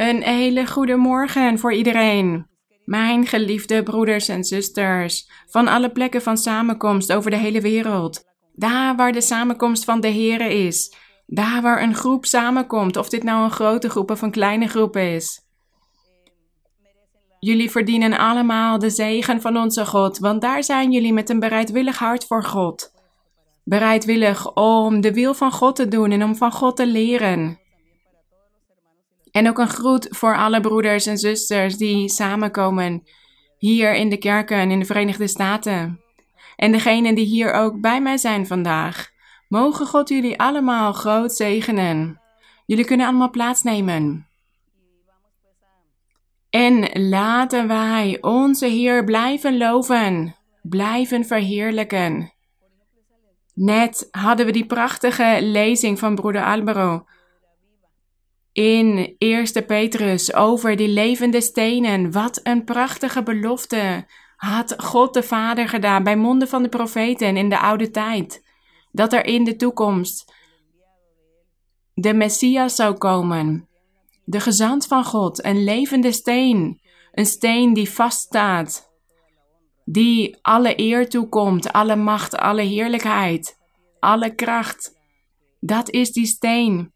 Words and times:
Een 0.00 0.22
hele 0.22 0.66
goede 0.66 0.96
morgen 0.96 1.58
voor 1.58 1.72
iedereen. 1.72 2.46
Mijn 2.84 3.26
geliefde 3.26 3.82
broeders 3.82 4.28
en 4.28 4.44
zusters, 4.44 5.30
van 5.46 5.68
alle 5.68 5.90
plekken 5.90 6.22
van 6.22 6.36
samenkomst 6.36 7.12
over 7.12 7.30
de 7.30 7.36
hele 7.36 7.60
wereld. 7.60 8.24
Daar 8.52 8.96
waar 8.96 9.12
de 9.12 9.20
samenkomst 9.20 9.84
van 9.84 10.00
de 10.00 10.12
Here 10.12 10.54
is. 10.54 10.94
Daar 11.26 11.62
waar 11.62 11.82
een 11.82 11.94
groep 11.94 12.26
samenkomt, 12.26 12.96
of 12.96 13.08
dit 13.08 13.22
nou 13.22 13.44
een 13.44 13.50
grote 13.50 13.90
groep 13.90 14.10
of 14.10 14.22
een 14.22 14.30
kleine 14.30 14.68
groep 14.68 14.96
is. 14.96 15.40
Jullie 17.38 17.70
verdienen 17.70 18.18
allemaal 18.18 18.78
de 18.78 18.90
zegen 18.90 19.40
van 19.40 19.56
onze 19.56 19.86
God, 19.86 20.18
want 20.18 20.40
daar 20.40 20.64
zijn 20.64 20.92
jullie 20.92 21.12
met 21.12 21.30
een 21.30 21.40
bereidwillig 21.40 21.98
hart 21.98 22.26
voor 22.26 22.44
God. 22.44 22.92
Bereidwillig 23.64 24.54
om 24.54 25.00
de 25.00 25.12
wil 25.12 25.34
van 25.34 25.52
God 25.52 25.76
te 25.76 25.88
doen 25.88 26.10
en 26.10 26.24
om 26.24 26.36
van 26.36 26.52
God 26.52 26.76
te 26.76 26.86
leren. 26.86 27.59
En 29.30 29.48
ook 29.48 29.58
een 29.58 29.68
groet 29.68 30.06
voor 30.10 30.36
alle 30.36 30.60
broeders 30.60 31.06
en 31.06 31.18
zusters 31.18 31.76
die 31.76 32.08
samenkomen 32.08 33.02
hier 33.58 33.94
in 33.94 34.08
de 34.08 34.16
kerken 34.16 34.70
in 34.70 34.78
de 34.78 34.84
Verenigde 34.84 35.28
Staten. 35.28 36.00
En 36.56 36.72
degenen 36.72 37.14
die 37.14 37.26
hier 37.26 37.52
ook 37.52 37.80
bij 37.80 38.00
mij 38.00 38.16
zijn 38.16 38.46
vandaag. 38.46 39.10
Mogen 39.48 39.86
God 39.86 40.08
jullie 40.08 40.40
allemaal 40.40 40.92
groot 40.92 41.32
zegenen. 41.32 42.20
Jullie 42.66 42.84
kunnen 42.84 43.06
allemaal 43.06 43.30
plaatsnemen. 43.30 44.26
En 46.50 47.08
laten 47.08 47.68
wij 47.68 48.18
onze 48.20 48.66
Heer 48.66 49.04
blijven 49.04 49.56
loven, 49.56 50.36
blijven 50.62 51.24
verheerlijken. 51.24 52.32
Net 53.54 54.08
hadden 54.10 54.46
we 54.46 54.52
die 54.52 54.66
prachtige 54.66 55.38
lezing 55.40 55.98
van 55.98 56.14
broeder 56.14 56.44
Albero 56.44 57.04
in 58.52 59.14
1 59.18 59.66
Petrus 59.66 60.34
over 60.34 60.76
die 60.76 60.88
levende 60.88 61.40
stenen. 61.40 62.12
Wat 62.12 62.40
een 62.42 62.64
prachtige 62.64 63.22
belofte 63.22 64.06
had 64.36 64.74
God 64.76 65.14
de 65.14 65.22
Vader 65.22 65.68
gedaan 65.68 66.02
bij 66.02 66.16
monden 66.16 66.48
van 66.48 66.62
de 66.62 66.68
profeten 66.68 67.36
in 67.36 67.48
de 67.48 67.58
oude 67.58 67.90
tijd. 67.90 68.44
Dat 68.92 69.12
er 69.12 69.24
in 69.24 69.44
de 69.44 69.56
toekomst 69.56 70.32
de 71.94 72.14
Messias 72.14 72.74
zou 72.74 72.94
komen. 72.94 73.68
De 74.24 74.40
gezant 74.40 74.86
van 74.86 75.04
God, 75.04 75.44
een 75.44 75.64
levende 75.64 76.12
steen. 76.12 76.80
Een 77.12 77.26
steen 77.26 77.74
die 77.74 77.90
vaststaat. 77.90 78.90
Die 79.84 80.38
alle 80.42 80.80
eer 80.80 81.08
toekomt, 81.08 81.72
alle 81.72 81.96
macht, 81.96 82.36
alle 82.36 82.62
heerlijkheid, 82.62 83.58
alle 83.98 84.34
kracht. 84.34 84.98
Dat 85.60 85.90
is 85.90 86.12
die 86.12 86.26
steen 86.26 86.92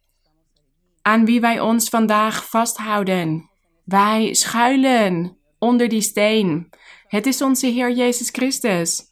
aan 1.04 1.24
wie 1.24 1.40
wij 1.40 1.60
ons 1.60 1.88
vandaag 1.88 2.48
vasthouden. 2.48 3.50
Wij 3.84 4.34
schuilen 4.34 5.36
onder 5.58 5.88
die 5.88 6.00
steen. 6.00 6.70
Het 7.06 7.26
is 7.26 7.42
onze 7.42 7.66
Heer 7.66 7.92
Jezus 7.92 8.28
Christus. 8.30 9.02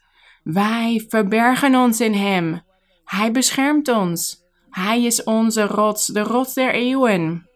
Wij 0.42 1.04
verbergen 1.08 1.74
ons 1.74 2.00
in 2.00 2.14
Hem. 2.14 2.62
Hij 3.04 3.30
beschermt 3.30 3.88
ons. 3.88 4.44
Hij 4.70 5.02
is 5.02 5.24
onze 5.24 5.66
rots, 5.66 6.06
de 6.06 6.22
rots 6.22 6.54
der 6.54 6.74
eeuwen. 6.74 7.48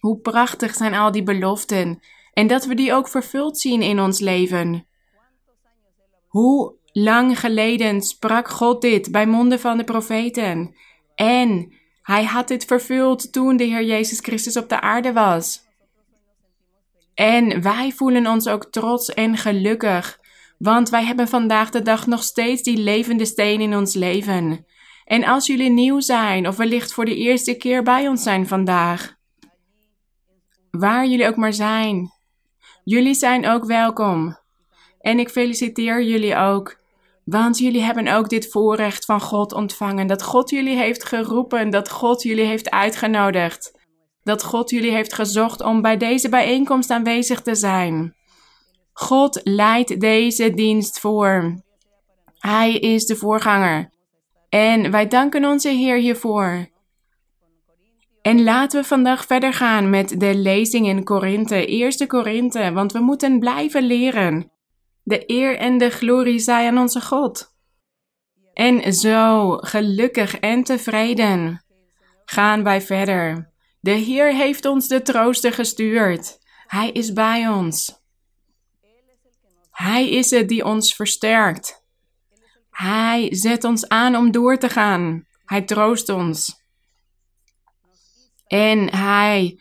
Hoe 0.00 0.18
prachtig 0.18 0.74
zijn 0.74 0.94
al 0.94 1.10
die 1.10 1.22
beloften 1.22 2.00
en 2.32 2.46
dat 2.46 2.64
we 2.64 2.74
die 2.74 2.92
ook 2.92 3.08
vervuld 3.08 3.58
zien 3.58 3.82
in 3.82 4.00
ons 4.00 4.18
leven. 4.18 4.86
Hoe 6.28 6.74
lang 6.92 7.40
geleden 7.40 8.02
sprak 8.02 8.48
God 8.48 8.80
dit 8.80 9.10
bij 9.10 9.26
monden 9.26 9.60
van 9.60 9.76
de 9.76 9.84
profeten 9.84 10.74
en 11.14 11.78
hij 12.10 12.24
had 12.24 12.48
dit 12.48 12.64
vervuld 12.64 13.32
toen 13.32 13.56
de 13.56 13.64
Heer 13.64 13.84
Jezus 13.84 14.18
Christus 14.18 14.56
op 14.56 14.68
de 14.68 14.80
aarde 14.80 15.12
was. 15.12 15.60
En 17.14 17.62
wij 17.62 17.92
voelen 17.92 18.26
ons 18.26 18.48
ook 18.48 18.64
trots 18.64 19.08
en 19.08 19.36
gelukkig, 19.36 20.18
want 20.58 20.88
wij 20.88 21.04
hebben 21.04 21.28
vandaag 21.28 21.70
de 21.70 21.82
dag 21.82 22.06
nog 22.06 22.22
steeds 22.22 22.62
die 22.62 22.76
levende 22.76 23.24
steen 23.24 23.60
in 23.60 23.76
ons 23.76 23.94
leven. 23.94 24.66
En 25.04 25.24
als 25.24 25.46
jullie 25.46 25.70
nieuw 25.70 26.00
zijn 26.00 26.48
of 26.48 26.56
wellicht 26.56 26.92
voor 26.92 27.04
de 27.04 27.16
eerste 27.16 27.56
keer 27.56 27.82
bij 27.82 28.08
ons 28.08 28.22
zijn 28.22 28.46
vandaag, 28.46 29.14
waar 30.70 31.06
jullie 31.06 31.26
ook 31.26 31.36
maar 31.36 31.52
zijn, 31.52 32.10
jullie 32.84 33.14
zijn 33.14 33.46
ook 33.46 33.64
welkom. 33.64 34.38
En 35.00 35.18
ik 35.18 35.28
feliciteer 35.28 36.02
jullie 36.02 36.36
ook 36.36 36.79
want 37.24 37.58
jullie 37.58 37.82
hebben 37.82 38.08
ook 38.08 38.28
dit 38.28 38.50
voorrecht 38.50 39.04
van 39.04 39.20
God 39.20 39.52
ontvangen. 39.52 40.06
Dat 40.06 40.22
God 40.22 40.50
jullie 40.50 40.76
heeft 40.76 41.04
geroepen. 41.04 41.70
Dat 41.70 41.90
God 41.90 42.22
jullie 42.22 42.44
heeft 42.44 42.70
uitgenodigd. 42.70 43.78
Dat 44.22 44.42
God 44.42 44.70
jullie 44.70 44.92
heeft 44.92 45.14
gezocht 45.14 45.62
om 45.62 45.82
bij 45.82 45.96
deze 45.96 46.28
bijeenkomst 46.28 46.90
aanwezig 46.90 47.42
te 47.42 47.54
zijn. 47.54 48.14
God 48.92 49.40
leidt 49.44 50.00
deze 50.00 50.54
dienst 50.54 51.00
voor. 51.00 51.62
Hij 52.38 52.74
is 52.74 53.06
de 53.06 53.16
voorganger. 53.16 53.90
En 54.48 54.90
wij 54.90 55.08
danken 55.08 55.44
onze 55.44 55.68
Heer 55.68 55.96
hiervoor. 55.96 56.68
En 58.22 58.42
laten 58.42 58.80
we 58.80 58.86
vandaag 58.86 59.26
verder 59.26 59.52
gaan 59.52 59.90
met 59.90 60.20
de 60.20 60.34
lezing 60.34 60.86
in 60.86 61.04
Korinthe, 61.04 61.66
eerste 61.66 62.06
Korinthe, 62.06 62.72
want 62.72 62.92
we 62.92 62.98
moeten 62.98 63.38
blijven 63.38 63.82
leren. 63.82 64.50
De 65.02 65.30
eer 65.30 65.56
en 65.56 65.78
de 65.78 65.90
glorie 65.90 66.38
zij 66.38 66.66
aan 66.66 66.78
onze 66.78 67.00
God. 67.00 67.54
En 68.54 68.92
zo, 68.92 69.56
gelukkig 69.56 70.38
en 70.38 70.64
tevreden, 70.64 71.64
gaan 72.24 72.62
wij 72.62 72.80
verder. 72.80 73.52
De 73.80 73.90
Heer 73.90 74.34
heeft 74.34 74.64
ons 74.64 74.88
de 74.88 75.02
trooster 75.02 75.52
gestuurd. 75.52 76.38
Hij 76.66 76.90
is 76.90 77.12
bij 77.12 77.48
ons. 77.48 77.98
Hij 79.70 80.10
is 80.10 80.30
het 80.30 80.48
die 80.48 80.64
ons 80.64 80.94
versterkt. 80.94 81.84
Hij 82.70 83.34
zet 83.34 83.64
ons 83.64 83.88
aan 83.88 84.16
om 84.16 84.30
door 84.30 84.58
te 84.58 84.68
gaan. 84.68 85.26
Hij 85.44 85.62
troost 85.62 86.08
ons. 86.08 86.64
En 88.46 88.96
hij 88.96 89.60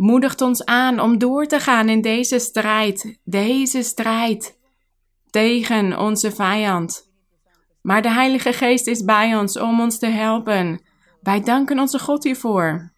moedigt 0.00 0.40
ons 0.40 0.64
aan 0.64 1.00
om 1.00 1.18
door 1.18 1.46
te 1.46 1.60
gaan 1.60 1.88
in 1.88 2.00
deze 2.00 2.38
strijd, 2.38 3.18
deze 3.24 3.82
strijd 3.82 4.58
tegen 5.30 5.98
onze 5.98 6.32
vijand. 6.32 7.10
Maar 7.82 8.02
de 8.02 8.10
Heilige 8.10 8.52
Geest 8.52 8.86
is 8.86 9.04
bij 9.04 9.36
ons 9.36 9.58
om 9.58 9.80
ons 9.80 9.98
te 9.98 10.06
helpen. 10.06 10.82
Wij 11.22 11.40
danken 11.40 11.78
onze 11.78 11.98
God 11.98 12.24
hiervoor. 12.24 12.92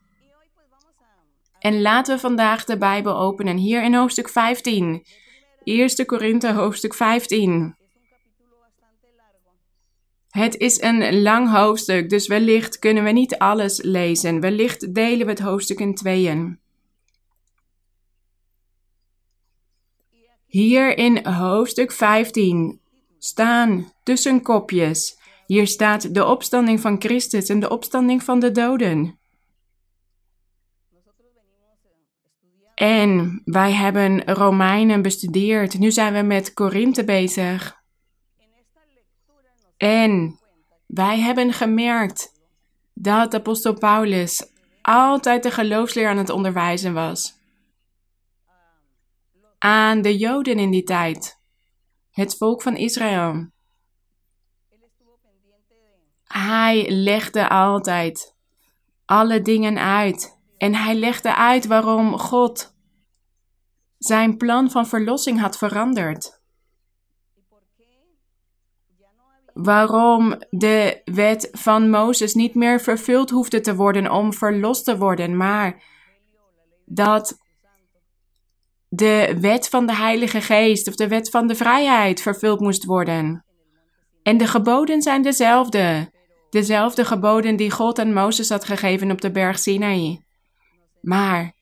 En 1.59 1.81
laten 1.81 2.15
we 2.15 2.21
vandaag 2.21 2.65
de 2.65 2.79
Bijbel 2.79 3.17
openen, 3.17 3.57
hier 3.57 3.83
in 3.83 3.95
hoofdstuk 3.95 4.29
15. 4.29 5.07
1 5.65 6.07
Korinthe 6.07 6.53
hoofdstuk 6.53 6.95
15. 6.95 7.77
Het 10.29 10.57
is 10.57 10.81
een 10.81 11.23
lang 11.23 11.51
hoofdstuk, 11.51 12.09
dus 12.11 12.27
wellicht 12.27 12.79
kunnen 12.79 13.05
we 13.05 13.11
niet 13.11 13.39
alles 13.39 13.83
lezen. 13.83 14.41
Wellicht 14.41 14.95
delen 14.95 15.27
we 15.27 15.33
het 15.33 15.41
hoofdstuk 15.41 15.81
in 15.81 15.95
tweeën. 15.95 16.62
Hier 20.53 20.99
in 20.99 21.27
hoofdstuk 21.27 21.93
15 21.93 22.81
staan 23.19 23.93
tussen 24.03 24.43
kopjes. 24.43 25.19
Hier 25.47 25.67
staat 25.67 26.15
de 26.15 26.25
opstanding 26.25 26.81
van 26.81 27.01
Christus 27.01 27.49
en 27.49 27.61
de 27.61 27.69
opstanding 27.69 28.23
van 28.23 28.41
de 28.41 28.51
doden. 28.51 29.19
En 32.75 33.43
wij 33.45 33.73
hebben 33.73 34.25
Romeinen 34.25 35.03
bestudeerd. 35.03 35.79
Nu 35.79 35.91
zijn 35.91 36.13
we 36.13 36.23
met 36.23 36.53
Korinthe 36.53 37.05
bezig. 37.05 37.77
En 39.77 40.39
wij 40.87 41.19
hebben 41.19 41.53
gemerkt 41.53 42.33
dat 42.95 43.35
apostel 43.35 43.75
Paulus 43.75 44.47
altijd 44.83 45.43
de 45.43 45.51
geloofsleer 45.51 46.09
aan 46.09 46.19
het 46.19 46.31
onderwijzen 46.31 46.95
was 46.95 47.41
aan 49.63 50.03
de 50.03 50.19
Joden 50.19 50.59
in 50.59 50.71
die 50.71 50.83
tijd, 50.83 51.41
het 52.11 52.37
volk 52.37 52.63
van 52.63 52.77
Israël. 52.77 53.51
Hij 56.25 56.91
legde 56.91 57.49
altijd 57.49 58.37
alle 59.05 59.43
dingen 59.43 59.79
uit 59.79 60.41
en 60.57 60.75
hij 60.75 60.95
legde 60.95 61.37
uit 61.37 61.67
waarom 61.67 62.19
God 62.19 62.75
zijn 63.99 64.37
plan 64.37 64.71
van 64.71 64.87
verlossing 64.87 65.41
had 65.41 65.59
veranderd. 65.59 66.41
Waarom 69.53 70.35
de 70.51 71.03
wet 71.05 71.49
van 71.53 71.91
Mozes 71.91 72.35
niet 72.35 72.55
meer 72.55 72.81
vervuld 72.81 73.31
hoefde 73.31 73.61
te 73.61 73.75
worden 73.75 74.11
om 74.11 74.33
verlost 74.33 74.85
te 74.85 74.99
worden, 74.99 75.37
maar 75.37 75.83
dat 76.85 77.42
de 78.95 79.37
wet 79.41 79.69
van 79.69 79.87
de 79.87 79.95
Heilige 79.95 80.41
Geest 80.41 80.89
of 80.89 80.95
de 80.95 81.09
wet 81.09 81.31
van 81.31 81.47
de 81.47 81.55
vrijheid 81.55 82.23
vervuld 82.23 82.61
moest 82.61 82.85
worden. 82.85 83.45
En 84.23 84.37
de 84.37 84.47
geboden 84.47 85.03
zijn 85.03 85.23
dezelfde, 85.23 86.11
dezelfde 86.51 87.05
geboden 87.05 87.57
die 87.57 87.71
God 87.71 87.99
aan 87.99 88.13
Mozes 88.13 88.49
had 88.49 88.65
gegeven 88.65 89.11
op 89.11 89.21
de 89.21 89.31
berg 89.31 89.59
Sinaï. 89.59 90.25
Maar 91.01 91.53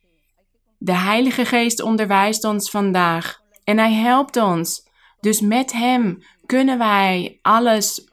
de 0.78 0.92
Heilige 0.92 1.44
Geest 1.44 1.82
onderwijst 1.82 2.44
ons 2.44 2.70
vandaag 2.70 3.40
en 3.64 3.78
Hij 3.78 3.92
helpt 3.92 4.36
ons. 4.36 4.88
Dus 5.20 5.40
met 5.40 5.72
Hem 5.72 6.18
kunnen 6.46 6.78
wij 6.78 7.38
alles 7.42 8.10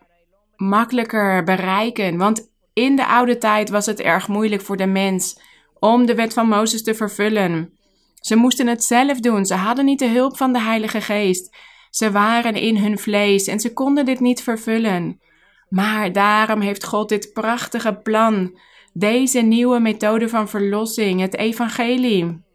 makkelijker 0.55 1.43
bereiken. 1.43 2.17
Want 2.17 2.51
in 2.73 2.95
de 2.95 3.07
oude 3.07 3.37
tijd 3.37 3.69
was 3.69 3.85
het 3.85 3.99
erg 3.99 4.27
moeilijk 4.27 4.61
voor 4.61 4.77
de 4.77 4.87
mens 4.87 5.41
om 5.79 6.05
de 6.05 6.15
wet 6.15 6.33
van 6.33 6.47
Mozes 6.47 6.83
te 6.83 6.95
vervullen. 6.95 7.76
Ze 8.19 8.35
moesten 8.35 8.67
het 8.67 8.83
zelf 8.83 9.19
doen. 9.19 9.45
Ze 9.45 9.53
hadden 9.53 9.85
niet 9.85 9.99
de 9.99 10.09
hulp 10.09 10.37
van 10.37 10.53
de 10.53 10.61
Heilige 10.61 11.01
Geest. 11.01 11.55
Ze 11.89 12.11
waren 12.11 12.55
in 12.55 12.77
hun 12.77 12.99
vlees 12.99 13.47
en 13.47 13.59
ze 13.59 13.73
konden 13.73 14.05
dit 14.05 14.19
niet 14.19 14.43
vervullen. 14.43 15.21
Maar 15.69 16.11
daarom 16.11 16.61
heeft 16.61 16.85
God 16.85 17.09
dit 17.09 17.33
prachtige 17.33 17.93
plan, 17.93 18.59
deze 18.93 19.39
nieuwe 19.39 19.79
methode 19.79 20.29
van 20.29 20.49
verlossing, 20.49 21.21
het 21.21 21.37
evangelie. 21.37 22.45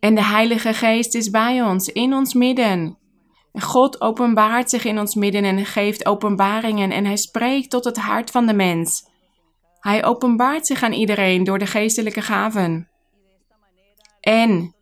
En 0.00 0.14
de 0.14 0.24
Heilige 0.24 0.74
Geest 0.74 1.14
is 1.14 1.30
bij 1.30 1.62
ons, 1.62 1.88
in 1.88 2.14
ons 2.14 2.34
midden. 2.34 2.98
God 3.52 4.00
openbaart 4.00 4.70
zich 4.70 4.84
in 4.84 4.98
ons 4.98 5.14
midden 5.14 5.44
en 5.44 5.66
geeft 5.66 6.06
openbaringen 6.06 6.90
en 6.90 7.04
hij 7.04 7.16
spreekt 7.16 7.70
tot 7.70 7.84
het 7.84 7.96
hart 7.96 8.30
van 8.30 8.46
de 8.46 8.54
mens. 8.54 9.10
Hij 9.80 10.04
openbaart 10.04 10.66
zich 10.66 10.82
aan 10.82 10.92
iedereen 10.92 11.44
door 11.44 11.58
de 11.58 11.66
geestelijke 11.66 12.22
gaven. 12.22 12.91
En 14.22 14.74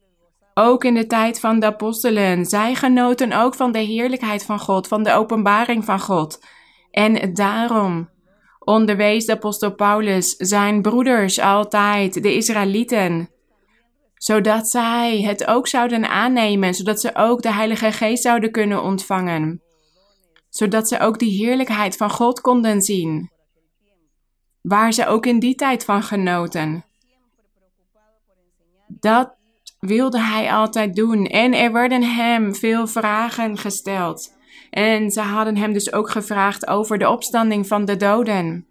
ook 0.55 0.85
in 0.85 0.95
de 0.95 1.07
tijd 1.07 1.41
van 1.41 1.61
de 1.61 1.67
apostelen, 1.67 2.45
zij 2.45 2.75
genoten 2.75 3.33
ook 3.33 3.55
van 3.55 3.73
de 3.73 3.79
heerlijkheid 3.79 4.45
van 4.45 4.59
God, 4.59 4.89
van 4.89 5.03
de 5.03 5.13
openbaring 5.13 5.85
van 5.85 6.01
God. 6.01 6.45
En 6.91 7.35
daarom 7.35 8.09
onderwees 8.59 9.25
de 9.25 9.33
apostel 9.33 9.75
Paulus 9.75 10.37
zijn 10.37 10.83
broeders 10.83 11.39
altijd, 11.39 12.23
de 12.23 12.35
Israëlieten, 12.35 13.31
zodat 14.15 14.69
zij 14.69 15.21
het 15.21 15.47
ook 15.47 15.67
zouden 15.69 16.09
aannemen, 16.09 16.75
zodat 16.75 17.01
ze 17.01 17.15
ook 17.15 17.43
de 17.43 17.53
Heilige 17.53 17.93
Geest 17.93 18.23
zouden 18.23 18.51
kunnen 18.51 18.83
ontvangen, 18.83 19.63
zodat 20.49 20.89
ze 20.89 21.01
ook 21.01 21.19
die 21.19 21.45
heerlijkheid 21.45 21.97
van 21.97 22.11
God 22.11 22.41
konden 22.41 22.83
zien, 22.83 23.31
waar 24.61 24.93
ze 24.93 25.07
ook 25.07 25.27
in 25.27 25.39
die 25.39 25.55
tijd 25.55 25.85
van 25.85 26.03
genoten. 26.03 26.85
Dat 28.99 29.35
wilde 29.79 30.21
hij 30.21 30.53
altijd 30.53 30.97
doen 30.97 31.27
en 31.27 31.55
er 31.55 31.73
werden 31.73 32.03
hem 32.03 32.55
veel 32.55 32.87
vragen 32.87 33.59
gesteld. 33.59 34.39
En 34.71 35.11
ze 35.11 35.21
hadden 35.21 35.57
hem 35.57 35.73
dus 35.73 35.93
ook 35.93 36.11
gevraagd 36.11 36.67
over 36.67 36.99
de 36.99 37.09
opstanding 37.09 37.67
van 37.67 37.85
de 37.85 37.97
doden. 37.97 38.67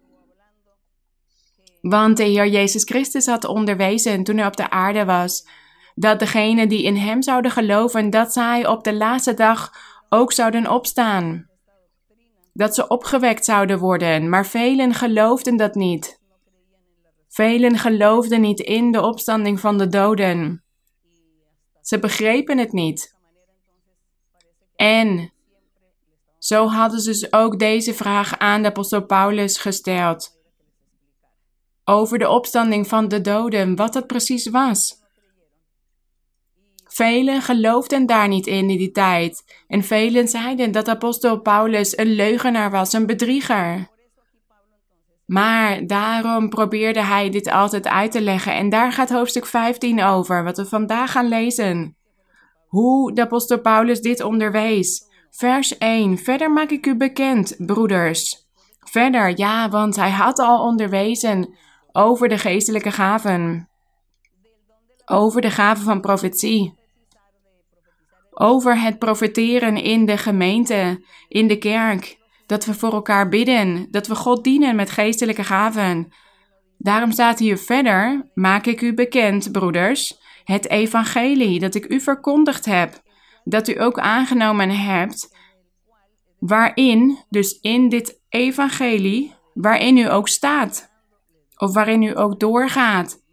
Want 1.81 2.18
de 2.18 2.24
Heer 2.24 2.48
Jezus 2.48 2.83
Christus 2.83 3.25
had 3.25 3.45
onderwezen 3.45 4.24
toen 4.24 4.38
hij 4.38 4.48
op 4.48 4.57
de 4.57 4.69
aarde 4.69 5.06
was, 5.06 5.48
dat 5.95 6.19
degenen 6.19 6.69
die 6.69 6.83
in 6.83 6.95
hem 6.95 7.22
zouden 7.22 7.51
geloven, 7.51 8.10
dat 8.10 8.33
zij 8.33 8.68
op 8.68 8.83
de 8.83 8.94
laatste 8.94 9.33
dag 9.33 9.72
ook 10.10 10.31
zouden 10.31 10.72
opstaan. 10.72 11.50
Dat 12.54 12.75
ze 12.75 12.88
opgewekt 12.88 13.45
zouden 13.45 13.80
worden, 13.80 14.30
maar 14.30 14.45
velen 14.45 14.94
geloofden 14.94 15.57
dat 15.57 15.75
niet. 15.75 16.19
Velen 17.39 17.77
geloofden 17.77 18.41
niet 18.41 18.59
in 18.59 18.91
de 18.91 19.01
opstanding 19.01 19.59
van 19.59 19.77
de 19.77 19.88
doden. 19.88 20.63
Ze 21.81 22.00
begrepen 22.00 22.57
het 22.57 22.71
niet. 22.71 23.15
En 24.75 25.33
zo 26.39 26.68
hadden 26.68 27.00
ze 27.00 27.09
dus 27.09 27.33
ook 27.33 27.59
deze 27.59 27.94
vraag 27.94 28.38
aan 28.38 28.62
de 28.62 28.68
apostel 28.68 29.06
Paulus 29.06 29.57
gesteld. 29.57 30.38
Over 31.83 32.19
de 32.19 32.30
opstanding 32.30 32.88
van 32.88 33.07
de 33.07 33.21
doden, 33.21 33.75
wat 33.75 33.94
dat 33.94 34.07
precies 34.07 34.50
was. 34.50 34.95
Velen 36.88 37.41
geloofden 37.41 38.06
daar 38.06 38.27
niet 38.27 38.47
in 38.47 38.69
in 38.69 38.77
die 38.77 38.91
tijd. 38.91 39.63
En 39.68 39.83
velen 39.83 40.27
zeiden 40.27 40.71
dat 40.71 40.88
apostel 40.88 41.41
Paulus 41.41 41.97
een 41.97 42.12
leugenaar 42.12 42.71
was, 42.71 42.94
een 42.94 43.06
bedrieger. 43.06 43.97
Maar 45.29 45.87
daarom 45.87 46.49
probeerde 46.49 47.03
hij 47.03 47.29
dit 47.29 47.49
altijd 47.51 47.87
uit 47.87 48.11
te 48.11 48.21
leggen. 48.21 48.53
En 48.53 48.69
daar 48.69 48.91
gaat 48.91 49.09
hoofdstuk 49.09 49.45
15 49.45 50.03
over, 50.03 50.43
wat 50.43 50.57
we 50.57 50.65
vandaag 50.65 51.11
gaan 51.11 51.27
lezen. 51.27 51.95
Hoe 52.67 53.13
de 53.13 53.21
apostel 53.21 53.59
Paulus 53.59 54.01
dit 54.01 54.23
onderwees. 54.23 55.03
Vers 55.29 55.77
1. 55.77 56.17
Verder 56.17 56.51
maak 56.51 56.69
ik 56.69 56.85
u 56.85 56.95
bekend, 56.95 57.55
broeders. 57.57 58.47
Verder, 58.79 59.37
ja, 59.37 59.69
want 59.69 59.95
hij 59.95 60.09
had 60.09 60.39
al 60.39 60.63
onderwezen 60.63 61.55
over 61.91 62.27
de 62.27 62.37
geestelijke 62.37 62.91
gaven. 62.91 63.69
Over 65.05 65.41
de 65.41 65.51
gaven 65.51 65.83
van 65.83 66.01
profetie. 66.01 66.73
Over 68.31 68.81
het 68.81 68.99
profeteren 68.99 69.75
in 69.77 70.05
de 70.05 70.17
gemeente, 70.17 71.03
in 71.27 71.47
de 71.47 71.57
kerk. 71.57 72.19
Dat 72.50 72.66
we 72.66 72.74
voor 72.74 72.94
elkaar 72.94 73.30
bidden, 73.30 73.88
dat 73.92 74.07
we 74.07 74.16
God 74.16 74.44
dienen 74.44 74.75
met 74.75 74.90
geestelijke 74.90 75.44
gaven. 75.44 76.07
Daarom 76.78 77.12
staat 77.12 77.40
hier 77.40 77.57
verder: 77.57 78.30
Maak 78.34 78.66
ik 78.66 78.81
u 78.81 78.94
bekend, 78.94 79.51
broeders, 79.51 80.19
het 80.44 80.69
evangelie 80.69 81.60
dat 81.60 81.75
ik 81.75 81.86
u 81.92 82.00
verkondigd 82.00 82.66
heb 82.66 83.01
dat 83.44 83.68
u 83.68 83.81
ook 83.81 84.00
aangenomen 84.00 84.69
hebt, 84.69 85.36
waarin, 86.40 87.24
dus 87.30 87.60
in 87.60 87.90
dit 87.90 88.22
evangelie, 88.30 89.36
waarin 89.54 89.98
u 89.98 90.12
ook 90.12 90.28
staat, 90.28 90.92
of 91.57 91.74
waarin 91.74 92.04
u 92.04 92.18
ook 92.18 92.40
doorgaat. 92.40 93.24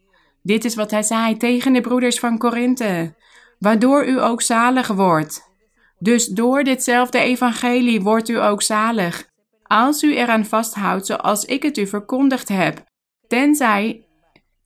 Dit 0.42 0.64
is 0.64 0.74
wat 0.74 0.90
hij 0.90 1.02
zei 1.02 1.36
tegen 1.36 1.72
de 1.72 1.80
broeders 1.80 2.18
van 2.18 2.38
Korinthe, 2.38 3.14
waardoor 3.58 4.06
u 4.06 4.22
ook 4.22 4.42
zalig 4.42 4.86
wordt. 4.86 5.54
Dus 5.98 6.26
door 6.26 6.64
ditzelfde 6.64 7.18
evangelie 7.18 8.00
wordt 8.00 8.28
u 8.28 8.40
ook 8.40 8.62
zalig, 8.62 9.28
als 9.62 10.02
u 10.02 10.16
eraan 10.16 10.44
vasthoudt 10.44 11.06
zoals 11.06 11.44
ik 11.44 11.62
het 11.62 11.78
u 11.78 11.86
verkondigd 11.86 12.48
heb, 12.48 12.84
tenzij 13.28 14.06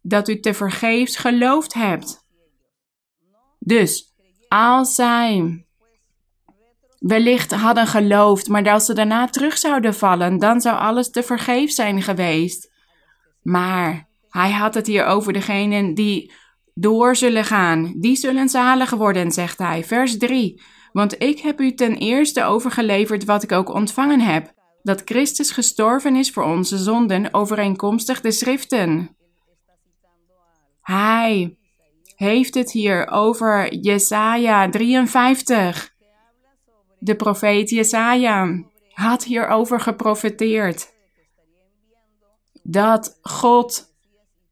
dat 0.02 0.28
u 0.28 0.40
te 0.40 0.54
vergeefs 0.54 1.16
geloofd 1.16 1.74
hebt. 1.74 2.24
Dus 3.58 4.14
als 4.48 4.94
zij 4.94 5.64
wellicht 6.98 7.52
hadden 7.52 7.86
geloofd, 7.86 8.48
maar 8.48 8.70
als 8.70 8.84
ze 8.84 8.94
daarna 8.94 9.26
terug 9.26 9.58
zouden 9.58 9.94
vallen, 9.94 10.38
dan 10.38 10.60
zou 10.60 10.78
alles 10.78 11.10
te 11.10 11.22
vergeef 11.22 11.70
zijn 11.70 12.02
geweest. 12.02 12.70
Maar 13.42 14.08
hij 14.28 14.50
had 14.50 14.74
het 14.74 14.86
hier 14.86 15.04
over 15.04 15.32
degenen 15.32 15.94
die 15.94 16.32
door 16.74 17.16
zullen 17.16 17.44
gaan. 17.44 17.94
Die 17.96 18.16
zullen 18.16 18.48
zalig 18.48 18.90
worden, 18.90 19.32
zegt 19.32 19.58
hij. 19.58 19.84
Vers 19.84 20.16
3. 20.16 20.62
Want 20.92 21.22
ik 21.22 21.38
heb 21.38 21.60
u 21.60 21.74
ten 21.74 21.96
eerste 21.96 22.44
overgeleverd 22.44 23.24
wat 23.24 23.42
ik 23.42 23.52
ook 23.52 23.74
ontvangen 23.74 24.20
heb: 24.20 24.52
dat 24.82 25.02
Christus 25.04 25.50
gestorven 25.50 26.16
is 26.16 26.30
voor 26.30 26.44
onze 26.44 26.78
zonden, 26.78 27.34
overeenkomstig 27.34 28.20
de 28.20 28.30
schriften. 28.30 29.16
Hij 30.82 31.58
heeft 32.16 32.54
het 32.54 32.72
hier 32.72 33.08
over 33.10 33.74
Jesaja 33.74 34.68
53. 34.68 35.94
De 36.98 37.16
profeet 37.16 37.70
Jesaja 37.70 38.62
had 38.92 39.24
hierover 39.24 39.80
geprofeteerd. 39.80 40.92
Dat 42.62 43.18
God 43.22 43.94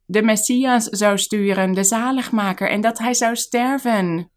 de 0.07 0.23
Messias 0.23 0.85
zou 0.85 1.19
sturen, 1.19 1.73
de 1.73 1.85
zaligmaker, 1.85 2.71
en 2.71 2.81
dat 2.81 2.99
hij 2.99 3.15
zou 3.15 3.37
sterven. 3.37 4.31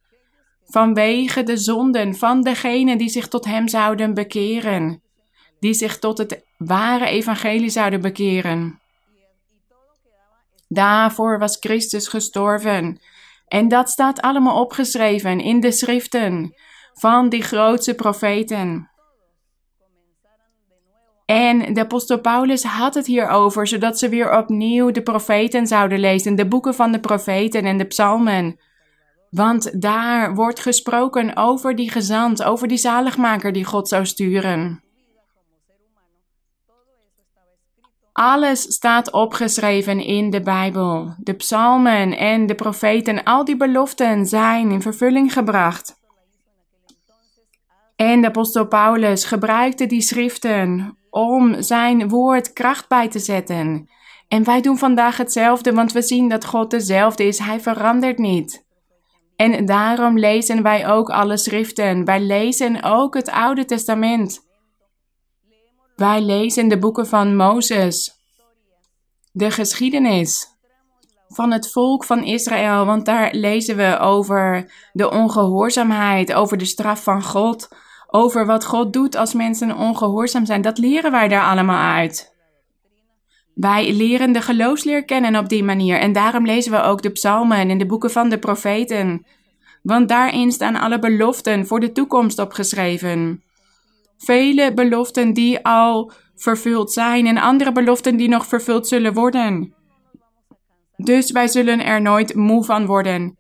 Vanwege 0.71 1.43
de 1.43 1.57
zonden 1.57 2.15
van 2.15 2.41
degenen 2.41 2.97
die 2.97 3.09
zich 3.09 3.27
tot 3.27 3.45
hem 3.45 3.67
zouden 3.67 4.13
bekeren. 4.13 5.01
Die 5.59 5.73
zich 5.73 5.99
tot 5.99 6.17
het 6.17 6.45
ware 6.57 7.05
evangelie 7.05 7.69
zouden 7.69 8.01
bekeren. 8.01 8.79
Daarvoor 10.67 11.39
was 11.39 11.57
Christus 11.59 12.07
gestorven. 12.07 13.01
En 13.47 13.67
dat 13.67 13.89
staat 13.89 14.21
allemaal 14.21 14.61
opgeschreven 14.61 15.39
in 15.39 15.59
de 15.59 15.71
schriften 15.71 16.55
van 16.93 17.29
die 17.29 17.41
grootste 17.41 17.95
profeten. 17.95 18.89
En 21.25 21.73
de 21.73 21.79
apostel 21.79 22.19
Paulus 22.19 22.63
had 22.63 22.93
het 22.93 23.05
hierover, 23.05 23.67
zodat 23.67 23.99
ze 23.99 24.09
weer 24.09 24.37
opnieuw 24.37 24.91
de 24.91 25.01
profeten 25.01 25.67
zouden 25.67 25.99
lezen, 25.99 26.35
de 26.35 26.47
boeken 26.47 26.73
van 26.75 26.91
de 26.91 26.99
profeten 26.99 27.65
en 27.65 27.77
de 27.77 27.85
psalmen. 27.85 28.59
Want 29.31 29.81
daar 29.81 30.35
wordt 30.35 30.59
gesproken 30.59 31.35
over 31.35 31.75
die 31.75 31.91
gezant, 31.91 32.43
over 32.43 32.67
die 32.67 32.77
zaligmaker 32.77 33.51
die 33.51 33.65
God 33.65 33.87
zou 33.87 34.05
sturen. 34.05 34.83
Alles 38.13 38.61
staat 38.61 39.11
opgeschreven 39.11 39.99
in 39.99 40.29
de 40.29 40.41
Bijbel. 40.41 41.15
De 41.17 41.33
psalmen 41.33 42.17
en 42.17 42.45
de 42.45 42.55
profeten, 42.55 43.23
al 43.23 43.45
die 43.45 43.57
beloften 43.57 44.25
zijn 44.25 44.71
in 44.71 44.81
vervulling 44.81 45.33
gebracht. 45.33 45.99
En 47.95 48.21
de 48.21 48.27
apostel 48.27 48.67
Paulus 48.67 49.25
gebruikte 49.25 49.85
die 49.85 50.01
schriften 50.01 50.97
om 51.09 51.61
zijn 51.61 52.09
woord 52.09 52.53
kracht 52.53 52.87
bij 52.87 53.07
te 53.07 53.19
zetten 53.19 53.89
En 54.27 54.43
wij 54.43 54.61
doen 54.61 54.77
vandaag 54.77 55.17
hetzelfde, 55.17 55.73
want 55.73 55.91
we 55.91 56.01
zien 56.01 56.29
dat 56.29 56.45
God 56.45 56.71
dezelfde 56.71 57.23
is. 57.23 57.39
Hij 57.39 57.59
verandert 57.59 58.17
niet. 58.17 58.69
En 59.41 59.65
daarom 59.65 60.17
lezen 60.17 60.61
wij 60.61 60.87
ook 60.87 61.09
alle 61.09 61.37
schriften. 61.37 62.05
Wij 62.05 62.21
lezen 62.21 62.83
ook 62.83 63.13
het 63.13 63.29
Oude 63.29 63.65
Testament. 63.65 64.39
Wij 65.95 66.21
lezen 66.21 66.67
de 66.67 66.77
boeken 66.77 67.07
van 67.07 67.35
Mozes, 67.35 68.11
de 69.31 69.51
geschiedenis 69.51 70.47
van 71.27 71.51
het 71.51 71.71
volk 71.71 72.03
van 72.03 72.23
Israël, 72.23 72.85
want 72.85 73.05
daar 73.05 73.33
lezen 73.33 73.75
we 73.75 73.97
over 73.97 74.71
de 74.93 75.11
ongehoorzaamheid, 75.11 76.33
over 76.33 76.57
de 76.57 76.65
straf 76.65 77.03
van 77.03 77.23
God, 77.23 77.67
over 78.07 78.45
wat 78.45 78.65
God 78.65 78.93
doet 78.93 79.15
als 79.15 79.33
mensen 79.33 79.77
ongehoorzaam 79.77 80.45
zijn. 80.45 80.61
Dat 80.61 80.77
leren 80.77 81.11
wij 81.11 81.27
daar 81.27 81.49
allemaal 81.49 81.95
uit. 81.95 82.30
Wij 83.61 83.93
leren 83.93 84.31
de 84.31 84.41
geloofsleer 84.41 85.05
kennen 85.05 85.35
op 85.35 85.49
die 85.49 85.63
manier 85.63 85.99
en 85.99 86.13
daarom 86.13 86.45
lezen 86.45 86.71
we 86.71 86.81
ook 86.81 87.01
de 87.01 87.09
psalmen 87.09 87.69
en 87.69 87.77
de 87.77 87.85
boeken 87.85 88.11
van 88.11 88.29
de 88.29 88.39
profeten. 88.39 89.25
Want 89.81 90.09
daarin 90.09 90.51
staan 90.51 90.75
alle 90.75 90.99
beloften 90.99 91.67
voor 91.67 91.79
de 91.79 91.91
toekomst 91.91 92.39
opgeschreven. 92.39 93.43
Vele 94.17 94.73
beloften 94.73 95.33
die 95.33 95.65
al 95.65 96.11
vervuld 96.35 96.91
zijn 96.91 97.27
en 97.27 97.37
andere 97.37 97.71
beloften 97.71 98.17
die 98.17 98.29
nog 98.29 98.45
vervuld 98.45 98.87
zullen 98.87 99.13
worden. 99.13 99.73
Dus 100.97 101.31
wij 101.31 101.47
zullen 101.47 101.85
er 101.85 102.01
nooit 102.01 102.35
moe 102.35 102.63
van 102.63 102.85
worden. 102.85 103.37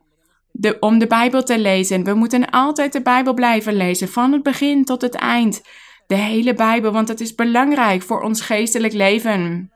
De, 0.51 0.77
om 0.79 0.99
de 0.99 1.07
Bijbel 1.07 1.43
te 1.43 1.59
lezen. 1.59 2.03
We 2.03 2.13
moeten 2.13 2.49
altijd 2.49 2.93
de 2.93 3.01
Bijbel 3.01 3.33
blijven 3.33 3.73
lezen, 3.73 4.09
van 4.09 4.31
het 4.31 4.43
begin 4.43 4.85
tot 4.85 5.01
het 5.01 5.15
eind. 5.15 5.61
De 6.07 6.15
hele 6.15 6.53
Bijbel, 6.53 6.91
want 6.91 7.07
het 7.07 7.21
is 7.21 7.35
belangrijk 7.35 8.01
voor 8.01 8.21
ons 8.21 8.41
geestelijk 8.41 8.93
leven. 8.93 9.71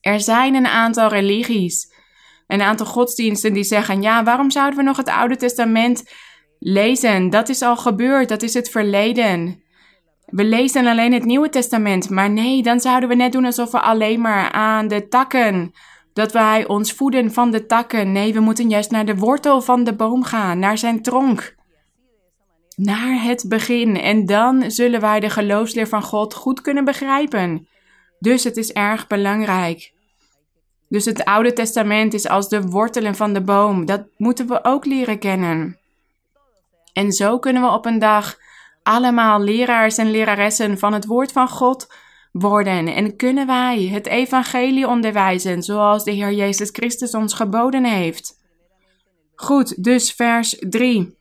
Er 0.00 0.20
zijn 0.20 0.54
een 0.54 0.66
aantal 0.66 1.08
religies, 1.08 1.92
een 2.46 2.62
aantal 2.62 2.86
godsdiensten 2.86 3.52
die 3.52 3.64
zeggen: 3.64 4.02
ja, 4.02 4.24
waarom 4.24 4.50
zouden 4.50 4.78
we 4.78 4.84
nog 4.84 4.96
het 4.96 5.08
Oude 5.08 5.36
Testament 5.36 6.12
lezen? 6.58 7.30
Dat 7.30 7.48
is 7.48 7.62
al 7.62 7.76
gebeurd, 7.76 8.28
dat 8.28 8.42
is 8.42 8.54
het 8.54 8.70
verleden. 8.70 9.62
We 10.26 10.44
lezen 10.44 10.86
alleen 10.86 11.12
het 11.12 11.24
Nieuwe 11.24 11.48
Testament, 11.48 12.10
maar 12.10 12.30
nee, 12.30 12.62
dan 12.62 12.80
zouden 12.80 13.08
we 13.08 13.14
net 13.14 13.32
doen 13.32 13.44
alsof 13.44 13.70
we 13.70 13.80
alleen 13.80 14.20
maar 14.20 14.52
aan 14.52 14.88
de 14.88 15.08
takken, 15.08 15.72
dat 16.12 16.32
wij 16.32 16.66
ons 16.66 16.92
voeden 16.92 17.32
van 17.32 17.50
de 17.50 17.66
takken. 17.66 18.12
Nee, 18.12 18.32
we 18.32 18.40
moeten 18.40 18.68
juist 18.68 18.90
naar 18.90 19.06
de 19.06 19.16
wortel 19.16 19.60
van 19.60 19.84
de 19.84 19.94
boom 19.94 20.22
gaan, 20.22 20.58
naar 20.58 20.78
zijn 20.78 21.02
tronk. 21.02 21.56
Naar 22.76 23.22
het 23.22 23.44
begin. 23.48 23.96
En 23.96 24.26
dan 24.26 24.70
zullen 24.70 25.00
wij 25.00 25.20
de 25.20 25.30
geloofsleer 25.30 25.88
van 25.88 26.02
God 26.02 26.34
goed 26.34 26.60
kunnen 26.60 26.84
begrijpen. 26.84 27.68
Dus 28.18 28.44
het 28.44 28.56
is 28.56 28.72
erg 28.72 29.06
belangrijk. 29.06 29.92
Dus 30.88 31.04
het 31.04 31.24
Oude 31.24 31.52
Testament 31.52 32.14
is 32.14 32.28
als 32.28 32.48
de 32.48 32.62
wortelen 32.62 33.14
van 33.14 33.32
de 33.32 33.40
boom. 33.40 33.86
Dat 33.86 34.04
moeten 34.16 34.46
we 34.46 34.64
ook 34.64 34.84
leren 34.84 35.18
kennen. 35.18 35.78
En 36.92 37.12
zo 37.12 37.38
kunnen 37.38 37.62
we 37.62 37.68
op 37.68 37.86
een 37.86 37.98
dag 37.98 38.36
allemaal 38.82 39.40
leraars 39.40 39.98
en 39.98 40.10
leraressen 40.10 40.78
van 40.78 40.92
het 40.92 41.06
woord 41.06 41.32
van 41.32 41.48
God 41.48 41.92
worden. 42.32 42.86
En 42.86 43.16
kunnen 43.16 43.46
wij 43.46 43.86
het 43.86 44.06
evangelie 44.06 44.88
onderwijzen 44.88 45.62
zoals 45.62 46.04
de 46.04 46.10
Heer 46.10 46.32
Jezus 46.32 46.68
Christus 46.72 47.14
ons 47.14 47.34
geboden 47.34 47.84
heeft. 47.84 48.36
Goed, 49.34 49.84
dus 49.84 50.12
vers 50.12 50.56
3. 50.68 51.17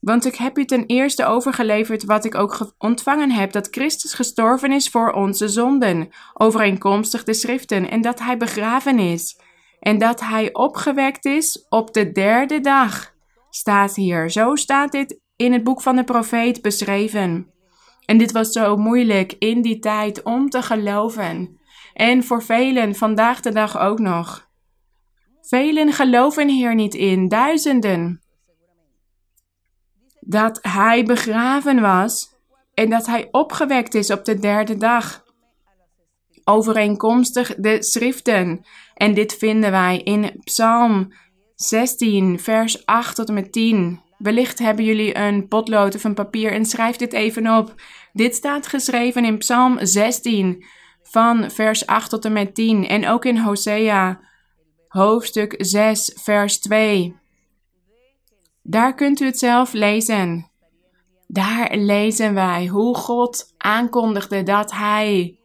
Want 0.00 0.24
ik 0.24 0.34
heb 0.34 0.58
u 0.58 0.64
ten 0.64 0.86
eerste 0.86 1.24
overgeleverd 1.24 2.04
wat 2.04 2.24
ik 2.24 2.34
ook 2.34 2.74
ontvangen 2.78 3.30
heb: 3.30 3.52
dat 3.52 3.68
Christus 3.70 4.14
gestorven 4.14 4.72
is 4.72 4.88
voor 4.88 5.12
onze 5.12 5.48
zonden, 5.48 6.08
overeenkomstig 6.34 7.24
de 7.24 7.34
schriften, 7.34 7.90
en 7.90 8.00
dat 8.00 8.18
hij 8.18 8.36
begraven 8.36 8.98
is, 8.98 9.40
en 9.80 9.98
dat 9.98 10.20
hij 10.20 10.52
opgewekt 10.52 11.24
is 11.24 11.66
op 11.68 11.94
de 11.94 12.12
derde 12.12 12.60
dag. 12.60 13.14
Staat 13.50 13.94
hier. 13.94 14.30
Zo 14.30 14.54
staat 14.54 14.92
dit 14.92 15.20
in 15.36 15.52
het 15.52 15.64
boek 15.64 15.82
van 15.82 15.96
de 15.96 16.04
profeet 16.04 16.62
beschreven. 16.62 17.52
En 18.04 18.18
dit 18.18 18.32
was 18.32 18.50
zo 18.50 18.76
moeilijk 18.76 19.32
in 19.38 19.62
die 19.62 19.78
tijd 19.78 20.22
om 20.22 20.50
te 20.50 20.62
geloven. 20.62 21.60
En 21.94 22.24
voor 22.24 22.42
velen 22.42 22.94
vandaag 22.94 23.40
de 23.40 23.52
dag 23.52 23.78
ook 23.78 23.98
nog. 23.98 24.48
Velen 25.40 25.92
geloven 25.92 26.48
hier 26.48 26.74
niet 26.74 26.94
in, 26.94 27.28
duizenden 27.28 28.20
dat 30.30 30.58
hij 30.62 31.04
begraven 31.04 31.80
was 31.80 32.28
en 32.74 32.90
dat 32.90 33.06
hij 33.06 33.28
opgewekt 33.30 33.94
is 33.94 34.10
op 34.10 34.24
de 34.24 34.38
derde 34.38 34.76
dag. 34.76 35.24
Overeenkomstig 36.44 37.54
de 37.56 37.82
schriften. 37.82 38.64
En 38.94 39.14
dit 39.14 39.34
vinden 39.34 39.70
wij 39.70 39.98
in 39.98 40.40
Psalm 40.44 41.12
16, 41.54 42.38
vers 42.38 42.86
8 42.86 43.16
tot 43.16 43.28
en 43.28 43.34
met 43.34 43.52
10. 43.52 44.00
Wellicht 44.18 44.58
hebben 44.58 44.84
jullie 44.84 45.16
een 45.16 45.48
potlood 45.48 45.94
of 45.94 46.04
een 46.04 46.14
papier 46.14 46.52
en 46.52 46.64
schrijf 46.64 46.96
dit 46.96 47.12
even 47.12 47.56
op. 47.56 47.74
Dit 48.12 48.34
staat 48.34 48.66
geschreven 48.66 49.24
in 49.24 49.38
Psalm 49.38 49.78
16, 49.80 50.64
van 51.02 51.50
vers 51.50 51.86
8 51.86 52.10
tot 52.10 52.24
en 52.24 52.32
met 52.32 52.54
10. 52.54 52.88
En 52.88 53.08
ook 53.08 53.24
in 53.24 53.38
Hosea, 53.38 54.20
hoofdstuk 54.88 55.54
6, 55.58 56.16
vers 56.22 56.60
2. 56.60 57.18
Daar 58.62 58.94
kunt 58.94 59.20
u 59.20 59.24
het 59.24 59.38
zelf 59.38 59.72
lezen. 59.72 60.50
Daar 61.26 61.76
lezen 61.76 62.34
wij 62.34 62.66
hoe 62.66 62.96
God 62.96 63.54
aankondigde 63.58 64.42
dat 64.42 64.72
Hij 64.72 65.38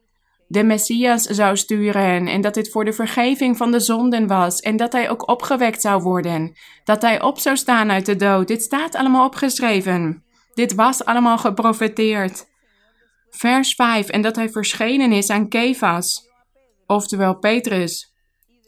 de 0.47 0.63
Messias 0.63 1.23
zou 1.23 1.57
sturen 1.57 2.27
en 2.27 2.41
dat 2.41 2.53
dit 2.53 2.71
voor 2.71 2.85
de 2.85 2.93
vergeving 2.93 3.57
van 3.57 3.71
de 3.71 3.79
zonden 3.79 4.27
was 4.27 4.59
en 4.59 4.77
dat 4.77 4.93
Hij 4.93 5.09
ook 5.09 5.29
opgewekt 5.29 5.81
zou 5.81 6.01
worden, 6.01 6.53
dat 6.83 7.01
Hij 7.01 7.21
op 7.21 7.39
zou 7.39 7.57
staan 7.57 7.91
uit 7.91 8.05
de 8.05 8.15
dood. 8.15 8.47
Dit 8.47 8.61
staat 8.61 8.95
allemaal 8.95 9.25
opgeschreven. 9.25 10.23
Dit 10.53 10.75
was 10.75 11.05
allemaal 11.05 11.37
geprofeteerd. 11.37 12.47
Vers 13.29 13.73
5 13.73 14.07
en 14.07 14.21
dat 14.21 14.35
Hij 14.35 14.49
verschenen 14.49 15.11
is 15.11 15.29
aan 15.29 15.49
Kefas, 15.49 16.29
oftewel 16.85 17.37
Petrus. 17.37 18.13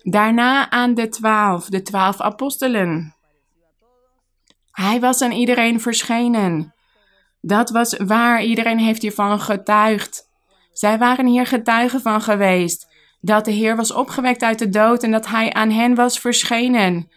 Daarna 0.02 0.70
aan 0.70 0.94
de 0.94 1.10
twaalf, 1.10 1.66
de 1.66 1.82
twaalf 1.82 2.22
apostelen. 2.22 3.17
Hij 4.82 5.00
was 5.00 5.22
aan 5.22 5.32
iedereen 5.32 5.82
verschenen. 5.82 6.74
Dat 7.42 7.70
was 7.70 7.98
waar, 7.98 8.44
iedereen 8.44 8.80
heeft 8.80 9.02
hiervan 9.02 9.40
getuigd. 9.40 10.30
Zij 10.72 10.98
waren 10.98 11.26
hier 11.26 11.46
getuigen 11.46 12.02
van 12.02 12.22
geweest. 12.22 12.88
Dat 13.22 13.46
de 13.46 13.52
Heer 13.52 13.76
was 13.76 13.94
opgewekt 13.94 14.42
uit 14.42 14.60
de 14.60 14.70
dood 14.70 15.04
en 15.04 15.12
dat 15.12 15.28
Hij 15.28 15.54
aan 15.54 15.72
hen 15.72 15.96
was 15.96 16.20
verschenen. 16.20 17.12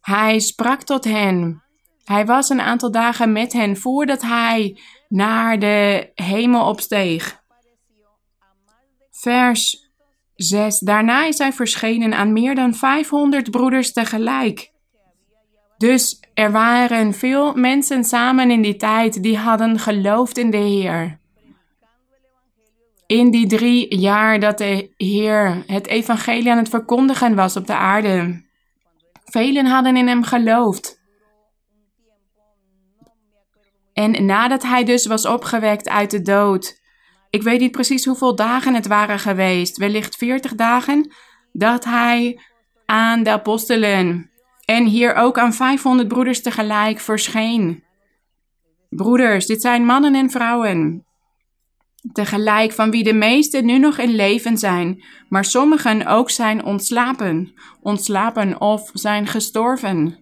Hij 0.00 0.38
sprak 0.38 0.82
tot 0.82 1.04
hen. 1.04 1.62
Hij 2.04 2.26
was 2.26 2.48
een 2.48 2.60
aantal 2.60 2.90
dagen 2.90 3.32
met 3.32 3.52
hen 3.52 3.76
voordat 3.76 4.22
Hij 4.22 4.78
naar 5.08 5.58
de 5.58 6.10
hemel 6.14 6.68
opsteeg. 6.68 7.42
Vers 9.10 9.90
6. 10.34 10.78
Daarna 10.78 11.24
is 11.24 11.38
Hij 11.38 11.52
verschenen 11.52 12.14
aan 12.14 12.32
meer 12.32 12.54
dan 12.54 12.74
500 12.74 13.50
broeders 13.50 13.92
tegelijk. 13.92 14.76
Dus 15.78 16.20
er 16.34 16.52
waren 16.52 17.14
veel 17.14 17.54
mensen 17.54 18.04
samen 18.04 18.50
in 18.50 18.62
die 18.62 18.76
tijd 18.76 19.22
die 19.22 19.36
hadden 19.36 19.78
geloofd 19.78 20.38
in 20.38 20.50
de 20.50 20.56
Heer. 20.56 21.18
In 23.06 23.30
die 23.30 23.46
drie 23.46 23.98
jaar 23.98 24.40
dat 24.40 24.58
de 24.58 24.94
Heer 24.96 25.64
het 25.66 25.86
evangelie 25.86 26.50
aan 26.50 26.58
het 26.58 26.68
verkondigen 26.68 27.34
was 27.34 27.56
op 27.56 27.66
de 27.66 27.74
aarde. 27.74 28.44
Velen 29.24 29.66
hadden 29.66 29.96
in 29.96 30.08
hem 30.08 30.22
geloofd. 30.24 31.00
En 33.92 34.26
nadat 34.26 34.62
hij 34.62 34.84
dus 34.84 35.06
was 35.06 35.26
opgewekt 35.26 35.88
uit 35.88 36.10
de 36.10 36.22
dood, 36.22 36.80
ik 37.30 37.42
weet 37.42 37.60
niet 37.60 37.70
precies 37.70 38.04
hoeveel 38.04 38.34
dagen 38.34 38.74
het 38.74 38.86
waren 38.86 39.18
geweest, 39.18 39.76
wellicht 39.76 40.16
veertig 40.16 40.54
dagen, 40.54 41.12
dat 41.52 41.84
hij 41.84 42.40
aan 42.86 43.22
de 43.22 43.30
apostelen 43.30 44.30
en 44.70 44.84
hier 44.84 45.14
ook 45.14 45.38
aan 45.38 45.52
500 45.54 46.08
broeders 46.08 46.42
tegelijk 46.42 47.00
verscheen. 47.00 47.84
Broeders, 48.88 49.46
dit 49.46 49.60
zijn 49.60 49.84
mannen 49.84 50.14
en 50.14 50.30
vrouwen. 50.30 51.06
Tegelijk 52.12 52.72
van 52.72 52.90
wie 52.90 53.04
de 53.04 53.12
meesten 53.12 53.64
nu 53.64 53.78
nog 53.78 53.98
in 53.98 54.14
leven 54.14 54.58
zijn, 54.58 55.04
maar 55.28 55.44
sommigen 55.44 56.06
ook 56.06 56.30
zijn 56.30 56.64
ontslapen, 56.64 57.52
ontslapen 57.80 58.60
of 58.60 58.90
zijn 58.92 59.26
gestorven. 59.26 60.18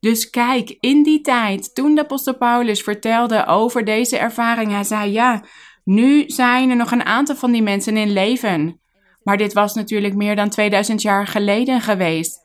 Dus 0.00 0.30
kijk, 0.30 0.76
in 0.80 1.02
die 1.02 1.20
tijd, 1.20 1.74
toen 1.74 1.94
de 1.94 2.00
apostel 2.00 2.36
Paulus 2.36 2.80
vertelde 2.80 3.46
over 3.46 3.84
deze 3.84 4.18
ervaring, 4.18 4.70
hij 4.70 4.84
zei 4.84 5.12
ja, 5.12 5.44
nu 5.84 6.24
zijn 6.26 6.70
er 6.70 6.76
nog 6.76 6.90
een 6.90 7.04
aantal 7.04 7.36
van 7.36 7.52
die 7.52 7.62
mensen 7.62 7.96
in 7.96 8.12
leven. 8.12 8.80
Maar 9.22 9.36
dit 9.36 9.52
was 9.52 9.74
natuurlijk 9.74 10.14
meer 10.14 10.36
dan 10.36 10.48
2000 10.48 11.02
jaar 11.02 11.26
geleden 11.26 11.80
geweest. 11.80 12.41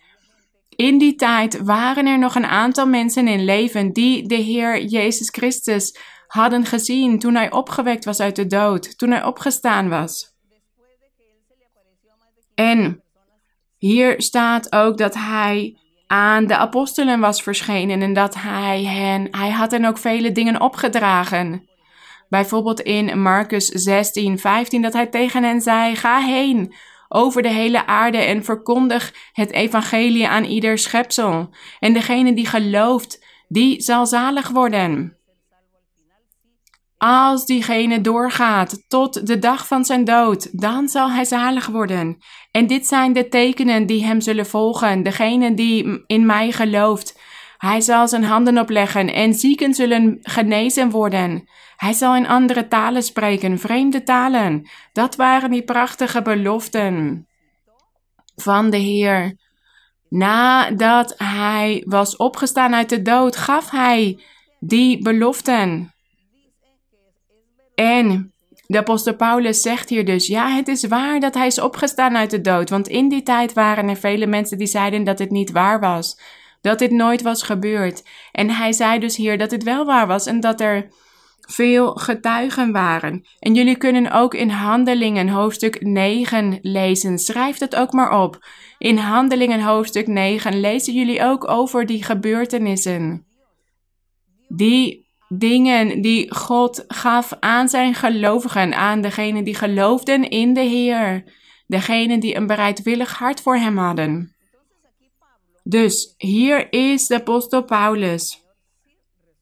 In 0.77 0.97
die 0.97 1.15
tijd 1.15 1.61
waren 1.61 2.05
er 2.05 2.19
nog 2.19 2.35
een 2.35 2.45
aantal 2.45 2.87
mensen 2.87 3.27
in 3.27 3.45
leven 3.45 3.93
die 3.93 4.27
de 4.27 4.35
Heer 4.35 4.83
Jezus 4.83 5.29
Christus 5.29 5.97
hadden 6.27 6.65
gezien 6.65 7.19
toen 7.19 7.35
hij 7.35 7.51
opgewekt 7.51 8.05
was 8.05 8.19
uit 8.19 8.35
de 8.35 8.47
dood, 8.47 8.97
toen 8.97 9.11
hij 9.11 9.23
opgestaan 9.23 9.89
was. 9.89 10.35
En 12.55 13.03
hier 13.77 14.21
staat 14.21 14.71
ook 14.71 14.97
dat 14.97 15.13
hij 15.13 15.77
aan 16.07 16.47
de 16.47 16.57
apostelen 16.57 17.19
was 17.19 17.41
verschenen 17.41 18.01
en 18.01 18.13
dat 18.13 18.35
hij 18.35 18.83
hen, 18.83 19.27
hij 19.31 19.51
had 19.51 19.71
hen 19.71 19.85
ook 19.85 19.97
vele 19.97 20.31
dingen 20.31 20.61
opgedragen. 20.61 21.67
Bijvoorbeeld 22.29 22.79
in 22.79 23.21
Marcus 23.21 23.65
16, 23.65 24.39
15, 24.39 24.81
dat 24.81 24.93
hij 24.93 25.07
tegen 25.07 25.43
hen 25.43 25.61
zei: 25.61 25.95
Ga 25.95 26.19
heen 26.19 26.73
over 27.09 27.41
de 27.41 27.51
hele 27.51 27.85
aarde 27.85 28.17
en 28.17 28.43
verkondig 28.43 29.13
het 29.31 29.51
evangelie 29.51 30.27
aan 30.27 30.43
ieder 30.43 30.77
schepsel. 30.77 31.49
En 31.79 31.93
degene 31.93 32.33
die 32.33 32.45
gelooft, 32.45 33.25
die 33.47 33.81
zal 33.81 34.05
zalig 34.05 34.49
worden. 34.49 35.17
Als 36.97 37.45
diegene 37.45 38.01
doorgaat 38.01 38.83
tot 38.87 39.27
de 39.27 39.39
dag 39.39 39.67
van 39.67 39.85
zijn 39.85 40.03
dood, 40.03 40.59
dan 40.59 40.87
zal 40.87 41.11
hij 41.11 41.25
zalig 41.25 41.67
worden. 41.67 42.17
En 42.51 42.67
dit 42.67 42.87
zijn 42.87 43.13
de 43.13 43.27
tekenen 43.27 43.85
die 43.85 44.05
hem 44.05 44.21
zullen 44.21 44.45
volgen, 44.45 45.03
degene 45.03 45.53
die 45.53 46.03
in 46.07 46.25
mij 46.25 46.51
gelooft. 46.51 47.16
Hij 47.57 47.81
zal 47.81 48.07
zijn 48.07 48.23
handen 48.23 48.57
opleggen 48.57 49.13
en 49.13 49.33
zieken 49.33 49.73
zullen 49.73 50.17
genezen 50.21 50.89
worden. 50.89 51.49
Hij 51.75 51.93
zal 51.93 52.15
in 52.15 52.27
andere 52.27 52.67
talen 52.67 53.03
spreken, 53.03 53.59
vreemde 53.59 54.03
talen. 54.03 54.69
Dat 54.93 55.15
waren 55.15 55.51
die 55.51 55.63
prachtige 55.63 56.21
beloften 56.21 57.27
van 58.35 58.69
de 58.69 58.77
Heer. 58.77 59.37
Nadat 60.09 61.13
hij 61.17 61.83
was 61.85 62.15
opgestaan 62.15 62.75
uit 62.75 62.89
de 62.89 63.01
dood, 63.01 63.35
gaf 63.35 63.69
hij 63.69 64.19
die 64.59 65.01
beloften. 65.01 65.93
En 67.75 68.33
de 68.67 68.77
apostel 68.77 69.15
Paulus 69.15 69.61
zegt 69.61 69.89
hier 69.89 70.05
dus, 70.05 70.27
ja, 70.27 70.49
het 70.49 70.67
is 70.67 70.87
waar 70.87 71.19
dat 71.19 71.33
hij 71.33 71.47
is 71.47 71.59
opgestaan 71.59 72.17
uit 72.17 72.29
de 72.29 72.41
dood. 72.41 72.69
Want 72.69 72.87
in 72.87 73.09
die 73.09 73.23
tijd 73.23 73.53
waren 73.53 73.89
er 73.89 73.95
vele 73.95 74.27
mensen 74.27 74.57
die 74.57 74.67
zeiden 74.67 75.03
dat 75.03 75.19
het 75.19 75.31
niet 75.31 75.51
waar 75.51 75.79
was. 75.79 76.19
Dat 76.61 76.79
dit 76.79 76.91
nooit 76.91 77.21
was 77.21 77.43
gebeurd. 77.43 78.03
En 78.31 78.49
hij 78.49 78.71
zei 78.71 78.99
dus 78.99 79.15
hier 79.15 79.37
dat 79.37 79.51
het 79.51 79.63
wel 79.63 79.85
waar 79.85 80.07
was 80.07 80.25
en 80.25 80.39
dat 80.39 80.61
er 80.61 80.89
veel 81.47 81.93
getuigen 81.93 82.71
waren. 82.71 83.25
En 83.39 83.53
jullie 83.53 83.77
kunnen 83.77 84.11
ook 84.11 84.33
in 84.33 84.49
Handelingen 84.49 85.29
hoofdstuk 85.29 85.81
9 85.81 86.59
lezen. 86.61 87.17
Schrijf 87.19 87.57
dat 87.57 87.75
ook 87.75 87.93
maar 87.93 88.21
op. 88.21 88.45
In 88.77 88.97
Handelingen 88.97 89.61
hoofdstuk 89.61 90.07
9 90.07 90.59
lezen 90.59 90.93
jullie 90.93 91.23
ook 91.23 91.49
over 91.49 91.85
die 91.85 92.03
gebeurtenissen. 92.03 93.25
Die 94.47 95.05
dingen 95.27 96.01
die 96.01 96.35
God 96.35 96.83
gaf 96.87 97.33
aan 97.39 97.69
zijn 97.69 97.93
gelovigen, 97.93 98.75
aan 98.75 99.01
degenen 99.01 99.43
die 99.43 99.55
geloofden 99.55 100.29
in 100.29 100.53
de 100.53 100.61
Heer, 100.61 101.23
degenen 101.67 102.19
die 102.19 102.35
een 102.35 102.47
bereidwillig 102.47 103.17
hart 103.17 103.41
voor 103.41 103.55
hem 103.55 103.77
hadden. 103.77 104.35
Dus 105.69 106.13
hier 106.17 106.73
is 106.73 107.07
de 107.07 107.15
apostel 107.15 107.63
Paulus 107.63 108.43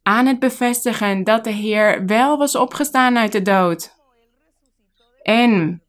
aan 0.03 0.25
het 0.25 0.39
bevestigen 0.39 1.23
dat 1.23 1.43
de 1.43 1.51
Heer 1.51 2.05
wel 2.05 2.37
was 2.37 2.55
opgestaan 2.55 3.17
uit 3.17 3.31
de 3.31 3.41
dood. 3.41 3.93
En 5.21 5.83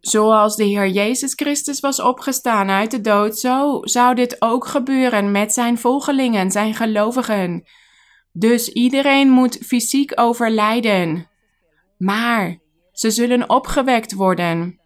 zoals 0.00 0.56
de 0.56 0.64
Heer 0.64 0.88
Jezus 0.88 1.34
Christus 1.34 1.80
was 1.80 2.00
opgestaan 2.00 2.70
uit 2.70 2.90
de 2.90 3.00
dood, 3.00 3.38
zo 3.38 3.80
zou 3.82 4.14
dit 4.14 4.36
ook 4.42 4.66
gebeuren 4.66 5.30
met 5.30 5.52
zijn 5.52 5.78
volgelingen, 5.78 6.50
zijn 6.50 6.74
gelovigen. 6.74 7.68
Dus 8.32 8.68
iedereen 8.68 9.28
moet 9.28 9.58
fysiek 9.66 10.12
overlijden. 10.14 11.30
Maar 11.98 12.58
ze 12.92 13.10
zullen 13.10 13.50
opgewekt 13.50 14.12
worden. 14.12 14.77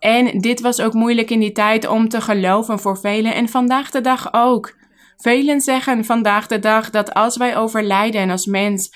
En 0.00 0.38
dit 0.38 0.60
was 0.60 0.80
ook 0.80 0.92
moeilijk 0.92 1.30
in 1.30 1.40
die 1.40 1.52
tijd 1.52 1.86
om 1.86 2.08
te 2.08 2.20
geloven 2.20 2.78
voor 2.78 2.98
velen 2.98 3.34
en 3.34 3.48
vandaag 3.48 3.90
de 3.90 4.00
dag 4.00 4.28
ook. 4.32 4.78
Velen 5.16 5.60
zeggen 5.60 6.04
vandaag 6.04 6.46
de 6.46 6.58
dag 6.58 6.90
dat 6.90 7.14
als 7.14 7.36
wij 7.36 7.56
overlijden 7.56 8.30
als 8.30 8.46
mens 8.46 8.94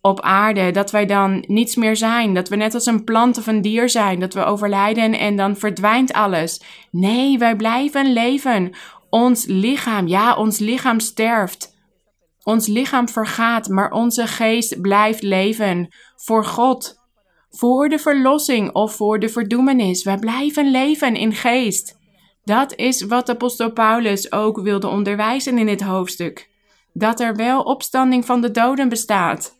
op 0.00 0.20
aarde, 0.20 0.70
dat 0.70 0.90
wij 0.90 1.06
dan 1.06 1.44
niets 1.46 1.76
meer 1.76 1.96
zijn. 1.96 2.34
Dat 2.34 2.48
we 2.48 2.56
net 2.56 2.74
als 2.74 2.86
een 2.86 3.04
plant 3.04 3.38
of 3.38 3.46
een 3.46 3.62
dier 3.62 3.88
zijn, 3.88 4.20
dat 4.20 4.34
we 4.34 4.44
overlijden 4.44 5.18
en 5.18 5.36
dan 5.36 5.56
verdwijnt 5.56 6.12
alles. 6.12 6.62
Nee, 6.90 7.38
wij 7.38 7.56
blijven 7.56 8.12
leven. 8.12 8.70
Ons 9.10 9.44
lichaam, 9.46 10.06
ja, 10.06 10.36
ons 10.36 10.58
lichaam 10.58 11.00
sterft. 11.00 11.74
Ons 12.42 12.66
lichaam 12.66 13.08
vergaat, 13.08 13.68
maar 13.68 13.90
onze 13.90 14.26
geest 14.26 14.80
blijft 14.80 15.22
leven 15.22 15.94
voor 16.16 16.44
God. 16.44 17.05
Voor 17.56 17.88
de 17.88 17.98
verlossing 17.98 18.72
of 18.72 18.96
voor 18.96 19.18
de 19.18 19.28
verdoemenis. 19.28 20.04
Wij 20.04 20.18
blijven 20.18 20.70
leven 20.70 21.16
in 21.16 21.32
geest. 21.32 21.98
Dat 22.44 22.74
is 22.74 23.02
wat 23.02 23.28
apostel 23.28 23.72
Paulus 23.72 24.32
ook 24.32 24.60
wilde 24.60 24.88
onderwijzen 24.88 25.58
in 25.58 25.66
dit 25.66 25.80
hoofdstuk. 25.80 26.50
Dat 26.92 27.20
er 27.20 27.36
wel 27.36 27.62
opstanding 27.62 28.24
van 28.24 28.40
de 28.40 28.50
doden 28.50 28.88
bestaat. 28.88 29.54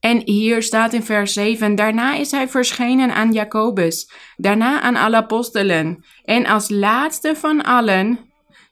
En 0.00 0.22
hier 0.24 0.62
staat 0.62 0.92
in 0.92 1.02
vers 1.02 1.32
7: 1.32 1.74
Daarna 1.74 2.14
is 2.14 2.30
hij 2.30 2.48
verschenen 2.48 3.14
aan 3.14 3.32
Jacobus, 3.32 4.10
daarna 4.36 4.80
aan 4.80 4.96
alle 4.96 5.16
apostelen. 5.16 6.04
En 6.24 6.46
als 6.46 6.70
laatste 6.70 7.36
van 7.36 7.62
allen 7.62 8.18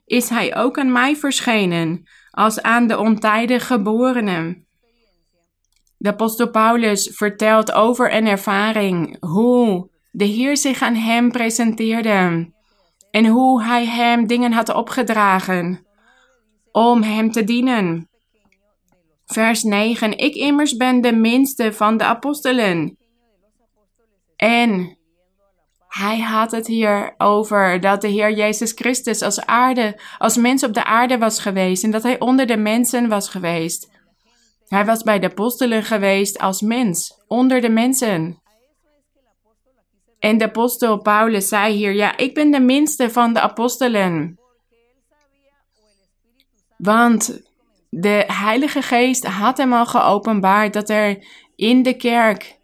is 0.07 0.29
hij 0.29 0.57
ook 0.57 0.79
aan 0.79 0.93
mij 0.93 1.17
verschenen, 1.17 2.09
als 2.31 2.63
aan 2.63 2.87
de 2.87 2.99
ontijdig 2.99 3.67
geborenen. 3.67 4.69
De 6.01 6.09
apostel 6.09 6.51
Paulus 6.51 7.11
vertelt 7.13 7.73
over 7.73 8.15
een 8.15 8.27
ervaring 8.27 9.17
hoe 9.25 9.91
de 10.11 10.25
Heer 10.25 10.57
zich 10.57 10.83
aan 10.83 10.95
hem 10.95 11.31
presenteerde 11.31 12.53
en 13.11 13.27
hoe 13.27 13.63
hij 13.63 13.87
hem 13.87 14.27
dingen 14.27 14.53
had 14.53 14.75
opgedragen 14.75 15.87
om 16.73 17.03
hem 17.03 17.33
te 17.33 17.45
dienen. 17.45 18.09
Vers 19.27 19.63
9: 19.63 20.19
Ik 20.19 20.35
immers 20.35 20.77
ben 20.77 21.01
de 21.01 21.13
minste 21.13 21.73
van 21.73 21.97
de 21.97 22.05
apostelen. 22.05 22.97
En 24.37 24.99
hij 25.89 26.21
had 26.21 26.51
het 26.51 26.67
hier 26.67 27.15
over 27.19 27.81
dat 27.81 28.01
de 28.01 28.09
Heer 28.09 28.33
Jezus 28.33 28.73
Christus 28.73 29.23
als 29.23 29.47
aarde, 29.47 30.01
als 30.19 30.37
mens 30.37 30.65
op 30.65 30.75
de 30.75 30.85
aarde 30.85 31.19
was 31.19 31.41
geweest 31.41 31.85
en 31.85 31.91
dat 31.91 32.03
hij 32.03 32.19
onder 32.19 32.47
de 32.47 32.57
mensen 32.57 33.09
was 33.09 33.29
geweest. 33.29 34.00
Hij 34.71 34.85
was 34.85 35.03
bij 35.03 35.19
de 35.19 35.27
apostelen 35.27 35.83
geweest 35.83 36.39
als 36.39 36.61
mens, 36.61 37.23
onder 37.27 37.61
de 37.61 37.69
mensen. 37.69 38.43
En 40.19 40.39
de 40.39 40.45
apostel 40.45 41.03
Paulus 41.03 41.49
zei 41.49 41.75
hier, 41.75 41.93
ja, 41.93 42.17
ik 42.17 42.35
ben 42.35 42.51
de 42.51 42.61
minste 42.61 43.11
van 43.11 43.33
de 43.33 43.41
apostelen. 43.41 44.39
Want 46.77 47.43
de 47.89 48.25
Heilige 48.27 48.83
Geest 48.83 49.27
had 49.27 49.57
hem 49.57 49.73
al 49.73 49.87
geopenbaard 49.87 50.73
dat 50.73 50.89
er 50.89 51.25
in 51.57 51.83
de 51.83 51.97
kerk, 51.97 52.59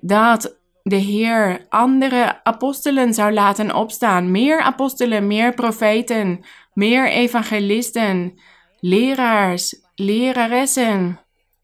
dat 0.00 0.58
de 0.82 0.96
Heer 0.96 1.66
andere 1.68 2.44
apostelen 2.44 3.14
zou 3.14 3.32
laten 3.32 3.74
opstaan. 3.74 4.30
Meer 4.30 4.60
apostelen, 4.60 5.26
meer 5.26 5.54
profeten, 5.54 6.44
meer 6.72 7.10
evangelisten, 7.10 8.40
leraars, 8.80 9.80
leraressen, 9.94 11.20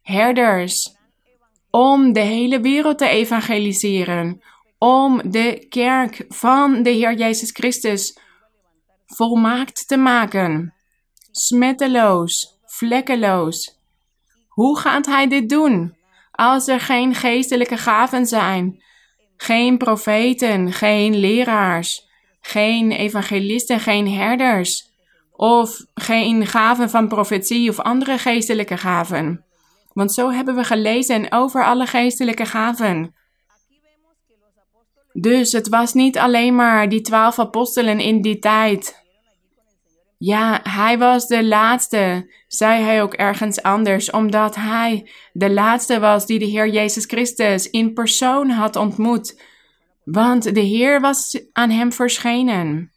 herders. 0.07 0.97
Om 1.71 2.12
de 2.12 2.21
hele 2.21 2.61
wereld 2.61 2.99
te 2.99 3.09
evangeliseren. 3.09 4.42
Om 4.79 5.31
de 5.31 5.66
kerk 5.69 6.25
van 6.29 6.83
de 6.83 6.90
Heer 6.90 7.14
Jezus 7.14 7.51
Christus 7.51 8.19
volmaakt 9.07 9.88
te 9.88 9.97
maken. 9.97 10.75
Smetteloos, 11.31 12.59
vlekkeloos. 12.64 13.79
Hoe 14.49 14.79
gaat 14.79 15.07
hij 15.07 15.29
dit 15.29 15.49
doen? 15.49 15.97
Als 16.31 16.69
er 16.69 16.81
geen 16.81 17.14
geestelijke 17.14 17.77
gaven 17.77 18.27
zijn, 18.27 18.83
geen 19.37 19.79
profeten, 19.79 20.73
geen 20.73 21.16
leraars, 21.16 22.09
geen 22.40 22.92
evangelisten, 22.92 23.81
geen 23.81 24.09
herders. 24.09 24.95
Of 25.33 25.85
geen 25.95 26.47
gaven 26.47 26.90
van 26.90 27.09
profetie 27.09 27.71
of 27.71 27.81
andere 27.81 28.19
geestelijke 28.19 28.77
gaven. 28.77 29.46
Want 29.97 30.13
zo 30.13 30.31
hebben 30.31 30.55
we 30.55 30.65
gelezen 30.65 31.33
over 31.33 31.65
alle 31.65 31.87
geestelijke 31.87 32.47
gaven. 32.47 33.15
Dus 35.13 35.53
het 35.53 35.69
was 35.69 35.95
niet 35.95 36.19
alleen 36.19 36.55
maar 36.55 36.89
die 36.89 37.01
twaalf 37.01 37.39
apostelen 37.39 38.01
in 38.01 38.23
die 38.23 38.39
tijd. 38.39 39.05
Ja, 40.19 40.61
hij 40.63 40.99
was 40.99 41.27
de 41.27 41.45
laatste, 41.45 42.33
zei 42.47 42.83
hij 42.83 43.03
ook 43.03 43.15
ergens 43.15 43.63
anders, 43.63 44.11
omdat 44.11 44.55
hij 44.55 45.11
de 45.33 45.51
laatste 45.51 46.01
was 46.01 46.27
die 46.27 46.39
de 46.39 46.45
Heer 46.45 46.69
Jezus 46.69 47.05
Christus 47.05 47.71
in 47.71 47.93
persoon 47.93 48.51
had 48.51 48.77
ontmoet. 48.77 49.43
Want 50.05 50.55
de 50.55 50.61
Heer 50.61 51.01
was 51.01 51.41
aan 51.53 51.71
hem 51.71 51.93
verschenen. 51.93 52.93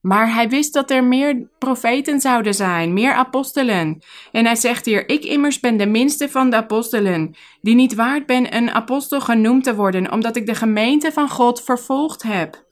Maar 0.00 0.34
hij 0.34 0.48
wist 0.48 0.72
dat 0.72 0.90
er 0.90 1.04
meer 1.04 1.48
profeten 1.58 2.20
zouden 2.20 2.54
zijn, 2.54 2.92
meer 2.92 3.12
apostelen. 3.12 4.02
En 4.32 4.44
hij 4.44 4.56
zegt 4.56 4.84
hier: 4.84 5.08
Ik 5.08 5.24
immers 5.24 5.60
ben 5.60 5.76
de 5.76 5.86
minste 5.86 6.28
van 6.28 6.50
de 6.50 6.56
apostelen, 6.56 7.34
die 7.60 7.74
niet 7.74 7.94
waard 7.94 8.26
ben 8.26 8.56
een 8.56 8.70
apostel 8.70 9.20
genoemd 9.20 9.64
te 9.64 9.74
worden, 9.74 10.12
omdat 10.12 10.36
ik 10.36 10.46
de 10.46 10.54
gemeente 10.54 11.12
van 11.12 11.28
God 11.28 11.62
vervolgd 11.62 12.22
heb. 12.22 12.64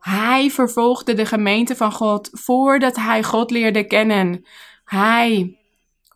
Hij 0.00 0.50
vervolgde 0.50 1.14
de 1.14 1.26
gemeente 1.26 1.76
van 1.76 1.92
God 1.92 2.28
voordat 2.32 2.96
hij 2.96 3.22
God 3.22 3.50
leerde 3.50 3.86
kennen. 3.86 4.46
Hij, 4.84 5.58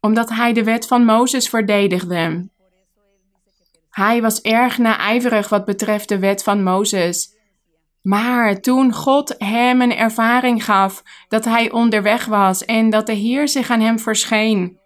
omdat 0.00 0.28
hij 0.28 0.52
de 0.52 0.64
wet 0.64 0.86
van 0.86 1.04
Mozes 1.04 1.48
verdedigde. 1.48 2.48
Hij 3.90 4.22
was 4.22 4.40
erg 4.40 4.78
naijverig 4.78 5.48
wat 5.48 5.64
betreft 5.64 6.08
de 6.08 6.18
wet 6.18 6.42
van 6.42 6.62
Mozes. 6.62 7.37
Maar 8.08 8.60
toen 8.60 8.92
God 8.92 9.34
hem 9.38 9.80
een 9.80 9.96
ervaring 9.96 10.64
gaf 10.64 11.02
dat 11.28 11.44
hij 11.44 11.70
onderweg 11.70 12.24
was 12.24 12.64
en 12.64 12.90
dat 12.90 13.06
de 13.06 13.12
Heer 13.12 13.48
zich 13.48 13.70
aan 13.70 13.80
hem 13.80 13.98
verscheen, 13.98 14.78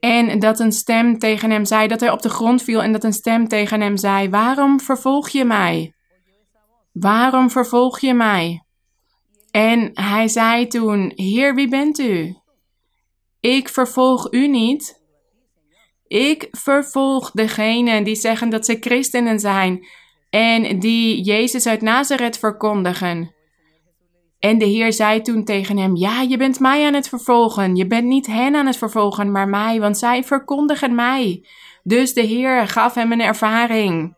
en 0.00 0.38
dat 0.38 0.60
een 0.60 0.72
stem 0.72 1.18
tegen 1.18 1.50
hem 1.50 1.64
zei 1.64 1.88
dat 1.88 2.00
hij 2.00 2.10
op 2.10 2.22
de 2.22 2.28
grond 2.28 2.62
viel 2.62 2.82
en 2.82 2.92
dat 2.92 3.04
een 3.04 3.12
stem 3.12 3.48
tegen 3.48 3.80
hem 3.80 3.96
zei: 3.96 4.28
Waarom 4.28 4.80
vervolg 4.80 5.28
je 5.28 5.44
mij? 5.44 5.94
Waarom 6.92 7.50
vervolg 7.50 8.00
je 8.00 8.14
mij? 8.14 8.64
En 9.50 9.90
hij 9.94 10.28
zei 10.28 10.66
toen: 10.66 11.12
Heer, 11.14 11.54
wie 11.54 11.68
bent 11.68 11.98
u? 11.98 12.36
Ik 13.40 13.68
vervolg 13.68 14.32
u 14.32 14.48
niet. 14.48 15.00
Ik 16.06 16.48
vervolg 16.50 17.30
degenen 17.30 18.04
die 18.04 18.16
zeggen 18.16 18.50
dat 18.50 18.64
ze 18.64 18.76
christenen 18.80 19.40
zijn 19.40 19.86
en 20.32 20.78
die 20.78 21.22
Jezus 21.22 21.66
uit 21.66 21.80
Nazareth 21.80 22.38
verkondigen. 22.38 23.34
En 24.38 24.58
de 24.58 24.64
Heer 24.64 24.92
zei 24.92 25.20
toen 25.20 25.44
tegen 25.44 25.76
hem: 25.76 25.96
Ja, 25.96 26.20
je 26.20 26.36
bent 26.36 26.60
mij 26.60 26.86
aan 26.86 26.94
het 26.94 27.08
vervolgen. 27.08 27.76
Je 27.76 27.86
bent 27.86 28.04
niet 28.04 28.26
hen 28.26 28.54
aan 28.54 28.66
het 28.66 28.76
vervolgen, 28.76 29.30
maar 29.30 29.48
mij, 29.48 29.80
want 29.80 29.98
zij 29.98 30.24
verkondigen 30.24 30.94
mij. 30.94 31.46
Dus 31.82 32.14
de 32.14 32.20
Heer 32.20 32.68
gaf 32.68 32.94
hem 32.94 33.12
een 33.12 33.20
ervaring. 33.20 34.16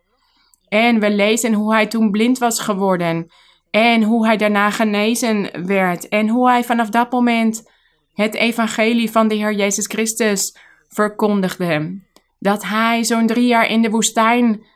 En 0.68 1.00
we 1.00 1.10
lezen 1.10 1.52
hoe 1.52 1.72
hij 1.72 1.86
toen 1.86 2.10
blind 2.10 2.38
was 2.38 2.60
geworden. 2.60 3.30
En 3.70 4.02
hoe 4.02 4.26
hij 4.26 4.36
daarna 4.36 4.70
genezen 4.70 5.66
werd. 5.66 6.08
En 6.08 6.28
hoe 6.28 6.48
hij 6.48 6.64
vanaf 6.64 6.88
dat 6.88 7.12
moment 7.12 7.70
het 8.12 8.34
evangelie 8.34 9.10
van 9.10 9.28
de 9.28 9.34
Heer 9.34 9.54
Jezus 9.54 9.86
Christus 9.86 10.56
verkondigde. 10.88 12.00
Dat 12.38 12.64
hij 12.64 13.04
zo'n 13.04 13.26
drie 13.26 13.46
jaar 13.46 13.68
in 13.68 13.82
de 13.82 13.90
woestijn 13.90 14.72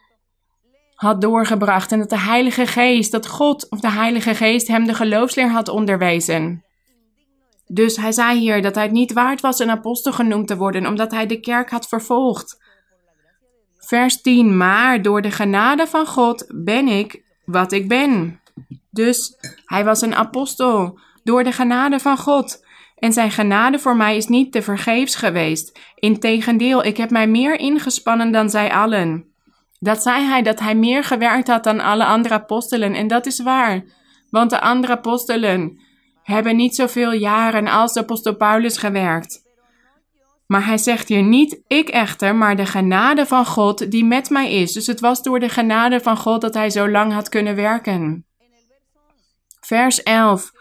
had 0.98 1.20
doorgebracht 1.20 1.92
en 1.92 1.98
dat 1.98 2.10
de 2.10 2.18
Heilige 2.18 2.66
Geest, 2.66 3.12
dat 3.12 3.26
God 3.26 3.70
of 3.70 3.80
de 3.80 3.90
Heilige 3.90 4.34
Geest 4.34 4.68
hem 4.68 4.86
de 4.86 4.94
geloofsleer 4.94 5.50
had 5.50 5.68
onderwezen. 5.68 6.64
Dus 7.66 7.96
hij 7.96 8.12
zei 8.12 8.38
hier 8.38 8.62
dat 8.62 8.74
hij 8.74 8.84
het 8.84 8.92
niet 8.92 9.12
waard 9.12 9.40
was 9.40 9.58
een 9.58 9.70
apostel 9.70 10.12
genoemd 10.12 10.46
te 10.46 10.56
worden, 10.56 10.86
omdat 10.86 11.10
hij 11.10 11.26
de 11.26 11.40
kerk 11.40 11.70
had 11.70 11.88
vervolgd. 11.88 12.62
Vers 13.76 14.20
10, 14.20 14.56
maar 14.56 15.02
door 15.02 15.22
de 15.22 15.30
genade 15.30 15.86
van 15.86 16.06
God 16.06 16.46
ben 16.54 16.88
ik 16.88 17.22
wat 17.44 17.72
ik 17.72 17.88
ben. 17.88 18.40
Dus 18.90 19.36
hij 19.64 19.84
was 19.84 20.00
een 20.00 20.14
apostel 20.14 20.98
door 21.24 21.44
de 21.44 21.52
genade 21.52 21.98
van 22.00 22.18
God. 22.18 22.66
En 22.96 23.12
zijn 23.12 23.30
genade 23.30 23.78
voor 23.78 23.96
mij 23.96 24.16
is 24.16 24.26
niet 24.26 24.52
te 24.52 24.62
vergeefs 24.62 25.14
geweest. 25.14 25.78
Integendeel, 25.94 26.84
ik 26.84 26.96
heb 26.96 27.10
mij 27.10 27.26
meer 27.28 27.58
ingespannen 27.58 28.32
dan 28.32 28.50
zij 28.50 28.72
allen. 28.72 29.27
Dat 29.78 30.02
zei 30.02 30.24
hij 30.24 30.42
dat 30.42 30.60
hij 30.60 30.74
meer 30.74 31.04
gewerkt 31.04 31.48
had 31.48 31.64
dan 31.64 31.80
alle 31.80 32.04
andere 32.04 32.34
apostelen. 32.34 32.94
En 32.94 33.06
dat 33.06 33.26
is 33.26 33.42
waar. 33.42 33.84
Want 34.30 34.50
de 34.50 34.60
andere 34.60 34.92
apostelen 34.92 35.80
hebben 36.22 36.56
niet 36.56 36.74
zoveel 36.74 37.12
jaren 37.12 37.66
als 37.66 37.92
de 37.92 38.00
apostel 38.00 38.36
Paulus 38.36 38.78
gewerkt. 38.78 39.46
Maar 40.46 40.66
hij 40.66 40.78
zegt 40.78 41.08
hier 41.08 41.22
niet 41.22 41.60
ik 41.66 41.88
echter, 41.88 42.34
maar 42.34 42.56
de 42.56 42.66
genade 42.66 43.26
van 43.26 43.46
God 43.46 43.90
die 43.90 44.04
met 44.04 44.30
mij 44.30 44.52
is. 44.52 44.72
Dus 44.72 44.86
het 44.86 45.00
was 45.00 45.22
door 45.22 45.40
de 45.40 45.48
genade 45.48 46.00
van 46.00 46.16
God 46.16 46.40
dat 46.40 46.54
hij 46.54 46.70
zo 46.70 46.90
lang 46.90 47.12
had 47.12 47.28
kunnen 47.28 47.54
werken. 47.54 48.26
Vers 49.60 50.02
11. 50.02 50.52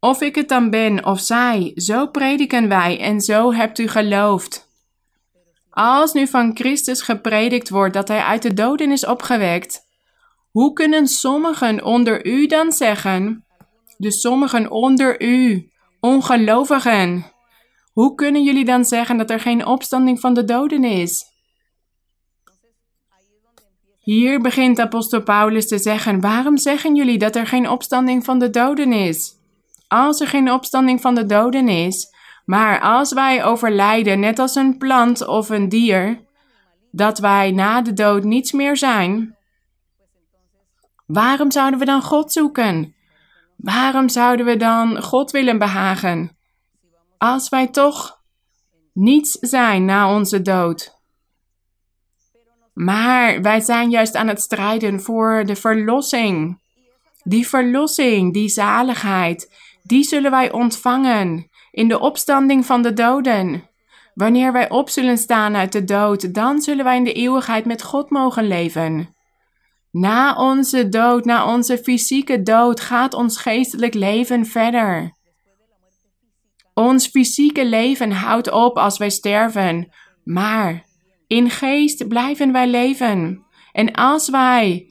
Of 0.00 0.20
ik 0.20 0.34
het 0.34 0.48
dan 0.48 0.70
ben 0.70 1.04
of 1.04 1.20
zij, 1.20 1.72
zo 1.74 2.06
prediken 2.06 2.68
wij 2.68 3.00
en 3.00 3.20
zo 3.20 3.52
hebt 3.52 3.78
u 3.78 3.88
geloofd. 3.88 4.71
Als 5.74 6.12
nu 6.12 6.26
van 6.26 6.56
Christus 6.56 7.02
gepredikt 7.02 7.68
wordt 7.68 7.94
dat 7.94 8.08
hij 8.08 8.22
uit 8.22 8.42
de 8.42 8.54
doden 8.54 8.90
is 8.90 9.06
opgewekt, 9.06 9.80
hoe 10.50 10.72
kunnen 10.72 11.06
sommigen 11.06 11.84
onder 11.84 12.26
u 12.26 12.46
dan 12.46 12.72
zeggen, 12.72 13.44
de 13.96 14.12
sommigen 14.12 14.70
onder 14.70 15.22
u, 15.22 15.70
ongelovigen, 16.00 17.32
hoe 17.92 18.14
kunnen 18.14 18.42
jullie 18.42 18.64
dan 18.64 18.84
zeggen 18.84 19.16
dat 19.16 19.30
er 19.30 19.40
geen 19.40 19.66
opstanding 19.66 20.20
van 20.20 20.34
de 20.34 20.44
doden 20.44 20.84
is? 20.84 21.24
Hier 23.98 24.40
begint 24.40 24.78
apostel 24.78 25.22
Paulus 25.22 25.68
te 25.68 25.78
zeggen: 25.78 26.20
Waarom 26.20 26.56
zeggen 26.56 26.94
jullie 26.94 27.18
dat 27.18 27.36
er 27.36 27.46
geen 27.46 27.68
opstanding 27.68 28.24
van 28.24 28.38
de 28.38 28.50
doden 28.50 28.92
is? 28.92 29.34
Als 29.88 30.20
er 30.20 30.26
geen 30.26 30.52
opstanding 30.52 31.00
van 31.00 31.14
de 31.14 31.26
doden 31.26 31.68
is, 31.68 32.10
maar 32.52 32.80
als 32.80 33.12
wij 33.12 33.44
overlijden, 33.44 34.20
net 34.20 34.38
als 34.38 34.54
een 34.54 34.78
plant 34.78 35.26
of 35.26 35.48
een 35.48 35.68
dier, 35.68 36.20
dat 36.90 37.18
wij 37.18 37.50
na 37.50 37.82
de 37.82 37.92
dood 37.92 38.24
niets 38.24 38.52
meer 38.52 38.76
zijn, 38.76 39.36
waarom 41.06 41.50
zouden 41.50 41.78
we 41.78 41.84
dan 41.84 42.02
God 42.02 42.32
zoeken? 42.32 42.94
Waarom 43.56 44.08
zouden 44.08 44.46
we 44.46 44.56
dan 44.56 45.02
God 45.02 45.30
willen 45.30 45.58
behagen? 45.58 46.36
Als 47.18 47.48
wij 47.48 47.66
toch 47.66 48.20
niets 48.92 49.32
zijn 49.32 49.84
na 49.84 50.14
onze 50.14 50.42
dood. 50.42 51.00
Maar 52.74 53.42
wij 53.42 53.60
zijn 53.60 53.90
juist 53.90 54.14
aan 54.14 54.28
het 54.28 54.40
strijden 54.40 55.00
voor 55.00 55.44
de 55.46 55.56
verlossing. 55.56 56.60
Die 57.22 57.48
verlossing, 57.48 58.32
die 58.32 58.48
zaligheid, 58.48 59.54
die 59.82 60.02
zullen 60.02 60.30
wij 60.30 60.52
ontvangen 60.52 61.50
in 61.72 61.88
de 61.88 62.00
opstanding 62.00 62.66
van 62.66 62.82
de 62.82 62.92
doden. 62.92 63.70
Wanneer 64.14 64.52
wij 64.52 64.70
op 64.70 64.88
zullen 64.88 65.18
staan 65.18 65.56
uit 65.56 65.72
de 65.72 65.84
dood, 65.84 66.34
dan 66.34 66.60
zullen 66.60 66.84
wij 66.84 66.96
in 66.96 67.04
de 67.04 67.12
eeuwigheid 67.12 67.64
met 67.64 67.82
God 67.82 68.10
mogen 68.10 68.46
leven. 68.46 69.14
Na 69.90 70.34
onze 70.34 70.88
dood, 70.88 71.24
na 71.24 71.52
onze 71.52 71.78
fysieke 71.78 72.42
dood, 72.42 72.80
gaat 72.80 73.14
ons 73.14 73.38
geestelijk 73.38 73.94
leven 73.94 74.46
verder. 74.46 75.16
Ons 76.74 77.06
fysieke 77.06 77.66
leven 77.66 78.10
houdt 78.10 78.50
op 78.50 78.78
als 78.78 78.98
wij 78.98 79.10
sterven, 79.10 79.92
maar 80.24 80.84
in 81.26 81.50
geest 81.50 82.08
blijven 82.08 82.52
wij 82.52 82.66
leven. 82.66 83.44
En 83.72 83.92
als 83.92 84.30
wij 84.30 84.86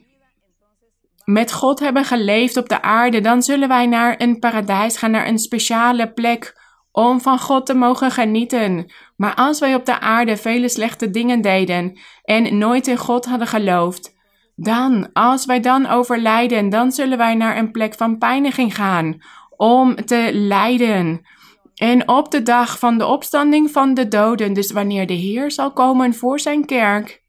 met 1.24 1.52
God 1.52 1.80
hebben 1.80 2.04
geleefd 2.04 2.56
op 2.56 2.68
de 2.68 2.82
aarde, 2.82 3.20
dan 3.20 3.42
zullen 3.42 3.68
wij 3.68 3.86
naar 3.86 4.14
een 4.18 4.38
paradijs 4.38 4.96
gaan, 4.96 5.10
naar 5.10 5.26
een 5.26 5.38
speciale 5.38 6.12
plek 6.12 6.60
om 6.92 7.20
van 7.20 7.38
God 7.38 7.66
te 7.66 7.74
mogen 7.74 8.10
genieten. 8.10 8.92
Maar 9.16 9.34
als 9.34 9.58
wij 9.58 9.74
op 9.74 9.84
de 9.84 10.00
aarde 10.00 10.36
vele 10.36 10.68
slechte 10.68 11.10
dingen 11.10 11.40
deden 11.40 11.98
en 12.24 12.58
nooit 12.58 12.86
in 12.86 12.96
God 12.96 13.24
hadden 13.24 13.48
geloofd, 13.48 14.14
dan, 14.56 15.12
als 15.12 15.44
wij 15.44 15.60
dan 15.60 15.86
overlijden, 15.86 16.68
dan 16.68 16.92
zullen 16.92 17.18
wij 17.18 17.34
naar 17.34 17.56
een 17.56 17.70
plek 17.70 17.94
van 17.94 18.18
pijniging 18.18 18.74
gaan 18.74 19.22
om 19.56 19.94
te 19.94 20.30
lijden. 20.32 21.26
En 21.74 22.08
op 22.08 22.30
de 22.30 22.42
dag 22.42 22.78
van 22.78 22.98
de 22.98 23.06
opstanding 23.06 23.70
van 23.70 23.94
de 23.94 24.08
doden, 24.08 24.52
dus 24.52 24.72
wanneer 24.72 25.06
de 25.06 25.14
Heer 25.14 25.50
zal 25.50 25.72
komen 25.72 26.14
voor 26.14 26.40
zijn 26.40 26.64
kerk 26.64 27.22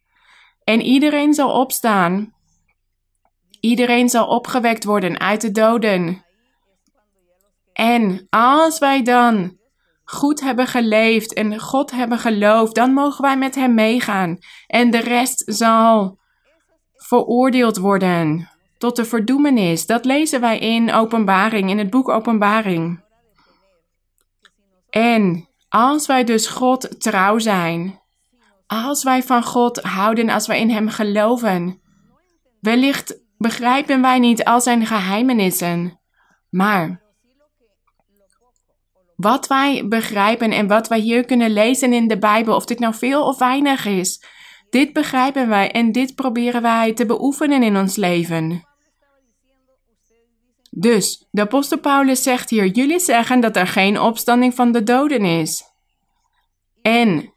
en 0.64 0.82
iedereen 0.82 1.34
zal 1.34 1.52
opstaan, 1.52 2.34
iedereen 3.60 4.10
zal 4.10 4.28
opgewekt 4.28 4.84
worden 4.84 5.20
uit 5.20 5.42
de 5.42 5.52
doden. 5.52 6.26
En 7.74 8.28
als 8.30 8.80
wij 8.80 9.04
dan 9.04 9.58
goed 10.04 10.42
hebben 10.42 10.68
geleefd 10.68 11.34
en 11.34 11.60
God 11.60 11.92
hebben 11.92 12.20
geloofd, 12.20 12.76
dan 12.76 12.94
mogen 12.94 13.22
wij 13.22 13.38
met 13.38 13.56
Hem 13.56 13.74
meegaan. 13.74 14.38
En 14.68 14.92
de 14.92 15.00
rest 15.00 15.44
zal 15.46 16.20
veroordeeld 16.96 17.78
worden 17.78 18.50
tot 18.78 18.96
de 18.96 19.06
verdoemenis. 19.06 19.86
Dat 19.86 20.06
lezen 20.06 20.42
wij 20.42 20.60
in 20.60 20.94
Openbaring, 20.94 21.70
in 21.70 21.78
het 21.78 21.90
boek 21.90 22.10
Openbaring. 22.10 23.04
En 24.90 25.50
als 25.70 26.08
wij 26.08 26.24
dus 26.24 26.48
God 26.48 27.02
trouw 27.02 27.40
zijn, 27.40 28.02
als 28.68 29.04
wij 29.04 29.24
van 29.24 29.44
God 29.44 29.82
houden, 29.82 30.30
als 30.30 30.48
wij 30.48 30.60
in 30.60 30.70
Hem 30.70 30.90
geloven, 30.90 31.82
wellicht 32.60 33.22
begrijpen 33.38 34.02
wij 34.02 34.20
niet 34.20 34.44
al 34.44 34.62
Zijn 34.62 34.86
geheimenissen, 34.86 36.00
maar 36.50 37.03
wat 39.24 39.48
wij 39.48 39.88
begrijpen 39.88 40.52
en 40.52 40.68
wat 40.68 40.88
wij 40.88 41.00
hier 41.00 41.26
kunnen 41.26 41.52
lezen 41.52 41.94
in 41.94 42.08
de 42.08 42.18
Bijbel, 42.18 42.56
of 42.56 42.66
dit 42.66 42.80
nou 42.80 42.94
veel 42.94 43.26
of 43.26 43.38
weinig 43.38 43.86
is, 43.86 44.24
dit 44.70 44.94
begrijpen 44.94 45.50
wij 45.50 45.72
en 45.72 45.92
dit 45.92 46.16
proberen 46.16 46.62
wij 46.62 46.94
te 46.94 47.06
beoefenen 47.06 47.64
in 47.64 47.78
ons 47.78 47.96
leven. 47.96 48.68
Dus 50.70 51.28
de 51.32 51.42
apostel 51.42 51.80
Paulus 51.80 52.24
zegt 52.24 52.50
hier: 52.50 52.66
jullie 52.66 53.00
zeggen 53.00 53.40
dat 53.40 53.56
er 53.56 53.68
geen 53.68 54.00
opstanding 54.00 54.54
van 54.54 54.72
de 54.72 54.84
doden 54.84 55.26
is. 55.26 55.64
En 56.82 57.34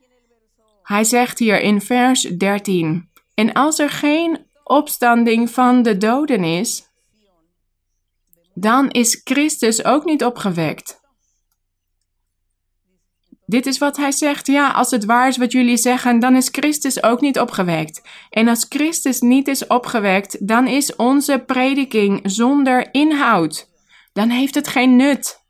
hij 0.82 1.04
zegt 1.04 1.38
hier 1.38 1.60
in 1.60 1.80
vers 1.80 2.20
13: 2.20 3.10
En 3.34 3.52
als 3.52 3.78
er 3.78 3.90
geen 3.90 4.46
opstanding 4.64 5.50
van 5.50 5.82
de 5.82 5.96
doden 5.96 6.44
is, 6.44 6.84
dan 8.54 8.90
is 8.90 9.20
Christus 9.24 9.84
ook 9.84 10.04
niet 10.04 10.24
opgewekt. 10.24 11.04
Dit 13.46 13.66
is 13.66 13.78
wat 13.78 13.96
hij 13.96 14.12
zegt. 14.12 14.46
Ja, 14.46 14.70
als 14.70 14.90
het 14.90 15.04
waar 15.04 15.28
is 15.28 15.36
wat 15.36 15.52
jullie 15.52 15.76
zeggen, 15.76 16.18
dan 16.18 16.36
is 16.36 16.48
Christus 16.52 17.02
ook 17.02 17.20
niet 17.20 17.38
opgewekt. 17.38 18.02
En 18.30 18.48
als 18.48 18.66
Christus 18.68 19.20
niet 19.20 19.48
is 19.48 19.66
opgewekt, 19.66 20.48
dan 20.48 20.66
is 20.66 20.96
onze 20.96 21.42
prediking 21.46 22.20
zonder 22.22 22.88
inhoud. 22.92 23.68
Dan 24.12 24.28
heeft 24.28 24.54
het 24.54 24.68
geen 24.68 24.96
nut. 24.96 25.44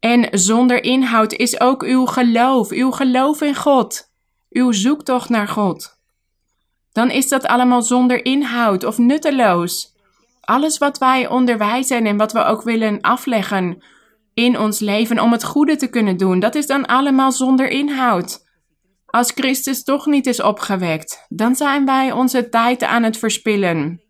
En 0.00 0.28
zonder 0.38 0.84
inhoud 0.84 1.32
is 1.32 1.60
ook 1.60 1.82
uw 1.82 2.06
geloof, 2.06 2.70
uw 2.70 2.90
geloof 2.90 3.40
in 3.40 3.54
God, 3.54 4.10
uw 4.50 4.72
zoektocht 4.72 5.28
naar 5.28 5.48
God. 5.48 5.98
Dan 6.92 7.10
is 7.10 7.28
dat 7.28 7.46
allemaal 7.46 7.82
zonder 7.82 8.24
inhoud 8.24 8.84
of 8.84 8.98
nutteloos. 8.98 9.94
Alles 10.40 10.78
wat 10.78 10.98
wij 10.98 11.28
onderwijzen 11.28 12.06
en 12.06 12.16
wat 12.16 12.32
we 12.32 12.44
ook 12.44 12.62
willen 12.62 13.00
afleggen 13.00 13.82
in 14.36 14.58
ons 14.58 14.78
leven 14.78 15.20
om 15.20 15.32
het 15.32 15.44
goede 15.44 15.76
te 15.76 15.86
kunnen 15.86 16.16
doen, 16.16 16.40
dat 16.40 16.54
is 16.54 16.66
dan 16.66 16.86
allemaal 16.86 17.32
zonder 17.32 17.68
inhoud. 17.68 18.44
Als 19.06 19.30
Christus 19.34 19.82
toch 19.82 20.06
niet 20.06 20.26
is 20.26 20.42
opgewekt, 20.42 21.26
dan 21.28 21.54
zijn 21.54 21.84
wij 21.84 22.12
onze 22.12 22.48
tijd 22.48 22.82
aan 22.82 23.02
het 23.02 23.18
verspillen. 23.18 24.02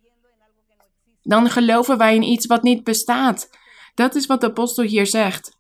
Dan 1.22 1.50
geloven 1.50 1.98
wij 1.98 2.14
in 2.14 2.22
iets 2.22 2.46
wat 2.46 2.62
niet 2.62 2.84
bestaat. 2.84 3.50
Dat 3.94 4.14
is 4.14 4.26
wat 4.26 4.40
de 4.40 4.46
apostel 4.46 4.84
hier 4.84 5.06
zegt. 5.06 5.56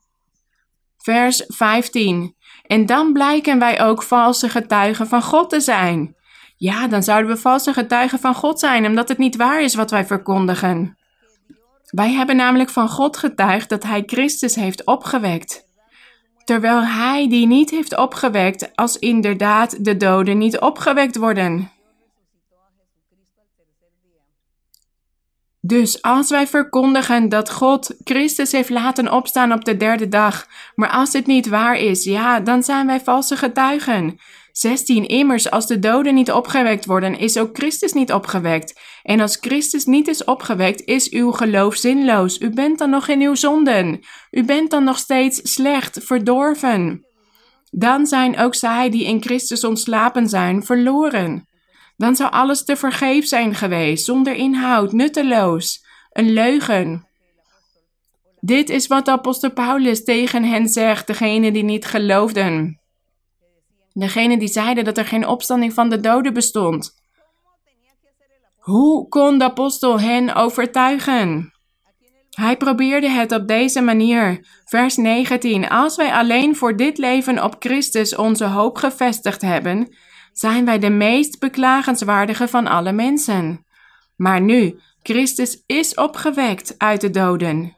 Vers 0.96 1.44
15. 1.46 2.36
En 2.62 2.86
dan 2.86 3.12
blijken 3.12 3.58
wij 3.58 3.82
ook 3.82 4.02
valse 4.02 4.48
getuigen 4.48 5.06
van 5.06 5.22
God 5.22 5.50
te 5.50 5.60
zijn. 5.60 6.16
Ja, 6.56 6.88
dan 6.88 7.02
zouden 7.02 7.30
we 7.30 7.36
valse 7.36 7.72
getuigen 7.72 8.18
van 8.18 8.34
God 8.34 8.58
zijn, 8.58 8.86
omdat 8.86 9.08
het 9.08 9.18
niet 9.18 9.36
waar 9.36 9.62
is 9.62 9.74
wat 9.74 9.90
wij 9.90 10.06
verkondigen. 10.06 10.95
Wij 11.86 12.12
hebben 12.12 12.36
namelijk 12.36 12.70
van 12.70 12.88
God 12.88 13.16
getuigd 13.16 13.68
dat 13.68 13.82
Hij 13.82 14.02
Christus 14.06 14.54
heeft 14.54 14.84
opgewekt. 14.86 15.64
Terwijl 16.44 16.84
Hij 16.84 17.28
die 17.28 17.46
niet 17.46 17.70
heeft 17.70 17.96
opgewekt, 17.96 18.76
als 18.76 18.98
inderdaad 18.98 19.84
de 19.84 19.96
doden 19.96 20.38
niet 20.38 20.58
opgewekt 20.58 21.16
worden. 21.16 21.70
Dus 25.60 26.02
als 26.02 26.30
wij 26.30 26.46
verkondigen 26.46 27.28
dat 27.28 27.50
God 27.50 27.94
Christus 28.04 28.52
heeft 28.52 28.70
laten 28.70 29.12
opstaan 29.12 29.52
op 29.52 29.64
de 29.64 29.76
derde 29.76 30.08
dag, 30.08 30.46
maar 30.74 30.90
als 30.90 31.10
dit 31.10 31.26
niet 31.26 31.48
waar 31.48 31.76
is, 31.76 32.04
ja, 32.04 32.40
dan 32.40 32.62
zijn 32.62 32.86
wij 32.86 33.00
valse 33.00 33.36
getuigen. 33.36 34.18
16. 34.56 35.06
Immers, 35.06 35.50
als 35.50 35.66
de 35.66 35.78
doden 35.78 36.14
niet 36.14 36.32
opgewekt 36.32 36.86
worden, 36.86 37.18
is 37.18 37.36
ook 37.38 37.56
Christus 37.56 37.92
niet 37.92 38.12
opgewekt. 38.12 38.80
En 39.02 39.20
als 39.20 39.36
Christus 39.40 39.84
niet 39.84 40.08
is 40.08 40.24
opgewekt, 40.24 40.84
is 40.84 41.10
uw 41.10 41.30
geloof 41.30 41.76
zinloos. 41.76 42.40
U 42.40 42.50
bent 42.50 42.78
dan 42.78 42.90
nog 42.90 43.08
in 43.08 43.20
uw 43.20 43.34
zonden. 43.34 44.00
U 44.30 44.44
bent 44.44 44.70
dan 44.70 44.84
nog 44.84 44.98
steeds 44.98 45.52
slecht, 45.52 45.98
verdorven. 46.02 47.06
Dan 47.70 48.06
zijn 48.06 48.38
ook 48.38 48.54
zij 48.54 48.90
die 48.90 49.04
in 49.04 49.22
Christus 49.22 49.64
ontslapen 49.64 50.28
zijn, 50.28 50.64
verloren. 50.64 51.48
Dan 51.96 52.16
zou 52.16 52.30
alles 52.30 52.64
te 52.64 52.76
vergeef 52.76 53.26
zijn 53.26 53.54
geweest, 53.54 54.04
zonder 54.04 54.34
inhoud, 54.34 54.92
nutteloos, 54.92 55.84
een 56.10 56.32
leugen. 56.32 57.08
Dit 58.40 58.70
is 58.70 58.86
wat 58.86 59.08
apostel 59.08 59.52
Paulus 59.52 60.04
tegen 60.04 60.44
hen 60.44 60.68
zegt, 60.68 61.06
degenen 61.06 61.52
die 61.52 61.64
niet 61.64 61.84
geloofden. 61.84 62.80
Degene 63.98 64.38
die 64.38 64.48
zeiden 64.48 64.84
dat 64.84 64.98
er 64.98 65.04
geen 65.04 65.26
opstanding 65.26 65.72
van 65.72 65.88
de 65.88 66.00
doden 66.00 66.32
bestond. 66.32 66.94
Hoe 68.56 69.08
kon 69.08 69.38
de 69.38 69.44
apostel 69.44 70.00
hen 70.00 70.34
overtuigen? 70.34 71.52
Hij 72.30 72.56
probeerde 72.56 73.08
het 73.08 73.32
op 73.32 73.48
deze 73.48 73.80
manier. 73.80 74.46
Vers 74.64 74.96
19. 74.96 75.68
Als 75.68 75.96
wij 75.96 76.12
alleen 76.12 76.56
voor 76.56 76.76
dit 76.76 76.98
leven 76.98 77.44
op 77.44 77.56
Christus 77.58 78.16
onze 78.16 78.44
hoop 78.44 78.76
gevestigd 78.76 79.42
hebben, 79.42 79.94
zijn 80.32 80.64
wij 80.64 80.78
de 80.78 80.90
meest 80.90 81.38
beklagenswaardige 81.38 82.48
van 82.48 82.66
alle 82.66 82.92
mensen. 82.92 83.66
Maar 84.16 84.40
nu, 84.40 84.80
Christus 85.02 85.62
is 85.66 85.94
opgewekt 85.94 86.74
uit 86.78 87.00
de 87.00 87.10
doden. 87.10 87.76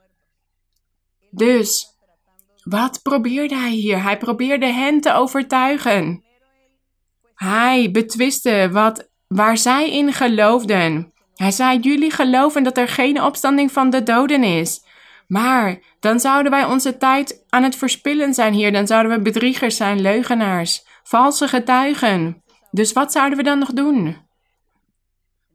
Dus, 1.31 1.98
wat 2.69 3.03
probeerde 3.03 3.57
hij 3.57 3.71
hier? 3.71 4.03
Hij 4.03 4.19
probeerde 4.19 4.67
hen 4.67 5.01
te 5.01 5.13
overtuigen. 5.13 6.25
Hij 7.35 7.91
betwiste 7.91 8.69
wat, 8.73 9.09
waar 9.29 9.57
zij 9.57 9.91
in 9.91 10.13
geloofden. 10.13 11.13
Hij 11.35 11.51
zei: 11.51 11.79
Jullie 11.79 12.11
geloven 12.11 12.63
dat 12.63 12.79
er 12.79 12.89
geen 12.89 13.23
opstanding 13.23 13.73
van 13.73 13.91
de 13.91 14.03
doden 14.03 14.43
is. 14.43 14.85
Maar 15.27 15.79
dan 16.01 16.21
zouden 16.21 16.51
wij 16.51 16.65
onze 16.65 16.97
tijd 16.97 17.45
aan 17.49 17.63
het 17.63 17.77
verspillen 17.77 18.35
zijn 18.35 18.53
hier. 18.53 18.73
Dan 18.73 18.87
zouden 18.87 19.13
we 19.13 19.23
bedriegers 19.23 19.77
zijn, 19.77 20.01
leugenaars, 20.01 20.85
valse 21.03 21.49
getuigen. 21.49 22.43
Dus 22.71 22.93
wat 22.93 23.13
zouden 23.13 23.39
we 23.39 23.45
dan 23.45 23.59
nog 23.59 23.73
doen? 23.73 24.17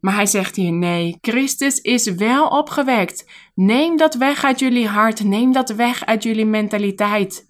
Maar 0.04 0.14
hij 0.14 0.26
zegt 0.26 0.56
hier: 0.56 0.72
nee, 0.72 1.18
Christus 1.22 1.82
is 1.82 2.06
wel 2.08 2.48
opgewekt. 2.48 3.30
Neem 3.56 3.98
dat 3.98 4.16
weg 4.16 4.44
uit 4.44 4.60
jullie 4.60 4.88
hart, 4.88 5.24
neem 5.24 5.52
dat 5.52 5.70
weg 5.70 6.06
uit 6.06 6.24
jullie 6.24 6.46
mentaliteit. 6.46 7.48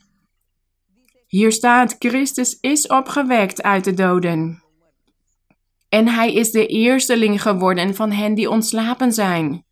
Hier 1.28 1.52
staat: 1.52 1.96
Christus 2.00 2.58
is 2.60 2.88
opgewekt 2.88 3.62
uit 3.64 3.84
de 3.84 3.94
doden. 3.94 4.64
En 5.90 6.08
hij 6.08 6.34
is 6.34 6.52
de 6.52 6.68
eersteling 6.68 7.42
geworden 7.42 7.96
van 7.96 8.12
hen 8.12 8.34
die 8.34 8.50
ontslapen 8.50 9.14
zijn. 9.14 9.66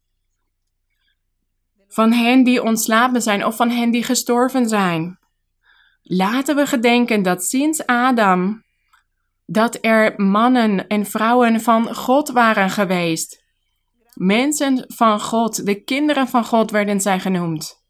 Van 1.88 2.12
hen 2.12 2.44
die 2.44 2.63
ontslapen 2.63 3.22
zijn 3.22 3.46
of 3.46 3.56
van 3.56 3.70
hen 3.70 3.91
die 3.91 4.04
gestorven 4.04 4.70
zijn. 4.70 5.20
Laten 6.02 6.56
we 6.56 6.65
gedenken 6.65 7.24
dat 7.24 7.44
sinds 7.44 7.86
Adam 7.86 8.63
dat 9.51 9.77
er 9.81 10.13
mannen 10.17 10.87
en 10.87 11.05
vrouwen 11.05 11.61
van 11.61 11.95
God 11.95 12.29
waren 12.29 12.69
geweest. 12.69 13.43
Mensen 14.13 14.85
van 14.87 15.21
God, 15.21 15.65
de 15.65 15.83
kinderen 15.83 16.27
van 16.27 16.45
God 16.45 16.71
werden 16.71 17.01
zij 17.01 17.19
genoemd. 17.19 17.83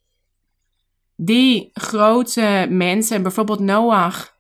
Die 1.16 1.70
grote 1.74 2.68
mensen, 2.70 3.22
bijvoorbeeld 3.22 3.60
Noach, 3.60 4.34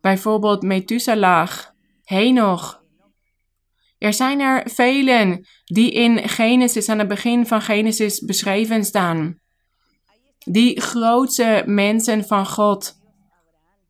bijvoorbeeld 0.00 0.62
Methuselah, 0.62 1.50
Henoch. 2.02 2.82
Er 3.98 4.12
zijn 4.12 4.40
er 4.40 4.70
velen 4.70 5.46
die 5.64 5.92
in 5.92 6.28
Genesis, 6.28 6.88
aan 6.88 6.98
het 6.98 7.08
begin 7.08 7.46
van 7.46 7.62
Genesis 7.62 8.20
beschreven 8.20 8.84
staan. 8.84 9.40
Die 10.38 10.80
grote 10.80 11.62
mensen 11.66 12.24
van 12.24 12.46
God. 12.46 13.02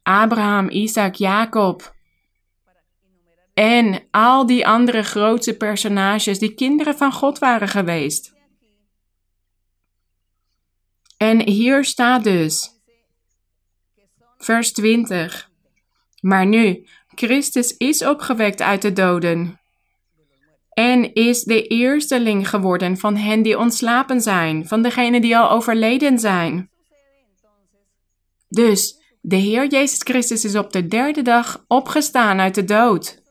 Abraham, 0.02 0.68
Isaac, 0.70 1.14
Jacob, 1.14 1.93
en 3.54 4.02
al 4.10 4.46
die 4.46 4.66
andere 4.66 5.02
grootse 5.02 5.56
personages 5.56 6.38
die 6.38 6.54
kinderen 6.54 6.96
van 6.96 7.12
God 7.12 7.38
waren 7.38 7.68
geweest. 7.68 8.32
En 11.16 11.48
hier 11.48 11.84
staat 11.84 12.24
dus, 12.24 12.70
vers 14.38 14.72
20. 14.72 15.50
Maar 16.20 16.46
nu, 16.46 16.86
Christus 17.14 17.76
is 17.76 18.04
opgewekt 18.04 18.62
uit 18.62 18.82
de 18.82 18.92
doden 18.92 19.60
en 20.70 21.14
is 21.14 21.42
de 21.42 21.66
eersteling 21.66 22.48
geworden 22.48 22.96
van 22.96 23.16
hen 23.16 23.42
die 23.42 23.58
ontslapen 23.58 24.20
zijn, 24.20 24.66
van 24.66 24.82
degenen 24.82 25.20
die 25.20 25.38
al 25.38 25.50
overleden 25.50 26.18
zijn. 26.18 26.70
Dus 28.48 29.02
de 29.20 29.36
Heer 29.36 29.66
Jezus 29.66 30.00
Christus 30.02 30.44
is 30.44 30.56
op 30.56 30.72
de 30.72 30.86
derde 30.86 31.22
dag 31.22 31.64
opgestaan 31.68 32.40
uit 32.40 32.54
de 32.54 32.64
dood. 32.64 33.22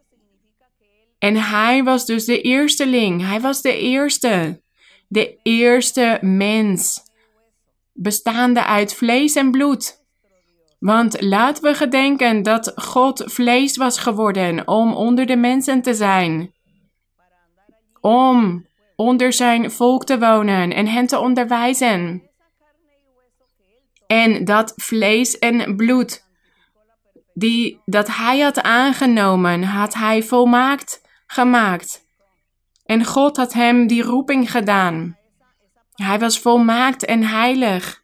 En 1.23 1.35
hij 1.35 1.83
was 1.83 2.05
dus 2.05 2.25
de 2.25 2.41
eersteling. 2.41 3.27
Hij 3.27 3.41
was 3.41 3.61
de 3.61 3.77
eerste. 3.77 4.61
De 5.07 5.39
eerste 5.43 6.17
mens. 6.21 7.01
Bestaande 7.93 8.65
uit 8.65 8.93
vlees 8.93 9.35
en 9.35 9.51
bloed. 9.51 10.03
Want 10.79 11.21
laten 11.21 11.63
we 11.63 11.73
gedenken 11.73 12.43
dat 12.43 12.71
God 12.75 13.23
vlees 13.25 13.77
was 13.77 13.99
geworden 13.99 14.67
om 14.67 14.93
onder 14.93 15.25
de 15.25 15.35
mensen 15.35 15.81
te 15.81 15.93
zijn. 15.93 16.53
Om 18.01 18.67
onder 18.95 19.33
zijn 19.33 19.71
volk 19.71 20.05
te 20.05 20.19
wonen 20.19 20.73
en 20.73 20.87
hen 20.87 21.07
te 21.07 21.19
onderwijzen. 21.19 22.29
En 24.07 24.45
dat 24.45 24.73
vlees 24.75 25.39
en 25.39 25.75
bloed, 25.75 26.25
die, 27.33 27.81
dat 27.85 28.07
hij 28.07 28.39
had 28.39 28.61
aangenomen, 28.61 29.63
had 29.63 29.93
hij 29.93 30.23
volmaakt 30.23 31.01
gemaakt. 31.33 32.01
En 32.85 33.05
God 33.05 33.37
had 33.37 33.53
hem 33.53 33.87
die 33.87 34.03
roeping 34.03 34.51
gedaan. 34.51 35.17
Hij 35.93 36.19
was 36.19 36.39
volmaakt 36.39 37.05
en 37.05 37.23
heilig. 37.23 38.01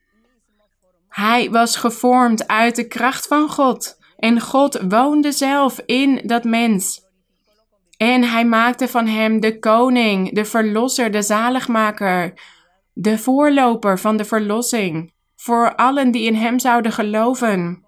Hij 1.09 1.49
was 1.49 1.75
gevormd 1.75 2.47
uit 2.47 2.75
de 2.75 2.87
kracht 2.87 3.27
van 3.27 3.49
God. 3.49 3.97
En 4.17 4.41
God 4.41 4.79
woonde 4.87 5.31
zelf 5.31 5.79
in 5.85 6.21
dat 6.25 6.43
mens. 6.43 7.07
En 7.97 8.23
hij 8.23 8.45
maakte 8.45 8.87
van 8.87 9.07
hem 9.07 9.39
de 9.39 9.59
koning, 9.59 10.33
de 10.33 10.45
verlosser, 10.45 11.11
de 11.11 11.21
zaligmaker, 11.21 12.33
de 12.93 13.17
voorloper 13.17 13.99
van 13.99 14.17
de 14.17 14.25
verlossing, 14.25 15.13
voor 15.35 15.75
allen 15.75 16.11
die 16.11 16.23
in 16.25 16.35
hem 16.35 16.59
zouden 16.59 16.91
geloven. 16.91 17.85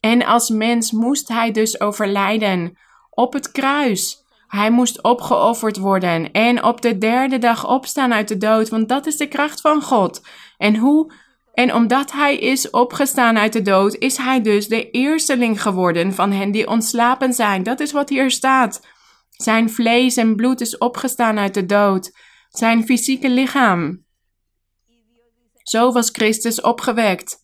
En 0.00 0.24
als 0.24 0.50
mens 0.50 0.92
moest 0.92 1.28
hij 1.28 1.50
dus 1.50 1.80
overlijden 1.80 2.78
op 3.10 3.32
het 3.32 3.50
kruis. 3.50 4.21
Hij 4.52 4.70
moest 4.70 5.02
opgeofferd 5.02 5.76
worden 5.76 6.32
en 6.32 6.64
op 6.64 6.80
de 6.80 6.98
derde 6.98 7.38
dag 7.38 7.68
opstaan 7.68 8.12
uit 8.12 8.28
de 8.28 8.36
dood, 8.36 8.68
want 8.68 8.88
dat 8.88 9.06
is 9.06 9.16
de 9.16 9.26
kracht 9.26 9.60
van 9.60 9.82
God. 9.82 10.26
En 10.56 10.76
hoe 10.76 11.12
en 11.54 11.74
omdat 11.74 12.12
hij 12.12 12.36
is 12.36 12.70
opgestaan 12.70 13.38
uit 13.38 13.52
de 13.52 13.62
dood, 13.62 13.94
is 13.94 14.16
hij 14.16 14.42
dus 14.42 14.68
de 14.68 14.90
eersteling 14.90 15.62
geworden 15.62 16.14
van 16.14 16.32
hen 16.32 16.50
die 16.50 16.68
ontslapen 16.68 17.32
zijn. 17.32 17.62
Dat 17.62 17.80
is 17.80 17.92
wat 17.92 18.08
hier 18.08 18.30
staat. 18.30 18.86
Zijn 19.30 19.70
vlees 19.70 20.16
en 20.16 20.36
bloed 20.36 20.60
is 20.60 20.78
opgestaan 20.78 21.38
uit 21.38 21.54
de 21.54 21.66
dood. 21.66 22.18
Zijn 22.48 22.84
fysieke 22.84 23.30
lichaam. 23.30 24.04
Zo 25.62 25.92
was 25.92 26.08
Christus 26.10 26.60
opgewekt. 26.60 27.36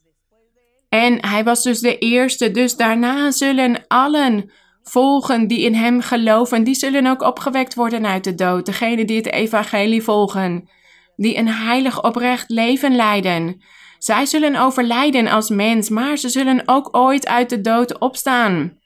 En 0.88 1.27
hij 1.27 1.44
was 1.44 1.62
dus 1.62 1.81
de 1.81 1.99
eerste, 1.99 2.51
dus 2.51 2.77
daarna 2.77 3.31
zullen 3.31 3.85
allen 3.87 4.51
volgen 4.90 5.46
die 5.46 5.61
in 5.61 5.74
hem 5.74 6.01
geloven, 6.01 6.64
die 6.64 6.74
zullen 6.74 7.07
ook 7.07 7.22
opgewekt 7.22 7.74
worden 7.74 8.07
uit 8.07 8.24
de 8.24 8.35
dood. 8.35 8.66
Degenen 8.66 9.07
die 9.07 9.16
het 9.16 9.33
evangelie 9.33 10.03
volgen, 10.03 10.68
die 11.16 11.37
een 11.37 11.48
heilig 11.48 12.03
oprecht 12.03 12.51
leven 12.51 12.96
leiden. 12.96 13.62
Zij 13.98 14.27
zullen 14.27 14.57
overlijden 14.57 15.27
als 15.27 15.48
mens, 15.48 15.88
maar 15.88 16.16
ze 16.16 16.29
zullen 16.29 16.62
ook 16.66 16.96
ooit 16.96 17.27
uit 17.27 17.51
de 17.51 17.61
dood 17.61 17.98
opstaan. 17.98 18.79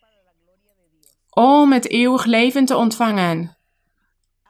Om 1.31 1.73
het 1.73 1.89
eeuwig 1.89 2.25
leven 2.25 2.65
te 2.65 2.77
ontvangen. 2.77 3.57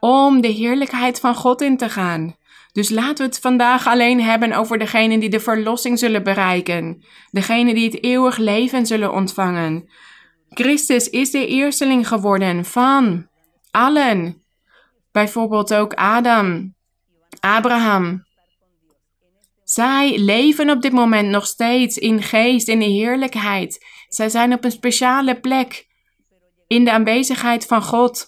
Om 0.00 0.40
de 0.40 0.48
heerlijkheid 0.48 1.20
van 1.20 1.34
God 1.34 1.60
in 1.60 1.76
te 1.76 1.88
gaan. 1.88 2.36
Dus 2.72 2.90
laten 2.90 3.16
we 3.16 3.22
het 3.22 3.38
vandaag 3.38 3.86
alleen 3.86 4.20
hebben 4.20 4.52
over 4.52 4.78
degenen 4.78 5.20
die 5.20 5.30
de 5.30 5.40
verlossing 5.40 5.98
zullen 5.98 6.22
bereiken. 6.22 7.04
Degenen 7.30 7.74
die 7.74 7.84
het 7.84 8.04
eeuwig 8.04 8.36
leven 8.36 8.86
zullen 8.86 9.12
ontvangen. 9.12 9.88
Christus 10.54 11.08
is 11.08 11.30
de 11.30 11.46
eersteling 11.46 12.08
geworden 12.08 12.64
van 12.64 13.26
allen. 13.70 14.42
Bijvoorbeeld 15.12 15.74
ook 15.74 15.94
Adam, 15.94 16.74
Abraham. 17.40 18.24
Zij 19.64 20.18
leven 20.18 20.70
op 20.70 20.82
dit 20.82 20.92
moment 20.92 21.28
nog 21.28 21.46
steeds 21.46 21.96
in 21.96 22.22
geest, 22.22 22.68
in 22.68 22.78
de 22.78 22.84
heerlijkheid. 22.84 23.86
Zij 24.08 24.28
zijn 24.28 24.52
op 24.52 24.64
een 24.64 24.70
speciale 24.70 25.40
plek 25.40 25.86
in 26.66 26.84
de 26.84 26.92
aanwezigheid 26.92 27.66
van 27.66 27.82
God. 27.82 28.26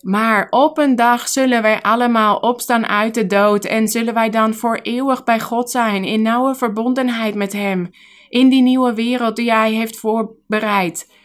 Maar 0.00 0.46
op 0.50 0.78
een 0.78 0.96
dag 0.96 1.28
zullen 1.28 1.62
wij 1.62 1.82
allemaal 1.82 2.36
opstaan 2.36 2.86
uit 2.86 3.14
de 3.14 3.26
dood 3.26 3.64
en 3.64 3.88
zullen 3.88 4.14
wij 4.14 4.30
dan 4.30 4.54
voor 4.54 4.78
eeuwig 4.82 5.24
bij 5.24 5.40
God 5.40 5.70
zijn, 5.70 6.04
in 6.04 6.22
nauwe 6.22 6.54
verbondenheid 6.54 7.34
met 7.34 7.52
Hem, 7.52 7.90
in 8.28 8.48
die 8.48 8.62
nieuwe 8.62 8.94
wereld 8.94 9.36
die 9.36 9.52
Hij 9.52 9.72
heeft 9.72 9.96
voorbereid. 9.96 11.16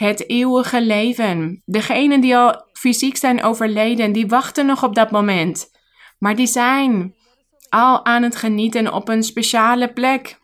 Het 0.00 0.28
eeuwige 0.28 0.82
leven. 0.82 1.62
Degenen 1.64 2.20
die 2.20 2.36
al 2.36 2.64
fysiek 2.72 3.16
zijn 3.16 3.42
overleden, 3.42 4.12
die 4.12 4.26
wachten 4.26 4.66
nog 4.66 4.82
op 4.84 4.94
dat 4.94 5.10
moment. 5.10 5.70
Maar 6.18 6.36
die 6.36 6.46
zijn 6.46 7.14
al 7.68 8.04
aan 8.04 8.22
het 8.22 8.36
genieten 8.36 8.92
op 8.92 9.08
een 9.08 9.22
speciale 9.22 9.92
plek. 9.92 10.38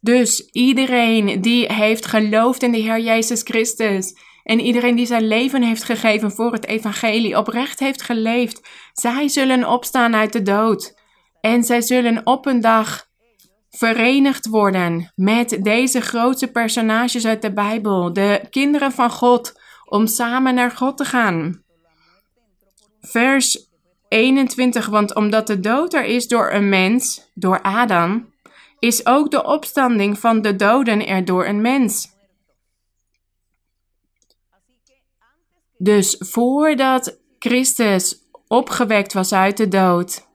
Dus 0.00 0.50
iedereen 0.50 1.40
die 1.40 1.72
heeft 1.72 2.06
geloofd 2.06 2.62
in 2.62 2.72
de 2.72 2.78
Heer 2.78 3.00
Jezus 3.00 3.42
Christus 3.42 4.16
en 4.42 4.60
iedereen 4.60 4.96
die 4.96 5.06
zijn 5.06 5.26
leven 5.26 5.62
heeft 5.62 5.84
gegeven 5.84 6.30
voor 6.30 6.52
het 6.52 6.66
evangelie, 6.66 7.38
oprecht 7.38 7.80
heeft 7.80 8.02
geleefd, 8.02 8.68
zij 8.92 9.28
zullen 9.28 9.68
opstaan 9.68 10.14
uit 10.14 10.32
de 10.32 10.42
dood. 10.42 10.94
En 11.40 11.64
zij 11.64 11.80
zullen 11.80 12.26
op 12.26 12.46
een 12.46 12.60
dag 12.60 13.07
verenigd 13.78 14.46
worden 14.46 15.12
met 15.14 15.58
deze 15.60 16.00
grootste 16.00 16.50
personages 16.50 17.26
uit 17.26 17.42
de 17.42 17.52
Bijbel, 17.52 18.12
de 18.12 18.46
kinderen 18.50 18.92
van 18.92 19.10
God, 19.10 19.60
om 19.84 20.06
samen 20.06 20.54
naar 20.54 20.70
God 20.70 20.96
te 20.96 21.04
gaan. 21.04 21.62
Vers 23.00 23.68
21, 24.08 24.86
want 24.86 25.14
omdat 25.14 25.46
de 25.46 25.60
dood 25.60 25.94
er 25.94 26.04
is 26.04 26.28
door 26.28 26.52
een 26.52 26.68
mens, 26.68 27.30
door 27.34 27.62
Adam, 27.62 28.32
is 28.78 29.06
ook 29.06 29.30
de 29.30 29.44
opstanding 29.44 30.18
van 30.18 30.42
de 30.42 30.56
doden 30.56 31.06
er 31.06 31.24
door 31.24 31.46
een 31.46 31.60
mens. 31.60 32.16
Dus 35.76 36.16
voordat 36.18 37.18
Christus 37.38 38.16
opgewekt 38.46 39.12
was 39.12 39.32
uit 39.32 39.56
de 39.56 39.68
dood, 39.68 40.27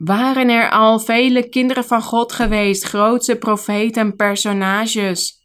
waren 0.00 0.48
er 0.48 0.70
al 0.70 0.98
vele 0.98 1.48
kinderen 1.48 1.84
van 1.84 2.02
God 2.02 2.32
geweest, 2.32 2.84
grootse 2.84 3.36
profeten, 3.36 4.16
personages, 4.16 5.38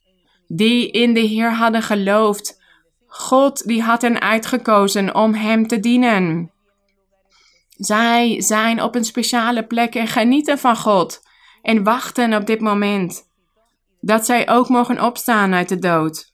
die 0.48 0.91
in 0.91 1.13
de 1.13 1.20
Heer 1.20 1.54
hadden 1.54 1.82
geloofd. 1.82 2.62
God 3.08 3.68
die 3.68 3.82
had 3.82 4.02
hen 4.02 4.22
uitgekozen 4.22 5.15
om 5.15 5.34
Hem 5.34 5.68
te 5.68 5.80
dienen. 5.80 6.52
Zij 7.70 8.41
zijn 8.41 8.82
op 8.82 8.96
een 8.96 9.06
speciale 9.06 9.65
plek 9.65 9.96
en 9.96 10.08
genieten 10.08 10.58
van 10.58 10.78
God 10.78 11.22
en 11.62 11.84
wachten 11.84 12.34
op 12.34 12.46
dit 12.46 12.62
moment 12.62 13.30
dat 14.02 14.26
zij 14.26 14.50
ook 14.50 14.70
mogen 14.70 15.04
opstaan 15.04 15.54
uit 15.54 15.70
de 15.70 15.80
dood. 15.80 16.34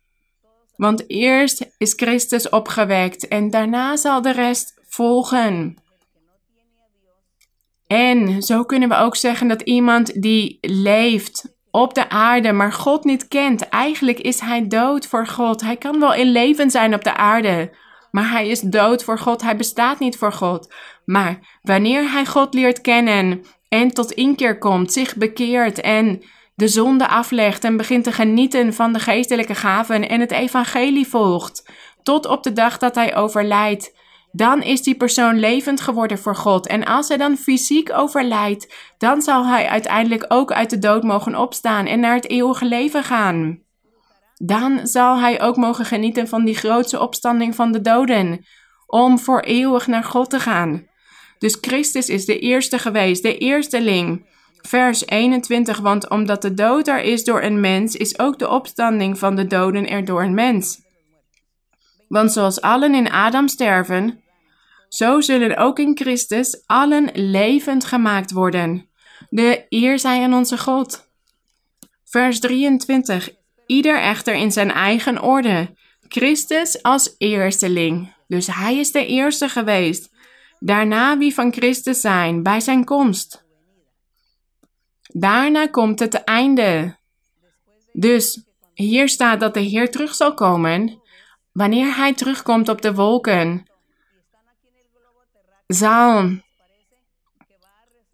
Want 0.76 1.10
eerst 1.10 1.72
is 1.78 1.94
Christus 1.94 2.50
opgewekt 2.50 3.28
en 3.28 3.50
daarna 3.50 3.96
zal 3.96 4.22
de 4.22 4.32
rest 4.32 4.82
volgen. 4.88 5.81
En 7.92 8.42
zo 8.42 8.64
kunnen 8.64 8.90
we 8.90 8.96
ook 8.96 9.16
zeggen 9.16 9.48
dat 9.48 9.62
iemand 9.62 10.22
die 10.22 10.58
leeft 10.62 11.56
op 11.72 11.94
de 11.94 12.10
aarde, 12.10 12.52
maar 12.52 12.74
God 12.74 13.04
niet 13.04 13.28
kent, 13.28 13.70
eigenlijk 13.70 14.20
is 14.20 14.40
hij 14.40 14.68
dood 14.68 15.08
voor 15.08 15.28
God. 15.28 15.62
Hij 15.62 15.76
kan 15.76 16.00
wel 16.00 16.14
in 16.14 16.32
leven 16.32 16.72
zijn 16.72 16.94
op 16.94 17.04
de 17.04 17.16
aarde, 17.16 17.76
maar 18.12 18.30
hij 18.30 18.48
is 18.48 18.60
dood 18.60 19.04
voor 19.04 19.20
God. 19.20 19.42
Hij 19.42 19.56
bestaat 19.56 20.00
niet 20.00 20.18
voor 20.18 20.34
God. 20.34 20.74
Maar 21.06 21.60
wanneer 21.62 22.12
hij 22.12 22.26
God 22.26 22.54
leert 22.54 22.82
kennen 22.82 23.46
en 23.70 23.94
tot 23.94 24.12
inkeer 24.12 24.58
komt, 24.58 24.94
zich 24.94 25.16
bekeert 25.16 25.82
en 25.82 26.22
de 26.56 26.68
zonde 26.68 27.08
aflegt 27.08 27.64
en 27.64 27.78
begint 27.78 28.04
te 28.04 28.12
genieten 28.12 28.74
van 28.74 28.94
de 28.94 29.00
geestelijke 29.00 29.56
gaven 29.56 30.10
en 30.10 30.20
het 30.20 30.32
evangelie 30.32 31.08
volgt, 31.08 31.72
tot 32.04 32.26
op 32.26 32.44
de 32.44 32.54
dag 32.54 32.78
dat 32.78 32.96
hij 32.96 33.16
overlijdt, 33.16 33.94
dan 34.32 34.62
is 34.62 34.82
die 34.82 34.96
persoon 34.96 35.40
levend 35.40 35.82
geworden 35.82 36.20
voor 36.20 36.36
God. 36.36 36.68
En 36.68 36.86
als 36.86 37.08
hij 37.08 37.18
dan 37.18 37.38
fysiek 37.38 37.94
overlijdt, 37.94 38.74
dan 38.98 39.22
zal 39.22 39.46
hij 39.46 39.68
uiteindelijk 39.68 40.26
ook 40.28 40.52
uit 40.52 40.70
de 40.70 40.80
dood 40.80 41.04
mogen 41.04 41.36
opstaan 41.36 41.86
en 41.86 42.00
naar 42.00 42.16
het 42.16 42.30
eeuwige 42.30 42.66
leven 42.66 43.04
gaan. 43.04 43.60
Dan 44.36 44.88
zal 44.88 45.20
hij 45.20 45.42
ook 45.42 45.56
mogen 45.56 45.86
genieten 45.86 46.28
van 46.28 46.46
die 46.46 46.56
grootste 46.56 47.00
opstanding 47.00 47.56
van 47.56 47.72
de 47.72 47.82
doden, 47.82 48.46
om 48.86 49.20
voor 49.20 49.40
eeuwig 49.40 49.88
naar 49.88 50.04
God 50.04 50.30
te 50.30 50.40
gaan. 50.40 50.88
Dus 51.38 51.58
Christus 51.62 52.10
is 52.10 52.26
de 52.26 52.40
eerste 52.40 52.80
geweest, 52.80 53.24
de 53.24 53.38
eersteling. 53.38 54.30
Vers 54.62 55.06
21, 55.06 55.80
want 55.80 56.10
omdat 56.10 56.42
de 56.42 56.54
dood 56.54 56.88
er 56.88 57.02
is 57.02 57.24
door 57.24 57.42
een 57.42 57.60
mens, 57.60 57.96
is 57.96 58.20
ook 58.20 58.40
de 58.40 58.50
opstanding 58.50 59.20
van 59.20 59.36
de 59.36 59.48
doden 59.48 59.90
er 59.90 60.06
door 60.06 60.24
een 60.24 60.34
mens. 60.34 60.82
Want 62.08 62.32
zoals 62.32 62.62
allen 62.62 62.96
in 62.96 63.12
Adam 63.12 63.48
sterven, 63.48 64.21
zo 64.94 65.22
zullen 65.22 65.58
ook 65.58 65.80
in 65.80 65.98
Christus 65.98 66.64
allen 66.66 67.10
levend 67.14 67.86
gemaakt 67.86 68.32
worden. 68.32 68.90
De 69.30 69.66
eer 69.70 70.00
zij 70.00 70.24
aan 70.24 70.34
onze 70.34 70.58
God. 70.58 71.10
Vers 72.06 72.40
23. 72.40 73.30
Ieder 73.66 74.02
echter 74.02 74.34
in 74.34 74.52
zijn 74.52 74.72
eigen 74.72 75.22
orde. 75.22 75.76
Christus 76.08 76.84
als 76.84 77.16
eersteling. 77.18 78.14
Dus 78.28 78.48
hij 78.48 78.78
is 78.78 78.92
de 78.92 79.06
eerste 79.06 79.50
geweest. 79.50 80.12
Daarna 80.60 81.18
wie 81.18 81.34
van 81.34 81.54
Christus 81.54 82.02
zijn 82.02 82.44
bij 82.44 82.60
zijn 82.60 82.86
komst. 82.86 83.46
Daarna 85.14 85.68
komt 85.68 86.00
het 86.00 86.14
einde. 86.14 86.98
Dus 87.94 88.44
hier 88.74 89.10
staat 89.10 89.40
dat 89.40 89.54
de 89.54 89.60
Heer 89.60 89.92
terug 89.92 90.16
zal 90.16 90.34
komen 90.34 91.02
Wanneer 91.52 91.96
hij 91.96 92.14
terugkomt 92.14 92.70
op 92.70 92.82
de 92.82 92.94
wolken, 92.94 93.66
zal 95.74 96.30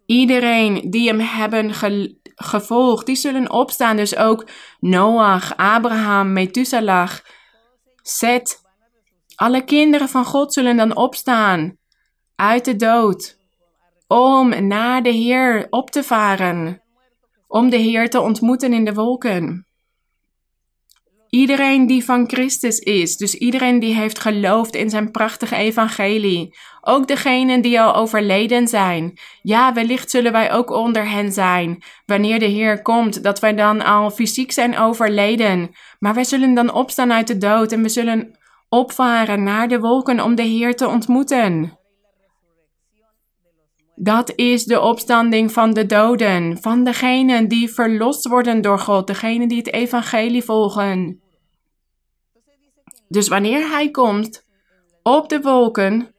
iedereen 0.06 0.90
die 0.90 1.08
hem 1.08 1.20
hebben 1.20 1.74
gevolgd, 2.34 3.06
die 3.06 3.16
zullen 3.16 3.50
opstaan. 3.50 3.96
Dus 3.96 4.16
ook 4.16 4.46
Noach, 4.80 5.56
Abraham, 5.56 6.32
Methuselah, 6.32 7.10
Seth, 8.02 8.66
Alle 9.34 9.64
kinderen 9.64 10.08
van 10.08 10.24
God 10.24 10.52
zullen 10.52 10.76
dan 10.76 10.96
opstaan 10.96 11.76
uit 12.36 12.64
de 12.64 12.76
dood 12.76 13.38
om 14.06 14.66
naar 14.66 15.02
de 15.02 15.10
Heer 15.10 15.66
op 15.70 15.90
te 15.90 16.02
varen, 16.02 16.82
om 17.46 17.70
de 17.70 17.76
Heer 17.76 18.10
te 18.10 18.20
ontmoeten 18.20 18.72
in 18.72 18.84
de 18.84 18.94
wolken. 18.94 19.67
Iedereen 21.30 21.86
die 21.86 22.04
van 22.04 22.28
Christus 22.28 22.78
is, 22.78 23.16
dus 23.16 23.34
iedereen 23.34 23.78
die 23.78 23.94
heeft 23.94 24.18
geloofd 24.18 24.74
in 24.74 24.90
zijn 24.90 25.10
prachtige 25.10 25.56
evangelie, 25.56 26.56
ook 26.80 27.06
degenen 27.06 27.60
die 27.60 27.80
al 27.80 27.94
overleden 27.94 28.68
zijn. 28.68 29.18
Ja, 29.42 29.72
wellicht 29.72 30.10
zullen 30.10 30.32
wij 30.32 30.52
ook 30.52 30.70
onder 30.70 31.10
hen 31.10 31.32
zijn, 31.32 31.82
wanneer 32.06 32.38
de 32.38 32.46
Heer 32.46 32.82
komt, 32.82 33.22
dat 33.22 33.40
wij 33.40 33.54
dan 33.54 33.84
al 33.84 34.10
fysiek 34.10 34.52
zijn 34.52 34.78
overleden, 34.78 35.70
maar 35.98 36.14
wij 36.14 36.24
zullen 36.24 36.54
dan 36.54 36.72
opstaan 36.72 37.12
uit 37.12 37.26
de 37.26 37.38
dood 37.38 37.72
en 37.72 37.82
we 37.82 37.88
zullen 37.88 38.38
opvaren 38.68 39.42
naar 39.42 39.68
de 39.68 39.80
wolken 39.80 40.20
om 40.20 40.34
de 40.34 40.42
Heer 40.42 40.76
te 40.76 40.88
ontmoeten. 40.88 41.77
Dat 44.00 44.32
is 44.34 44.64
de 44.64 44.80
opstanding 44.80 45.52
van 45.52 45.72
de 45.72 45.86
doden, 45.86 46.58
van 46.60 46.84
degenen 46.84 47.48
die 47.48 47.68
verlost 47.68 48.28
worden 48.28 48.60
door 48.60 48.78
God, 48.78 49.06
degenen 49.06 49.48
die 49.48 49.58
het 49.58 49.72
evangelie 49.72 50.42
volgen. 50.42 51.20
Dus 53.08 53.28
wanneer 53.28 53.70
hij 53.70 53.90
komt 53.90 54.44
op 55.02 55.28
de 55.28 55.40
wolken, 55.40 56.14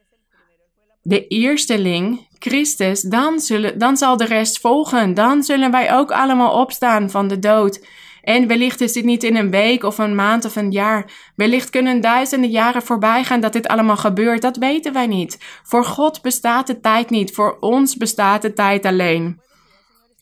de 1.02 1.28
eersteling, 1.28 2.28
Christus, 2.40 3.02
dan, 3.02 3.40
zullen, 3.40 3.78
dan 3.78 3.98
zal 3.98 4.18
de 4.18 4.26
rest 4.26 4.60
volgen. 4.60 5.14
Dan 5.14 5.44
zullen 5.44 5.72
wij 5.72 5.94
ook 5.94 6.12
allemaal 6.12 6.62
opstaan 6.62 7.10
van 7.10 7.28
de 7.28 7.40
dood. 7.40 7.86
En 8.30 8.48
wellicht 8.48 8.82
is 8.82 8.94
dit 8.94 9.04
niet 9.04 9.24
in 9.24 9.36
een 9.36 9.50
week 9.50 9.84
of 9.84 9.98
een 9.98 10.16
maand 10.16 10.46
of 10.46 10.56
een 10.56 10.72
jaar. 10.72 11.12
Wellicht 11.36 11.70
kunnen 11.70 12.02
duizenden 12.02 12.50
jaren 12.50 12.82
voorbij 12.82 13.24
gaan 13.24 13.40
dat 13.40 13.54
dit 13.54 13.68
allemaal 13.68 13.98
gebeurt. 13.98 14.42
Dat 14.42 14.58
weten 14.58 14.94
wij 14.94 15.08
niet. 15.08 15.38
Voor 15.64 15.86
God 15.86 16.22
bestaat 16.22 16.68
de 16.68 16.80
tijd 16.80 17.10
niet. 17.10 17.32
Voor 17.32 17.58
ons 17.60 17.98
bestaat 17.98 18.42
de 18.42 18.54
tijd 18.54 18.86
alleen. 18.86 19.42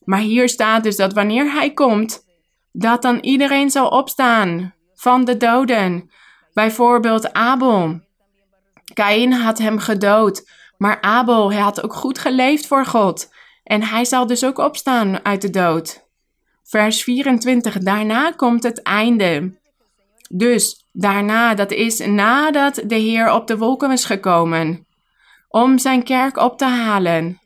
Maar 0.04 0.20
hier 0.20 0.50
staat 0.50 0.84
dus 0.84 0.96
dat 0.96 1.14
wanneer 1.14 1.52
Hij 1.52 1.74
komt, 1.74 2.26
dat 2.72 3.02
dan 3.02 3.20
iedereen 3.20 3.70
zal 3.70 3.88
opstaan 3.88 4.74
van 4.96 5.26
de 5.26 5.38
doden. 5.38 6.12
Bijvoorbeeld 6.54 7.34
Abel. 7.34 8.00
Kain 8.94 9.32
had 9.32 9.58
hem 9.58 9.80
gedood. 9.80 10.50
Maar 10.78 11.02
Abel, 11.02 11.52
hij 11.52 11.62
had 11.62 11.84
ook 11.84 11.94
goed 11.94 12.20
geleefd 12.20 12.68
voor 12.68 12.86
God. 12.86 13.34
En 13.64 13.84
hij 13.84 14.06
zal 14.06 14.28
dus 14.28 14.46
ook 14.46 14.58
opstaan 14.58 15.26
uit 15.26 15.42
de 15.42 15.50
dood. 15.50 16.07
Vers 16.68 17.04
24, 17.04 17.78
daarna 17.78 18.32
komt 18.32 18.64
het 18.64 18.82
einde. 18.82 19.58
Dus 20.30 20.88
daarna, 20.92 21.54
dat 21.54 21.72
is 21.72 22.06
nadat 22.06 22.84
de 22.86 22.96
Heer 22.96 23.32
op 23.32 23.48
de 23.48 23.58
wolken 23.58 23.92
is 23.92 24.06
gekomen, 24.06 24.88
om 25.50 25.78
zijn 25.78 26.04
kerk 26.04 26.38
op 26.38 26.58
te 26.58 26.66
halen. 26.66 27.40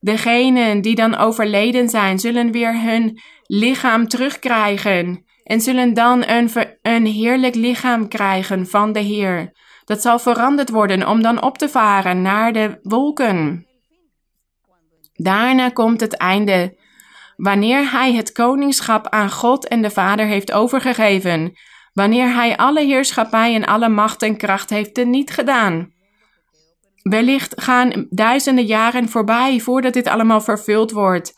Degenen 0.00 0.80
die 0.80 0.94
dan 0.94 1.16
overleden 1.16 1.88
zijn, 1.88 2.18
zullen 2.18 2.52
weer 2.52 2.80
hun 2.80 3.20
lichaam 3.46 4.08
terugkrijgen 4.08 5.24
en 5.44 5.60
zullen 5.60 5.94
dan 5.94 6.28
een, 6.28 6.50
een 6.82 7.06
heerlijk 7.06 7.54
lichaam 7.54 8.08
krijgen 8.08 8.66
van 8.66 8.92
de 8.92 9.00
Heer. 9.00 9.52
Dat 9.84 10.02
zal 10.02 10.18
veranderd 10.18 10.70
worden 10.70 11.08
om 11.08 11.22
dan 11.22 11.42
op 11.42 11.58
te 11.58 11.68
varen 11.68 12.22
naar 12.22 12.52
de 12.52 12.78
wolken. 12.82 13.66
Daarna 15.14 15.68
komt 15.70 16.00
het 16.00 16.16
einde 16.16 16.77
wanneer 17.38 17.90
hij 17.90 18.14
het 18.14 18.32
koningschap 18.32 19.08
aan 19.08 19.30
God 19.30 19.68
en 19.68 19.82
de 19.82 19.90
Vader 19.90 20.26
heeft 20.26 20.52
overgegeven, 20.52 21.52
wanneer 21.92 22.34
hij 22.34 22.56
alle 22.56 22.84
heerschappij 22.84 23.54
en 23.54 23.64
alle 23.64 23.88
macht 23.88 24.22
en 24.22 24.36
kracht 24.36 24.70
heeft 24.70 24.94
teniet 24.94 25.30
gedaan. 25.30 25.92
Wellicht 27.02 27.62
gaan 27.62 28.06
duizenden 28.10 28.64
jaren 28.64 29.08
voorbij 29.08 29.60
voordat 29.60 29.92
dit 29.92 30.06
allemaal 30.06 30.40
vervuld 30.40 30.90
wordt. 30.90 31.34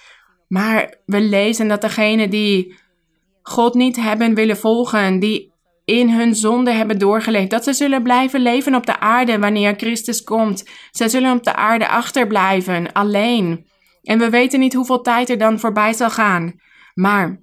Maar 0.48 0.94
we 1.05 1.20
lezen 1.20 1.68
dat 1.68 1.80
degenen 1.80 2.30
die 2.30 2.78
God 3.42 3.74
niet 3.74 3.96
hebben 3.96 4.34
willen 4.34 4.57
volgen, 4.57 5.18
die 5.18 5.53
in 5.84 6.11
hun 6.11 6.34
zonde 6.34 6.70
hebben 6.70 6.98
doorgeleefd, 6.98 7.51
dat 7.51 7.64
ze 7.64 7.72
zullen 7.72 8.03
blijven 8.03 8.40
leven 8.40 8.74
op 8.74 8.86
de 8.86 9.01
aarde 9.01 9.38
wanneer 9.38 9.74
Christus 9.76 10.22
komt. 10.22 10.68
Zij 10.90 11.09
zullen 11.09 11.36
op 11.36 11.44
de 11.44 11.55
aarde 11.55 11.88
achterblijven, 11.88 12.92
alleen. 12.92 13.68
En 14.03 14.18
we 14.18 14.30
weten 14.30 14.61
niet 14.61 14.74
hoeveel 14.74 15.01
tijd 15.01 15.30
er 15.30 15.38
dan 15.38 15.59
voorbij 15.59 15.92
zal 15.92 16.11
gaan. 16.11 16.61
Maar 16.94 17.40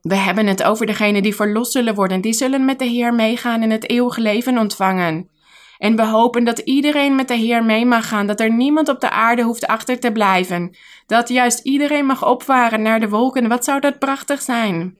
we 0.00 0.14
hebben 0.14 0.46
het 0.46 0.62
over 0.62 0.86
degenen 0.86 1.22
die 1.22 1.34
verlost 1.34 1.72
zullen 1.72 1.94
worden. 1.94 2.20
Die 2.20 2.32
zullen 2.32 2.64
met 2.64 2.78
de 2.78 2.84
Heer 2.84 3.14
meegaan 3.14 3.62
en 3.62 3.70
het 3.70 3.90
eeuwige 3.90 4.20
leven 4.20 4.58
ontvangen. 4.58 5.30
En 5.78 5.96
we 5.96 6.06
hopen 6.06 6.44
dat 6.44 6.58
iedereen 6.58 7.14
met 7.14 7.28
de 7.28 7.34
Heer 7.34 7.64
mee 7.64 7.86
mag 7.86 8.08
gaan, 8.08 8.26
dat 8.26 8.40
er 8.40 8.52
niemand 8.52 8.88
op 8.88 9.00
de 9.00 9.10
aarde 9.10 9.42
hoeft 9.42 9.66
achter 9.66 10.00
te 10.00 10.12
blijven. 10.12 10.76
Dat 11.06 11.28
juist 11.28 11.58
iedereen 11.58 12.06
mag 12.06 12.26
opvaren 12.26 12.82
naar 12.82 13.00
de 13.00 13.08
wolken. 13.08 13.48
Wat 13.48 13.64
zou 13.64 13.80
dat 13.80 13.98
prachtig 13.98 14.42
zijn? 14.42 14.98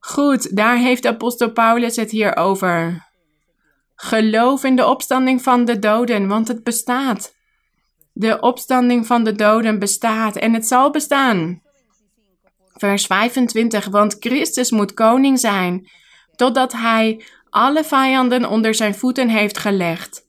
Goed, 0.00 0.56
daar 0.56 0.76
heeft 0.76 1.06
apostel 1.06 1.52
Paulus 1.52 1.96
het 1.96 2.10
hier 2.10 2.36
over. 2.36 3.06
Geloof 3.94 4.64
in 4.64 4.76
de 4.76 4.86
opstanding 4.86 5.42
van 5.42 5.64
de 5.64 5.78
doden, 5.78 6.28
want 6.28 6.48
het 6.48 6.64
bestaat. 6.64 7.34
De 8.16 8.40
opstanding 8.40 9.06
van 9.06 9.24
de 9.24 9.32
doden 9.32 9.78
bestaat 9.78 10.36
en 10.36 10.54
het 10.54 10.66
zal 10.66 10.90
bestaan. 10.90 11.62
Vers 12.72 13.06
25, 13.06 13.86
want 13.86 14.16
Christus 14.18 14.70
moet 14.70 14.94
koning 14.94 15.40
zijn, 15.40 15.88
totdat 16.36 16.72
hij 16.72 17.24
alle 17.50 17.84
vijanden 17.84 18.48
onder 18.48 18.74
zijn 18.74 18.94
voeten 18.94 19.28
heeft 19.28 19.58
gelegd. 19.58 20.26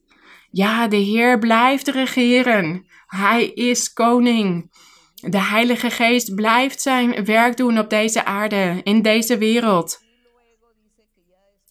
Ja, 0.50 0.88
de 0.88 0.96
Heer 0.96 1.38
blijft 1.38 1.88
regeren. 1.88 2.86
Hij 3.06 3.46
is 3.46 3.92
koning. 3.92 4.70
De 5.14 5.40
Heilige 5.40 5.90
Geest 5.90 6.34
blijft 6.34 6.80
zijn 6.80 7.24
werk 7.24 7.56
doen 7.56 7.78
op 7.78 7.90
deze 7.90 8.24
aarde, 8.24 8.80
in 8.82 9.02
deze 9.02 9.38
wereld. 9.38 10.04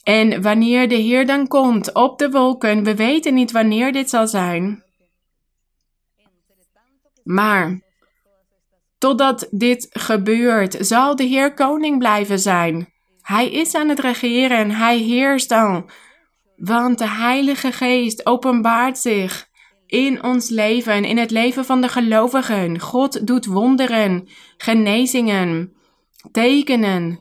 En 0.03 0.41
wanneer 0.41 0.87
de 0.87 0.95
Heer 0.95 1.25
dan 1.25 1.47
komt 1.47 1.93
op 1.93 2.19
de 2.19 2.29
wolken, 2.29 2.83
we 2.83 2.95
weten 2.95 3.33
niet 3.33 3.51
wanneer 3.51 3.91
dit 3.91 4.09
zal 4.09 4.27
zijn. 4.27 4.84
Maar 7.25 7.81
totdat 8.97 9.47
dit 9.51 9.87
gebeurt, 9.89 10.77
zal 10.79 11.15
de 11.15 11.23
Heer 11.23 11.53
koning 11.53 11.97
blijven 11.97 12.39
zijn. 12.39 12.93
Hij 13.21 13.51
is 13.51 13.75
aan 13.75 13.89
het 13.89 13.99
regeren 13.99 14.57
en 14.57 14.71
hij 14.71 14.97
heerst 14.97 15.49
dan. 15.49 15.89
Want 16.55 16.97
de 16.97 17.07
Heilige 17.07 17.71
Geest 17.71 18.25
openbaart 18.25 18.97
zich 18.97 19.47
in 19.87 20.23
ons 20.23 20.49
leven, 20.49 21.03
in 21.03 21.17
het 21.17 21.31
leven 21.31 21.65
van 21.65 21.81
de 21.81 21.89
gelovigen. 21.89 22.79
God 22.79 23.27
doet 23.27 23.45
wonderen, 23.45 24.27
genezingen, 24.57 25.73
tekenen. 26.31 27.19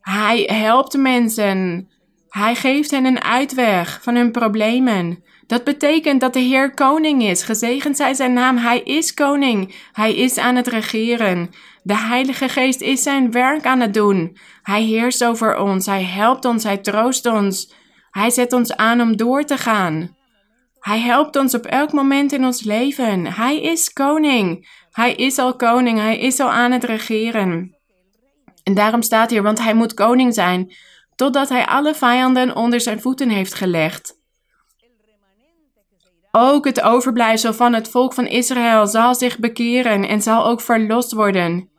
Hij 0.00 0.48
helpt 0.52 0.96
mensen. 0.96 1.88
Hij 2.28 2.54
geeft 2.54 2.90
hen 2.90 3.04
een 3.04 3.22
uitweg 3.22 4.02
van 4.02 4.14
hun 4.14 4.32
problemen. 4.32 5.24
Dat 5.46 5.64
betekent 5.64 6.20
dat 6.20 6.32
de 6.32 6.40
Heer 6.40 6.74
koning 6.74 7.22
is. 7.22 7.42
Gezegend 7.42 7.96
zij 7.96 8.14
zijn 8.14 8.32
naam. 8.32 8.56
Hij 8.56 8.80
is 8.80 9.14
koning. 9.14 9.74
Hij 9.92 10.14
is 10.14 10.38
aan 10.38 10.56
het 10.56 10.66
regeren. 10.66 11.50
De 11.82 11.96
Heilige 11.96 12.48
Geest 12.48 12.80
is 12.80 13.02
zijn 13.02 13.30
werk 13.30 13.64
aan 13.64 13.80
het 13.80 13.94
doen. 13.94 14.36
Hij 14.62 14.82
heerst 14.82 15.24
over 15.24 15.58
ons. 15.58 15.86
Hij 15.86 16.04
helpt 16.04 16.44
ons. 16.44 16.64
Hij 16.64 16.78
troost 16.78 17.26
ons. 17.26 17.74
Hij 18.10 18.30
zet 18.30 18.52
ons 18.52 18.76
aan 18.76 19.00
om 19.00 19.16
door 19.16 19.44
te 19.44 19.58
gaan. 19.58 20.16
Hij 20.80 21.00
helpt 21.00 21.36
ons 21.36 21.54
op 21.54 21.66
elk 21.66 21.92
moment 21.92 22.32
in 22.32 22.44
ons 22.44 22.62
leven. 22.62 23.26
Hij 23.26 23.60
is 23.60 23.92
koning. 23.92 24.68
Hij 24.90 25.14
is 25.14 25.38
al 25.38 25.56
koning. 25.56 25.98
Hij 25.98 26.18
is 26.18 26.40
al 26.40 26.50
aan 26.50 26.72
het 26.72 26.84
regeren. 26.84 27.76
En 28.62 28.74
daarom 28.74 29.02
staat 29.02 29.30
hier, 29.30 29.42
want 29.42 29.58
hij 29.58 29.74
moet 29.74 29.94
koning 29.94 30.34
zijn, 30.34 30.74
totdat 31.16 31.48
hij 31.48 31.66
alle 31.66 31.94
vijanden 31.94 32.56
onder 32.56 32.80
zijn 32.80 33.00
voeten 33.00 33.28
heeft 33.28 33.54
gelegd. 33.54 34.13
Ook 36.36 36.64
het 36.64 36.80
overblijfsel 36.82 37.54
van 37.54 37.72
het 37.72 37.88
volk 37.88 38.12
van 38.12 38.26
Israël 38.26 38.86
zal 38.86 39.14
zich 39.14 39.38
bekeren 39.38 40.08
en 40.08 40.22
zal 40.22 40.46
ook 40.46 40.60
verlost 40.60 41.12
worden. 41.12 41.70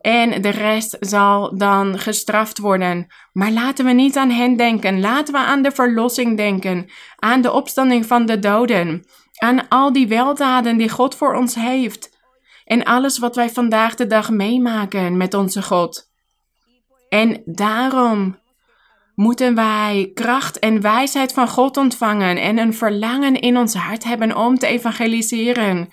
En 0.00 0.42
de 0.42 0.48
rest 0.48 0.96
zal 1.00 1.56
dan 1.58 1.98
gestraft 1.98 2.58
worden. 2.58 3.06
Maar 3.32 3.50
laten 3.50 3.84
we 3.84 3.92
niet 3.92 4.16
aan 4.16 4.30
hen 4.30 4.56
denken. 4.56 5.00
Laten 5.00 5.34
we 5.34 5.40
aan 5.40 5.62
de 5.62 5.70
verlossing 5.70 6.36
denken. 6.36 6.90
Aan 7.16 7.40
de 7.40 7.52
opstanding 7.52 8.06
van 8.06 8.26
de 8.26 8.38
doden. 8.38 9.04
Aan 9.38 9.68
al 9.68 9.92
die 9.92 10.08
weldaden 10.08 10.76
die 10.76 10.90
God 10.90 11.14
voor 11.14 11.34
ons 11.34 11.54
heeft. 11.54 12.18
En 12.64 12.84
alles 12.84 13.18
wat 13.18 13.36
wij 13.36 13.50
vandaag 13.50 13.94
de 13.94 14.06
dag 14.06 14.30
meemaken 14.30 15.16
met 15.16 15.34
onze 15.34 15.62
God. 15.62 16.10
En 17.08 17.42
daarom 17.44 18.38
moeten 19.16 19.54
wij 19.54 20.10
kracht 20.14 20.58
en 20.58 20.80
wijsheid 20.80 21.32
van 21.32 21.48
God 21.48 21.76
ontvangen 21.76 22.36
en 22.36 22.58
een 22.58 22.74
verlangen 22.74 23.40
in 23.40 23.56
ons 23.56 23.74
hart 23.74 24.04
hebben 24.04 24.36
om 24.36 24.58
te 24.58 24.66
evangeliseren, 24.66 25.88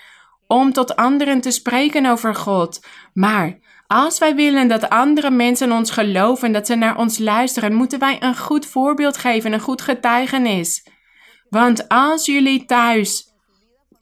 om 0.48 0.74
tot 0.74 0.96
anderen 0.96 1.42
te 1.42 1.52
spreken 1.52 2.06
over 2.06 2.36
God. 2.36 2.86
Maar 3.14 3.62
Als 3.88 4.20
wij 4.20 4.36
willen 4.36 4.68
dat 4.68 4.90
andere 4.90 5.32
mensen 5.32 5.72
ons 5.72 5.92
geloven, 5.92 6.52
dat 6.52 6.68
ze 6.68 6.76
naar 6.76 6.98
ons 6.98 7.20
luisteren, 7.20 7.74
moeten 7.74 8.00
wij 8.00 8.18
een 8.20 8.38
goed 8.38 8.66
voorbeeld 8.66 9.18
geven, 9.18 9.54
een 9.54 9.60
goed 9.60 9.82
getuigenis. 9.82 10.88
Want 11.50 11.90
als 11.90 12.26
jullie 12.26 12.66
thuis, 12.66 13.33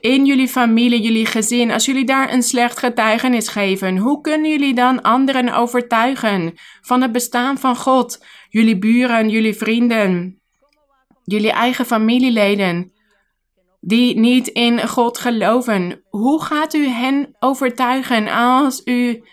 in 0.01 0.25
jullie 0.25 0.47
familie, 0.47 1.01
jullie 1.01 1.25
gezin, 1.25 1.71
als 1.71 1.85
jullie 1.85 2.05
daar 2.05 2.33
een 2.33 2.43
slecht 2.43 2.79
getuigenis 2.79 3.47
geven, 3.47 3.97
hoe 3.97 4.21
kunnen 4.21 4.49
jullie 4.49 4.73
dan 4.73 5.01
anderen 5.01 5.53
overtuigen 5.53 6.53
van 6.81 7.01
het 7.01 7.11
bestaan 7.11 7.57
van 7.57 7.75
God? 7.75 8.25
Jullie 8.49 8.77
buren, 8.77 9.29
jullie 9.29 9.53
vrienden, 9.53 10.41
jullie 11.23 11.51
eigen 11.51 11.85
familieleden 11.85 12.91
die 13.79 14.19
niet 14.19 14.47
in 14.47 14.87
God 14.87 15.17
geloven. 15.17 16.03
Hoe 16.09 16.43
gaat 16.43 16.73
u 16.73 16.87
hen 16.87 17.35
overtuigen 17.39 18.27
als 18.27 18.81
u 18.85 19.23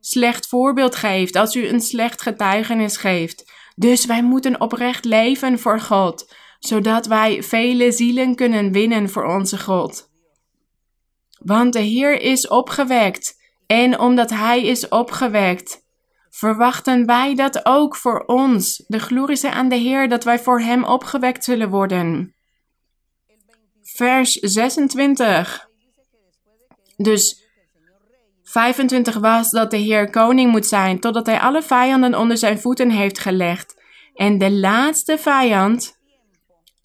slecht 0.00 0.46
voorbeeld 0.46 0.94
geeft, 0.94 1.36
als 1.36 1.54
u 1.54 1.68
een 1.68 1.80
slecht 1.80 2.22
getuigenis 2.22 2.96
geeft? 2.96 3.52
Dus 3.76 4.06
wij 4.06 4.22
moeten 4.22 4.60
oprecht 4.60 5.04
leven 5.04 5.58
voor 5.58 5.80
God, 5.80 6.34
zodat 6.58 7.06
wij 7.06 7.42
vele 7.42 7.92
zielen 7.92 8.34
kunnen 8.34 8.72
winnen 8.72 9.10
voor 9.10 9.24
onze 9.24 9.58
God. 9.58 10.09
Want 11.40 11.72
de 11.72 11.80
Heer 11.80 12.20
is 12.20 12.48
opgewekt, 12.48 13.34
en 13.66 13.98
omdat 13.98 14.30
Hij 14.30 14.62
is 14.62 14.88
opgewekt, 14.88 15.82
verwachten 16.30 17.06
wij 17.06 17.34
dat 17.34 17.66
ook 17.66 17.96
voor 17.96 18.24
ons. 18.26 18.84
De 18.86 18.98
glorie 18.98 19.36
is 19.36 19.44
aan 19.44 19.68
de 19.68 19.76
Heer 19.76 20.08
dat 20.08 20.24
wij 20.24 20.38
voor 20.38 20.60
Hem 20.60 20.84
opgewekt 20.84 21.44
zullen 21.44 21.70
worden 21.70 22.34
vers 24.00 24.32
26. 24.32 25.68
Dus 26.96 27.48
25 28.42 29.14
was 29.14 29.50
dat 29.50 29.70
de 29.70 29.76
Heer 29.76 30.10
koning 30.10 30.50
moet 30.50 30.66
zijn, 30.66 31.00
totdat 31.00 31.26
hij 31.26 31.40
alle 31.40 31.62
vijanden 31.62 32.14
onder 32.14 32.36
zijn 32.36 32.60
voeten 32.60 32.90
heeft 32.90 33.18
gelegd. 33.18 33.82
En 34.14 34.38
de 34.38 34.50
laatste 34.50 35.18
vijand, 35.18 35.98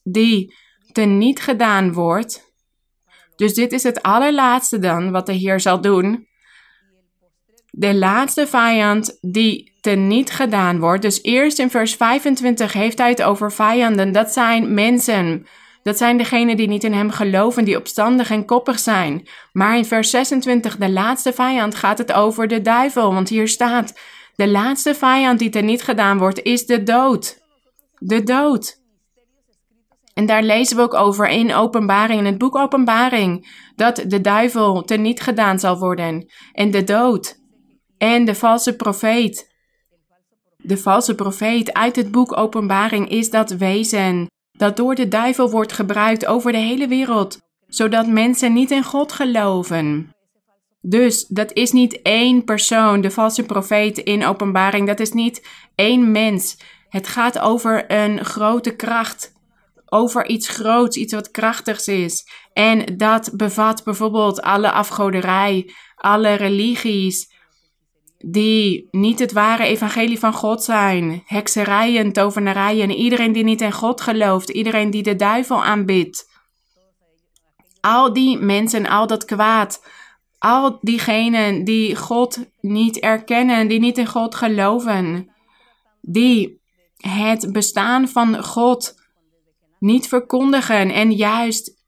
die 0.03 0.55
teniet 0.91 1.39
gedaan 1.39 1.93
wordt. 1.93 2.44
Dus 3.35 3.53
dit 3.53 3.71
is 3.71 3.83
het 3.83 4.01
allerlaatste 4.01 4.79
dan 4.79 5.11
wat 5.11 5.25
de 5.25 5.33
Heer 5.33 5.59
zal 5.59 5.81
doen. 5.81 6.27
De 7.69 7.95
laatste 7.95 8.47
vijand 8.47 9.17
die 9.21 9.73
teniet 9.81 10.31
gedaan 10.31 10.79
wordt. 10.79 11.01
Dus 11.01 11.23
eerst 11.23 11.59
in 11.59 11.69
vers 11.69 11.95
25 11.95 12.73
heeft 12.73 12.97
hij 12.97 13.09
het 13.09 13.23
over 13.23 13.51
vijanden. 13.51 14.11
Dat 14.11 14.31
zijn 14.31 14.73
mensen 14.73 15.45
dat 15.85 15.97
zijn 15.97 16.17
degenen 16.17 16.57
die 16.57 16.67
niet 16.67 16.83
in 16.83 16.93
hem 16.93 17.11
geloven, 17.11 17.65
die 17.65 17.77
opstandig 17.77 18.29
en 18.29 18.45
koppig 18.45 18.79
zijn. 18.79 19.27
Maar 19.51 19.77
in 19.77 19.85
vers 19.85 20.09
26, 20.09 20.77
de 20.77 20.89
laatste 20.89 21.33
vijand, 21.33 21.75
gaat 21.75 21.97
het 21.97 22.13
over 22.13 22.47
de 22.47 22.61
duivel. 22.61 23.13
Want 23.13 23.29
hier 23.29 23.47
staat: 23.47 23.99
de 24.35 24.47
laatste 24.47 24.95
vijand 24.95 25.39
die 25.39 25.49
er 25.49 25.63
niet 25.63 25.83
gedaan 25.83 26.17
wordt, 26.17 26.41
is 26.41 26.65
de 26.65 26.83
dood. 26.83 27.39
De 27.97 28.23
dood. 28.23 28.83
En 30.15 30.25
daar 30.25 30.43
lezen 30.43 30.77
we 30.77 30.83
ook 30.83 30.93
over 30.93 31.27
in 31.27 31.53
Openbaring, 31.53 32.19
in 32.19 32.25
het 32.25 32.37
boek 32.37 32.55
Openbaring, 32.55 33.47
dat 33.75 34.03
de 34.07 34.21
duivel 34.21 34.83
niet 34.97 35.21
gedaan 35.21 35.59
zal 35.59 35.79
worden. 35.79 36.25
En 36.51 36.71
de 36.71 36.83
dood. 36.83 37.39
En 37.97 38.25
de 38.25 38.35
valse 38.35 38.75
profeet. 38.75 39.53
De 40.57 40.77
valse 40.77 41.15
profeet 41.15 41.73
uit 41.73 41.95
het 41.95 42.11
boek 42.11 42.37
Openbaring 42.37 43.09
is 43.09 43.29
dat 43.29 43.51
wezen 43.51 44.27
dat 44.51 44.77
door 44.77 44.95
de 44.95 45.07
duivel 45.07 45.49
wordt 45.49 45.73
gebruikt 45.73 46.25
over 46.25 46.51
de 46.51 46.57
hele 46.57 46.87
wereld, 46.87 47.39
zodat 47.67 48.07
mensen 48.07 48.53
niet 48.53 48.71
in 48.71 48.83
God 48.83 49.11
geloven. 49.11 50.13
Dus 50.81 51.25
dat 51.27 51.53
is 51.53 51.71
niet 51.71 52.01
één 52.01 52.43
persoon, 52.43 53.01
de 53.01 53.11
valse 53.11 53.43
profeet 53.43 53.97
in 53.97 54.25
openbaring, 54.25 54.87
dat 54.87 54.99
is 54.99 55.11
niet 55.11 55.47
één 55.75 56.11
mens. 56.11 56.57
Het 56.89 57.07
gaat 57.07 57.39
over 57.39 57.91
een 57.91 58.25
grote 58.25 58.75
kracht, 58.75 59.33
over 59.95 60.27
iets 60.27 60.47
groots, 60.47 60.97
iets 60.97 61.13
wat 61.13 61.31
krachtigs 61.31 61.87
is. 61.87 62.27
En 62.53 62.97
dat 62.97 63.31
bevat 63.33 63.83
bijvoorbeeld 63.83 64.41
alle 64.41 64.71
afgoderij, 64.71 65.73
alle 65.95 66.33
religies, 66.33 67.33
die 68.17 68.87
niet 68.91 69.19
het 69.19 69.31
ware 69.31 69.63
evangelie 69.63 70.19
van 70.19 70.33
God 70.33 70.63
zijn. 70.63 71.23
Hekserijen, 71.25 72.11
tovenarijen, 72.11 72.91
iedereen 72.91 73.31
die 73.31 73.43
niet 73.43 73.61
in 73.61 73.71
God 73.71 74.01
gelooft, 74.01 74.49
iedereen 74.49 74.89
die 74.89 75.03
de 75.03 75.15
duivel 75.15 75.63
aanbidt. 75.63 76.33
Al 77.81 78.13
die 78.13 78.37
mensen, 78.37 78.87
al 78.87 79.07
dat 79.07 79.25
kwaad, 79.25 79.85
al 80.37 80.77
diegenen 80.81 81.63
die 81.63 81.95
God 81.95 82.45
niet 82.61 82.99
erkennen, 82.99 83.67
die 83.67 83.79
niet 83.79 83.97
in 83.97 84.07
God 84.07 84.35
geloven, 84.35 85.29
die 86.01 86.61
het 86.97 87.51
bestaan 87.51 88.07
van 88.07 88.43
God 88.43 89.03
niet 89.79 90.07
verkondigen 90.07 90.91
en 90.91 91.11
juist 91.11 91.83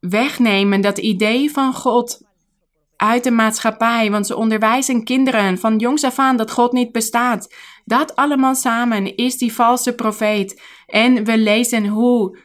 wegnemen 0.00 0.80
dat 0.80 0.98
idee 0.98 1.50
van 1.50 1.74
God 1.74 2.26
uit 2.96 3.24
de 3.24 3.30
maatschappij, 3.30 4.10
want 4.10 4.26
ze 4.26 4.36
onderwijzen 4.36 5.04
kinderen 5.04 5.58
van 5.58 5.78
jongs 5.78 6.04
af 6.04 6.18
aan 6.18 6.36
dat 6.36 6.50
God 6.50 6.72
niet 6.72 6.92
bestaat. 6.92 7.54
Dat 7.84 8.16
allemaal 8.16 8.54
samen 8.54 9.16
is 9.16 9.38
die 9.38 9.52
valse 9.52 9.94
profeet. 9.94 10.62
En 10.86 11.24
we 11.24 11.38
lezen 11.38 11.86
hoe 11.86 12.38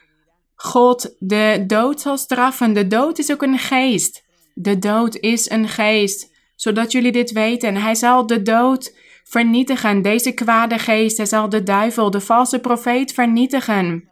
God 0.56 1.16
de 1.20 1.64
dood 1.68 2.02
zal 2.02 2.18
straffen. 2.18 2.74
De 2.74 2.88
dood 2.88 3.20
is 3.20 3.32
ook 3.32 3.42
een 3.42 3.60
geest. 3.60 4.24
De 4.54 4.80
dood 4.80 5.16
is 5.16 5.50
een 5.50 5.68
geest. 5.68 6.32
Zodat 6.56 6.92
jullie 6.92 7.12
dit 7.12 7.32
weten. 7.32 7.76
Hij 7.76 7.96
zal 7.96 8.28
de 8.28 8.42
dood 8.42 8.98
vernietigen. 9.24 10.02
Deze 10.02 10.32
kwade 10.32 10.80
geest. 10.80 11.28
Zal 11.28 11.50
de 11.50 11.64
duivel, 11.64 12.12
de 12.12 12.22
valse 12.22 12.60
profeet 12.60 13.14
vernietigen. 13.14 14.12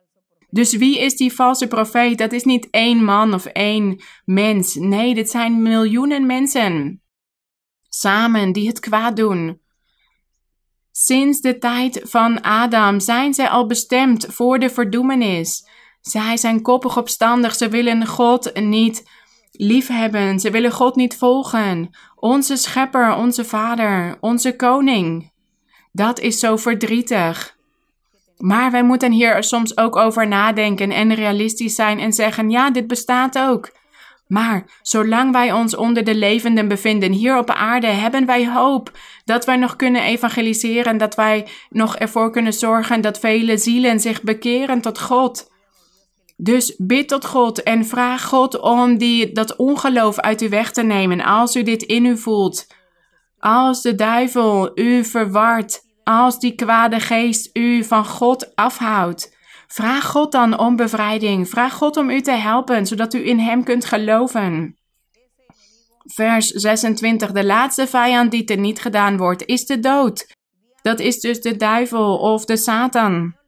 Dus 0.50 0.76
wie 0.76 1.00
is 1.00 1.16
die 1.16 1.34
valse 1.34 1.68
profeet? 1.68 2.18
Dat 2.18 2.32
is 2.32 2.44
niet 2.44 2.68
één 2.70 3.04
man 3.04 3.34
of 3.34 3.46
één 3.46 4.02
mens. 4.26 4.76
Nee, 4.76 5.14
dit 5.14 5.30
zijn 5.30 5.62
miljoenen 5.62 6.26
mensen. 6.26 7.02
Samen 7.90 8.52
die 8.52 8.68
het 8.68 8.80
kwaad 8.80 9.16
doen. 9.16 9.60
Sinds 10.92 11.42
de 11.42 11.58
tijd 11.58 12.02
van 12.04 12.42
Adam 12.42 13.00
zijn 13.00 13.34
zij 13.34 13.50
al 13.50 13.66
bestemd 13.66 14.26
voor 14.30 14.60
de 14.60 14.70
verdoemenis. 14.70 15.68
Zij 16.02 16.38
zijn 16.38 16.62
koppig 16.62 16.98
opstandig, 16.98 17.56
ze 17.56 17.70
willen 17.70 18.08
God 18.08 18.60
niet 18.60 19.10
liefhebben, 19.52 20.40
ze 20.40 20.52
willen 20.52 20.72
God 20.72 20.96
niet 20.96 21.18
volgen. 21.18 21.90
Onze 22.22 22.56
schepper, 22.56 23.16
onze 23.16 23.46
vader, 23.46 24.18
onze 24.20 24.56
koning. 24.56 25.32
Dat 25.92 26.20
is 26.20 26.40
zo 26.40 26.58
verdrietig. 26.58 27.58
Maar 28.38 28.72
wij 28.72 28.84
moeten 28.84 29.12
hier 29.12 29.44
soms 29.44 29.78
ook 29.78 29.96
over 29.96 30.28
nadenken 30.28 30.92
en 30.92 31.14
realistisch 31.14 31.76
zijn 31.76 32.00
en 32.00 32.14
zeggen: 32.14 32.50
ja, 32.50 32.72
dit 32.72 32.88
bestaat 32.88 33.38
ook. 33.40 33.72
Maar 34.28 34.66
zolang 34.82 35.32
wij 35.32 35.52
ons 35.52 35.76
onder 35.76 36.04
de 36.04 36.16
levenden 36.16 36.68
bevinden 36.68 37.12
hier 37.12 37.38
op 37.38 37.50
aarde, 37.50 37.88
hebben 37.88 38.26
wij 38.26 38.48
hoop 38.48 38.92
dat 39.26 39.46
wij 39.46 39.56
nog 39.56 39.76
kunnen 39.76 40.04
evangeliseren, 40.04 40.98
dat 40.98 41.16
wij 41.16 41.48
nog 41.70 41.96
ervoor 41.96 42.32
kunnen 42.32 42.54
zorgen 42.54 43.02
dat 43.02 43.20
vele 43.20 43.58
zielen 43.58 44.00
zich 44.00 44.22
bekeren 44.22 44.82
tot 44.82 45.00
God. 45.00 45.51
Dus 46.44 46.76
bid 46.78 47.08
tot 47.08 47.26
God 47.26 47.64
en 47.64 47.86
vraag 47.86 48.24
God 48.24 48.60
om 48.60 48.98
die, 48.98 49.32
dat 49.32 49.56
ongeloof 49.56 50.20
uit 50.20 50.42
u 50.42 50.50
weg 50.50 50.72
te 50.72 50.84
nemen 50.84 51.24
als 51.24 51.56
u 51.56 51.64
dit 51.64 51.84
in 51.84 52.06
u 52.06 52.18
voelt. 52.18 52.68
Als 53.40 53.82
de 53.82 53.96
duivel 53.96 54.80
u 54.80 55.04
verwart 55.04 55.82
als 56.04 56.40
die 56.40 56.56
kwade 56.56 57.00
geest 57.00 57.50
u 57.58 57.84
van 57.84 58.06
God 58.06 58.56
afhoudt. 58.56 59.38
Vraag 59.68 60.06
God 60.06 60.32
dan 60.32 60.60
om 60.60 60.76
bevrijding. 60.76 61.50
Vraag 61.50 61.74
God 61.74 61.98
om 61.98 62.10
u 62.10 62.22
te 62.22 62.32
helpen, 62.32 62.86
zodat 62.86 63.14
u 63.14 63.28
in 63.28 63.40
Hem 63.40 63.64
kunt 63.64 63.86
geloven. 63.86 64.78
Vers 66.14 66.48
26. 66.48 67.32
De 67.32 67.46
laatste 67.46 67.88
vijand 67.88 68.32
die 68.32 68.58
niet 68.58 68.82
gedaan 68.82 69.18
wordt, 69.18 69.46
is 69.46 69.66
de 69.66 69.80
dood. 69.80 70.36
Dat 70.82 71.00
is 71.00 71.20
dus 71.20 71.42
de 71.42 71.56
duivel 71.56 72.18
of 72.18 72.46
de 72.46 72.58
Satan. 72.58 73.40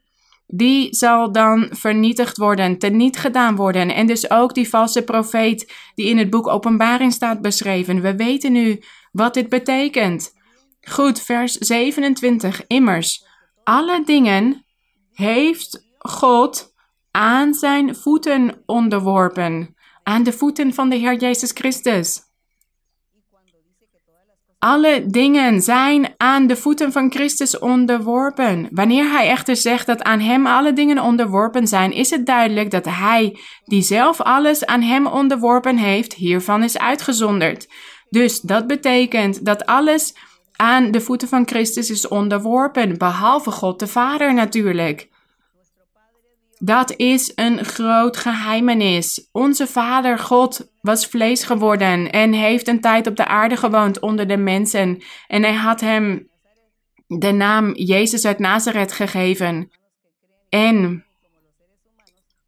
Die 0.48 0.96
zal 0.96 1.32
dan 1.32 1.68
vernietigd 1.72 2.38
worden, 2.38 2.78
teniet 2.78 3.18
gedaan 3.18 3.56
worden. 3.56 3.94
En 3.94 4.08
dus 4.08 4.30
ook 4.30 4.54
die 4.54 4.70
valse 4.70 5.04
profeet 5.04 5.74
die 5.96 6.06
in 6.06 6.18
het 6.18 6.30
boek 6.30 6.48
Openbaring 6.48 7.14
staat 7.14 7.42
beschreven. 7.42 8.02
We 8.02 8.16
weten 8.16 8.52
nu 8.52 8.80
wat 9.12 9.34
dit 9.34 9.50
betekent. 9.50 10.34
Goed, 10.82 11.22
vers 11.22 11.54
27. 11.54 12.68
Immers, 12.68 13.26
alle 13.64 14.04
dingen 14.06 14.66
heeft 15.12 15.88
God 15.98 16.74
aan 17.12 17.54
zijn 17.54 17.96
voeten 17.96 18.64
onderworpen, 18.66 19.76
aan 20.04 20.24
de 20.24 20.34
voeten 20.34 20.74
van 20.74 20.90
de 20.90 20.96
Heer 20.96 21.16
Jezus 21.16 21.52
Christus. 21.52 22.22
Alle 24.64 25.04
dingen 25.08 25.62
zijn 25.62 26.14
aan 26.18 26.48
de 26.48 26.56
voeten 26.56 26.92
van 26.92 27.12
Christus 27.12 27.60
onderworpen. 27.60 28.68
Wanneer 28.72 29.10
hij 29.10 29.28
echter 29.28 29.56
zegt 29.56 29.86
dat 29.86 30.04
aan 30.04 30.20
hem 30.20 30.48
alle 30.48 30.74
dingen 30.74 31.00
onderworpen 31.00 31.68
zijn, 31.68 31.92
is 31.92 32.10
het 32.10 32.26
duidelijk 32.26 32.72
dat 32.72 32.86
hij, 32.86 33.40
die 33.66 33.82
zelf 33.82 34.22
alles 34.22 34.66
aan 34.66 34.82
hem 34.82 35.08
onderworpen 35.08 35.78
heeft, 35.78 36.14
hiervan 36.14 36.64
is 36.64 36.78
uitgezonderd. 36.78 37.68
Dus 38.10 38.42
dat 38.42 38.68
betekent 38.68 39.46
dat 39.46 39.66
alles 39.66 40.16
aan 40.56 40.92
de 40.92 41.02
voeten 41.02 41.28
van 41.28 41.48
Christus 41.48 41.90
is 41.90 42.08
onderworpen, 42.08 42.98
behalve 42.98 43.52
God 43.52 43.80
de 43.80 43.88
Vader 43.88 44.34
natuurlijk. 44.34 45.10
Dat 46.66 46.96
is 46.96 47.32
een 47.36 47.66
groot 47.66 48.18
geheimenis. 48.18 49.30
Onze 49.32 49.68
Vader 49.68 50.20
God 50.20 50.70
was 50.82 51.06
vlees 51.06 51.44
geworden 51.44 52.12
en 52.12 52.34
heeft 52.34 52.68
een 52.68 52.82
tijd 52.82 53.08
op 53.08 53.16
de 53.16 53.26
aarde 53.26 53.58
gewoond 53.58 54.00
onder 54.00 54.28
de 54.28 54.38
mensen. 54.38 55.04
En 55.28 55.44
hij 55.44 55.54
had 55.54 55.82
hem 55.82 56.30
de 57.08 57.32
naam 57.32 57.76
Jezus 57.76 58.26
uit 58.26 58.40
Nazareth 58.40 58.92
gegeven. 58.92 59.72
En 60.50 61.06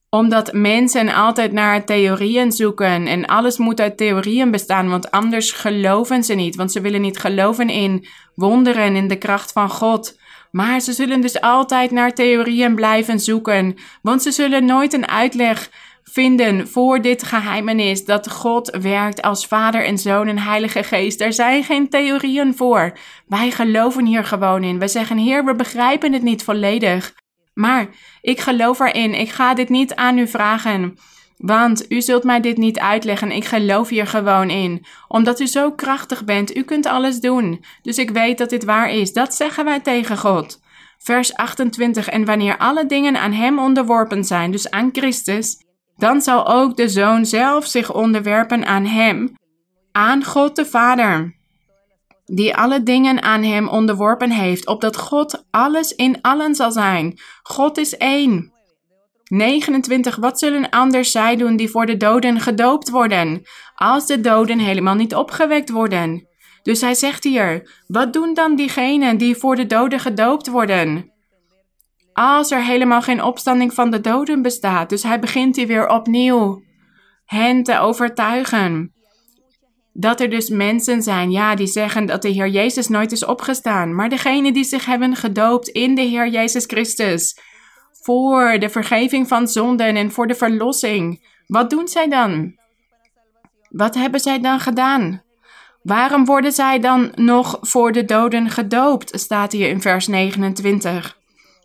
omdat 0.10 0.54
mensen 0.54 1.14
altijd 1.14 1.52
naar 1.52 1.86
theorieën 1.86 2.52
zoeken 2.52 3.08
en 3.08 3.26
alles 3.26 3.58
moet 3.58 3.82
uit 3.82 3.98
theorieën 3.98 4.52
bestaan, 4.52 4.90
want 4.90 5.12
anders 5.12 5.52
geloven 5.52 6.24
ze 6.24 6.34
niet, 6.34 6.56
want 6.56 6.72
ze 6.72 6.82
willen 6.82 7.02
niet 7.02 7.18
geloven 7.18 7.70
in 7.70 8.08
wonderen, 8.36 8.96
in 8.96 9.08
de 9.08 9.18
kracht 9.18 9.52
van 9.52 9.70
God. 9.70 10.18
Maar 10.56 10.80
ze 10.80 10.94
zullen 10.94 11.22
dus 11.22 11.42
altijd 11.42 11.92
naar 11.92 12.14
theorieën 12.14 12.76
blijven 12.76 13.20
zoeken, 13.20 13.76
want 14.02 14.22
ze 14.22 14.32
zullen 14.32 14.66
nooit 14.66 14.94
een 14.94 15.08
uitleg 15.08 15.70
vinden 16.04 16.68
voor 16.68 17.02
dit 17.02 17.24
geheimenis 17.24 18.06
dat 18.06 18.32
God 18.32 18.78
werkt 18.82 19.22
als 19.22 19.48
Vader 19.48 19.86
en 19.86 19.98
Zoon 19.98 20.28
en 20.28 20.40
Heilige 20.40 20.84
Geest. 20.84 21.22
Er 21.22 21.34
zijn 21.34 21.64
geen 21.64 21.90
theorieën 21.90 22.56
voor. 22.56 22.98
Wij 23.28 23.52
geloven 23.52 24.06
hier 24.06 24.26
gewoon 24.26 24.64
in. 24.64 24.80
We 24.80 24.88
zeggen, 24.88 25.18
Heer, 25.18 25.46
we 25.46 25.56
begrijpen 25.56 26.14
het 26.14 26.24
niet 26.24 26.44
volledig. 26.44 27.14
Maar 27.54 27.88
ik 28.22 28.40
geloof 28.40 28.80
erin. 28.80 29.14
Ik 29.14 29.30
ga 29.30 29.54
dit 29.54 29.70
niet 29.70 29.96
aan 29.96 30.18
u 30.18 30.28
vragen. 30.28 30.98
Want 31.38 31.92
u 31.92 32.02
zult 32.02 32.24
mij 32.24 32.40
dit 32.40 32.58
niet 32.58 32.80
uitleggen. 32.80 33.32
Ik 33.32 33.46
geloof 33.46 33.90
hier 33.90 34.08
gewoon 34.08 34.50
in. 34.50 34.86
Omdat 35.08 35.40
u 35.40 35.48
zo 35.48 35.72
krachtig 35.72 36.26
bent. 36.26 36.56
U 36.56 36.64
kunt 36.64 36.86
alles 36.86 37.20
doen. 37.20 37.66
Dus 37.82 37.98
ik 37.98 38.10
weet 38.10 38.38
dat 38.38 38.50
dit 38.50 38.64
waar 38.64 38.92
is. 38.92 39.14
Dat 39.14 39.36
zeggen 39.36 39.66
wij 39.66 39.80
tegen 39.80 40.18
God. 40.18 40.62
Vers 40.98 41.34
28. 41.34 42.10
En 42.10 42.26
wanneer 42.26 42.58
alle 42.58 42.86
dingen 42.86 43.18
aan 43.18 43.32
Hem 43.32 43.60
onderworpen 43.60 44.24
zijn, 44.24 44.52
dus 44.52 44.70
aan 44.70 44.90
Christus, 44.92 45.64
dan 45.98 46.22
zal 46.22 46.48
ook 46.48 46.78
de 46.78 46.90
Zoon 46.90 47.26
zelf 47.26 47.66
zich 47.66 47.94
onderwerpen 47.94 48.66
aan 48.66 48.86
Hem, 48.86 49.38
aan 49.92 50.24
God 50.24 50.56
de 50.56 50.66
Vader 50.66 51.36
die 52.26 52.56
alle 52.56 52.84
dingen 52.84 53.22
aan 53.22 53.44
hem 53.44 53.68
onderworpen 53.68 54.32
heeft, 54.32 54.68
opdat 54.68 54.98
God 54.98 55.46
alles 55.52 55.92
in 55.92 56.22
allen 56.22 56.56
zal 56.56 56.72
zijn. 56.72 57.20
God 57.44 57.78
is 57.78 57.98
één. 57.98 58.54
29. 59.28 60.16
Wat 60.16 60.40
zullen 60.40 60.70
anders 60.70 61.12
zij 61.12 61.36
doen 61.36 61.56
die 61.56 61.70
voor 61.70 61.86
de 61.86 61.98
doden 61.98 62.40
gedoopt 62.40 62.90
worden, 62.90 63.42
als 63.76 64.08
de 64.08 64.22
doden 64.22 64.60
helemaal 64.60 64.96
niet 64.96 65.16
opgewekt 65.16 65.70
worden? 65.70 66.28
Dus 66.64 66.82
hij 66.82 66.94
zegt 66.94 67.24
hier: 67.24 67.72
Wat 67.88 68.14
doen 68.14 68.34
dan 68.34 68.56
diegenen 68.56 69.18
die 69.18 69.36
voor 69.36 69.56
de 69.56 69.66
doden 69.66 70.00
gedoopt 70.00 70.48
worden? 70.48 71.12
Als 72.14 72.52
er 72.52 72.64
helemaal 72.64 73.02
geen 73.02 73.24
opstanding 73.24 73.74
van 73.74 73.92
de 73.92 74.02
doden 74.02 74.42
bestaat. 74.42 74.90
Dus 74.90 75.04
hij 75.04 75.20
begint 75.20 75.56
hier 75.56 75.68
weer 75.68 75.88
opnieuw 75.88 76.64
hen 77.26 77.64
te 77.64 77.80
overtuigen 77.80 78.96
dat 79.98 80.20
er 80.20 80.30
dus 80.30 80.50
mensen 80.50 81.02
zijn, 81.02 81.32
ja, 81.32 81.56
die 81.56 81.68
zeggen 81.68 82.06
dat 82.06 82.22
de 82.22 82.30
Heer 82.30 82.48
Jezus 82.48 82.88
nooit 82.88 83.12
is 83.12 83.26
opgestaan. 83.26 83.96
Maar 83.96 84.10
degenen 84.10 84.54
die 84.54 84.64
zich 84.64 84.86
hebben 84.86 85.16
gedoopt 85.16 85.68
in 85.68 85.96
de 85.96 86.02
Heer 86.02 86.30
Jezus 86.30 86.66
Christus, 86.66 87.38
voor 88.06 88.60
de 88.60 88.70
vergeving 88.70 89.28
van 89.28 89.48
zonden 89.48 89.96
en 89.96 90.12
voor 90.12 90.28
de 90.28 90.36
verlossing, 90.36 91.28
wat 91.48 91.70
doen 91.70 91.88
zij 91.88 92.08
dan? 92.10 92.56
Wat 93.70 93.96
hebben 93.96 94.20
zij 94.20 94.40
dan 94.40 94.60
gedaan? 94.60 95.22
Waarom 95.82 96.26
worden 96.26 96.52
zij 96.52 96.80
dan 96.80 97.12
nog 97.16 97.58
voor 97.62 97.92
de 97.92 98.06
doden 98.06 98.50
gedoopt? 98.50 99.20
Staat 99.20 99.52
hier 99.52 99.70
in 99.70 99.82
vers 99.82 100.08
29. 100.08 101.18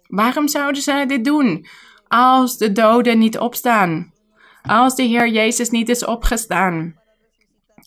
Waarom 0.09 0.49
zouden 0.49 0.83
zij 0.83 1.07
dit 1.07 1.25
doen 1.25 1.67
als 2.09 2.59
de 2.59 2.73
doden 2.73 3.19
niet 3.19 3.39
opstaan? 3.39 4.13
Als 4.63 4.95
de 4.95 5.03
Heer 5.03 5.29
Jezus 5.29 5.71
niet 5.71 5.89
is 5.89 6.05
opgestaan? 6.05 6.95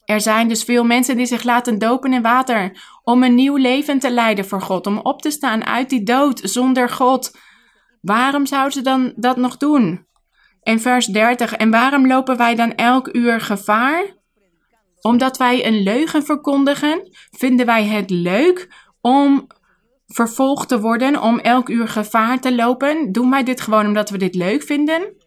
Er 0.06 0.22
zijn 0.22 0.48
dus 0.48 0.64
veel 0.64 0.84
mensen 0.84 1.18
die 1.18 1.26
zich 1.26 1.44
laten 1.44 1.80
dopen 1.80 2.14
in 2.14 2.22
water 2.22 2.84
om 3.04 3.24
een 3.24 3.36
nieuw 3.36 3.56
leven 3.56 4.00
te 4.00 4.12
leiden 4.12 4.46
voor 4.46 4.62
God, 4.62 4.88
om 4.88 4.98
op 4.98 5.22
te 5.22 5.32
staan 5.32 5.66
uit 5.66 5.90
die 5.90 6.04
dood 6.04 6.40
zonder 6.44 6.90
God. 6.90 7.32
Waarom 8.04 8.46
zouden 8.46 8.72
ze 8.72 8.82
dan 8.82 9.14
dat 9.16 9.38
nog 9.38 9.58
doen? 9.58 10.08
En 10.62 10.80
vers 10.80 11.06
30. 11.06 11.54
En 11.54 11.72
waarom 11.72 12.08
lopen 12.08 12.38
wij 12.38 12.56
dan 12.56 12.76
elk 12.76 13.16
uur 13.16 13.42
gevaar? 13.42 14.04
Omdat 15.02 15.38
wij 15.38 15.66
een 15.66 15.84
leugen 15.84 16.24
verkondigen, 16.24 17.10
vinden 17.32 17.66
wij 17.66 17.86
het 17.86 18.10
leuk 18.10 18.74
om 19.02 19.48
vervolgd 20.08 20.68
te 20.68 20.80
worden, 20.80 21.22
om 21.22 21.40
elk 21.40 21.70
uur 21.70 21.88
gevaar 21.88 22.40
te 22.40 22.56
lopen? 22.56 23.12
Doen 23.12 23.30
wij 23.30 23.44
dit 23.44 23.62
gewoon 23.62 23.86
omdat 23.86 24.10
we 24.10 24.18
dit 24.18 24.36
leuk 24.36 24.64
vinden? 24.64 25.22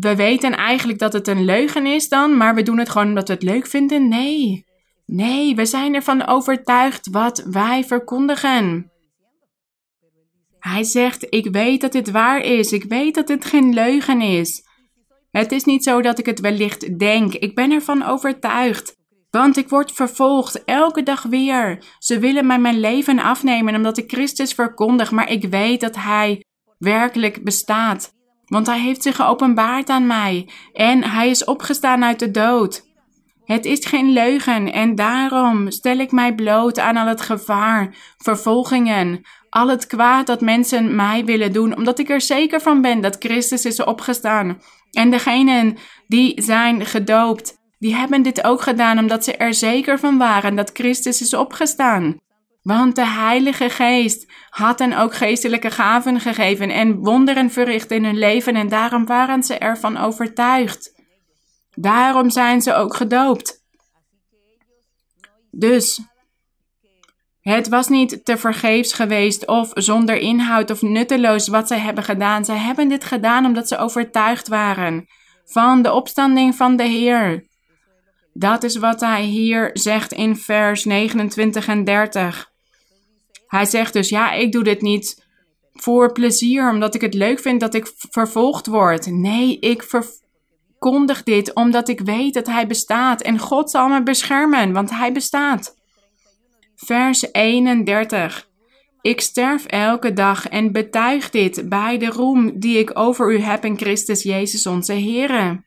we 0.00 0.16
weten 0.16 0.56
eigenlijk 0.56 0.98
dat 0.98 1.12
het 1.12 1.28
een 1.28 1.44
leugen 1.44 1.86
is 1.86 2.08
dan, 2.08 2.36
maar 2.36 2.54
we 2.54 2.62
doen 2.62 2.78
het 2.78 2.88
gewoon 2.88 3.08
omdat 3.08 3.28
we 3.28 3.34
het 3.34 3.42
leuk 3.42 3.66
vinden? 3.66 4.08
Nee. 4.08 4.66
Nee, 5.06 5.54
we 5.54 5.66
zijn 5.66 5.94
ervan 5.94 6.26
overtuigd 6.26 7.10
wat 7.10 7.44
wij 7.50 7.84
verkondigen. 7.84 8.92
Hij 10.68 10.84
zegt: 10.84 11.26
Ik 11.28 11.48
weet 11.50 11.80
dat 11.80 11.92
dit 11.92 12.10
waar 12.10 12.40
is. 12.40 12.72
Ik 12.72 12.84
weet 12.84 13.14
dat 13.14 13.26
dit 13.26 13.44
geen 13.44 13.74
leugen 13.74 14.20
is. 14.20 14.62
Het 15.30 15.52
is 15.52 15.64
niet 15.64 15.84
zo 15.84 16.02
dat 16.02 16.18
ik 16.18 16.26
het 16.26 16.40
wellicht 16.40 16.98
denk. 16.98 17.34
Ik 17.34 17.54
ben 17.54 17.70
ervan 17.70 18.02
overtuigd. 18.02 18.96
Want 19.30 19.56
ik 19.56 19.68
word 19.68 19.92
vervolgd 19.92 20.64
elke 20.64 21.02
dag 21.02 21.22
weer. 21.22 21.84
Ze 21.98 22.18
willen 22.18 22.46
mij 22.46 22.58
mijn 22.58 22.80
leven 22.80 23.18
afnemen 23.18 23.74
omdat 23.74 23.98
ik 23.98 24.10
Christus 24.10 24.52
verkondig, 24.52 25.10
maar 25.10 25.30
ik 25.30 25.44
weet 25.44 25.80
dat 25.80 25.96
Hij 25.96 26.44
werkelijk 26.78 27.44
bestaat. 27.44 28.12
Want 28.44 28.66
hij 28.66 28.80
heeft 28.80 29.02
zich 29.02 29.16
geopenbaard 29.16 29.88
aan 29.88 30.06
mij 30.06 30.48
en 30.72 31.04
hij 31.04 31.30
is 31.30 31.44
opgestaan 31.44 32.04
uit 32.04 32.18
de 32.18 32.30
dood. 32.30 32.84
Het 33.44 33.64
is 33.64 33.86
geen 33.86 34.12
leugen 34.12 34.72
en 34.72 34.94
daarom 34.94 35.70
stel 35.70 35.98
ik 35.98 36.12
mij 36.12 36.34
bloot 36.34 36.78
aan 36.78 36.96
al 36.96 37.06
het 37.06 37.20
gevaar, 37.20 37.96
vervolgingen, 38.16 39.20
al 39.54 39.68
het 39.68 39.86
kwaad 39.86 40.26
dat 40.26 40.40
mensen 40.40 40.94
mij 40.94 41.24
willen 41.24 41.52
doen, 41.52 41.76
omdat 41.76 41.98
ik 41.98 42.08
er 42.08 42.20
zeker 42.20 42.60
van 42.60 42.80
ben 42.80 43.00
dat 43.00 43.16
Christus 43.18 43.64
is 43.64 43.82
opgestaan. 43.82 44.62
En 44.90 45.10
degenen 45.10 45.76
die 46.06 46.42
zijn 46.42 46.86
gedoopt, 46.86 47.56
die 47.78 47.94
hebben 47.94 48.22
dit 48.22 48.44
ook 48.44 48.60
gedaan 48.60 48.98
omdat 48.98 49.24
ze 49.24 49.36
er 49.36 49.54
zeker 49.54 49.98
van 49.98 50.18
waren 50.18 50.54
dat 50.54 50.70
Christus 50.72 51.20
is 51.20 51.34
opgestaan. 51.34 52.16
Want 52.62 52.96
de 52.96 53.06
Heilige 53.06 53.70
Geest 53.70 54.32
had 54.48 54.78
hen 54.78 54.98
ook 54.98 55.14
geestelijke 55.14 55.70
gaven 55.70 56.20
gegeven 56.20 56.70
en 56.70 56.96
wonderen 56.96 57.50
verricht 57.50 57.90
in 57.90 58.04
hun 58.04 58.18
leven 58.18 58.54
en 58.56 58.68
daarom 58.68 59.06
waren 59.06 59.42
ze 59.42 59.58
ervan 59.58 59.96
overtuigd. 59.96 61.02
Daarom 61.74 62.30
zijn 62.30 62.62
ze 62.62 62.74
ook 62.74 62.96
gedoopt. 62.96 63.62
Dus 65.50 66.13
het 67.52 67.68
was 67.68 67.88
niet 67.88 68.24
te 68.24 68.36
vergeefs 68.36 68.92
geweest 68.92 69.46
of 69.46 69.70
zonder 69.74 70.16
inhoud 70.16 70.70
of 70.70 70.82
nutteloos 70.82 71.48
wat 71.48 71.68
zij 71.68 71.78
hebben 71.78 72.04
gedaan. 72.04 72.44
Zij 72.44 72.56
hebben 72.56 72.88
dit 72.88 73.04
gedaan 73.04 73.46
omdat 73.46 73.68
ze 73.68 73.78
overtuigd 73.78 74.48
waren 74.48 75.06
van 75.44 75.82
de 75.82 75.92
opstanding 75.92 76.54
van 76.54 76.76
de 76.76 76.82
Heer. 76.82 77.46
Dat 78.32 78.62
is 78.62 78.76
wat 78.76 79.00
hij 79.00 79.22
hier 79.22 79.70
zegt 79.72 80.12
in 80.12 80.36
vers 80.36 80.84
29 80.84 81.66
en 81.66 81.84
30. 81.84 82.50
Hij 83.46 83.64
zegt 83.64 83.92
dus, 83.92 84.08
ja, 84.08 84.32
ik 84.32 84.52
doe 84.52 84.62
dit 84.62 84.80
niet 84.80 85.26
voor 85.72 86.12
plezier, 86.12 86.70
omdat 86.70 86.94
ik 86.94 87.00
het 87.00 87.14
leuk 87.14 87.40
vind 87.40 87.60
dat 87.60 87.74
ik 87.74 87.92
vervolgd 87.96 88.66
word. 88.66 89.06
Nee, 89.06 89.58
ik 89.58 89.82
verkondig 89.82 91.22
dit 91.22 91.54
omdat 91.54 91.88
ik 91.88 92.00
weet 92.00 92.34
dat 92.34 92.46
Hij 92.46 92.66
bestaat 92.66 93.22
en 93.22 93.38
God 93.38 93.70
zal 93.70 93.88
me 93.88 94.02
beschermen, 94.02 94.72
want 94.72 94.90
Hij 94.90 95.12
bestaat. 95.12 95.73
Vers 96.76 97.32
31. 97.32 98.48
Ik 99.00 99.20
sterf 99.20 99.64
elke 99.66 100.12
dag 100.12 100.48
en 100.48 100.72
betuig 100.72 101.30
dit 101.30 101.68
bij 101.68 101.98
de 101.98 102.06
roem 102.06 102.58
die 102.58 102.78
ik 102.78 102.98
over 102.98 103.32
u 103.32 103.38
heb 103.38 103.64
in 103.64 103.78
Christus 103.78 104.22
Jezus 104.22 104.66
onze 104.66 104.92
Heer. 104.92 105.64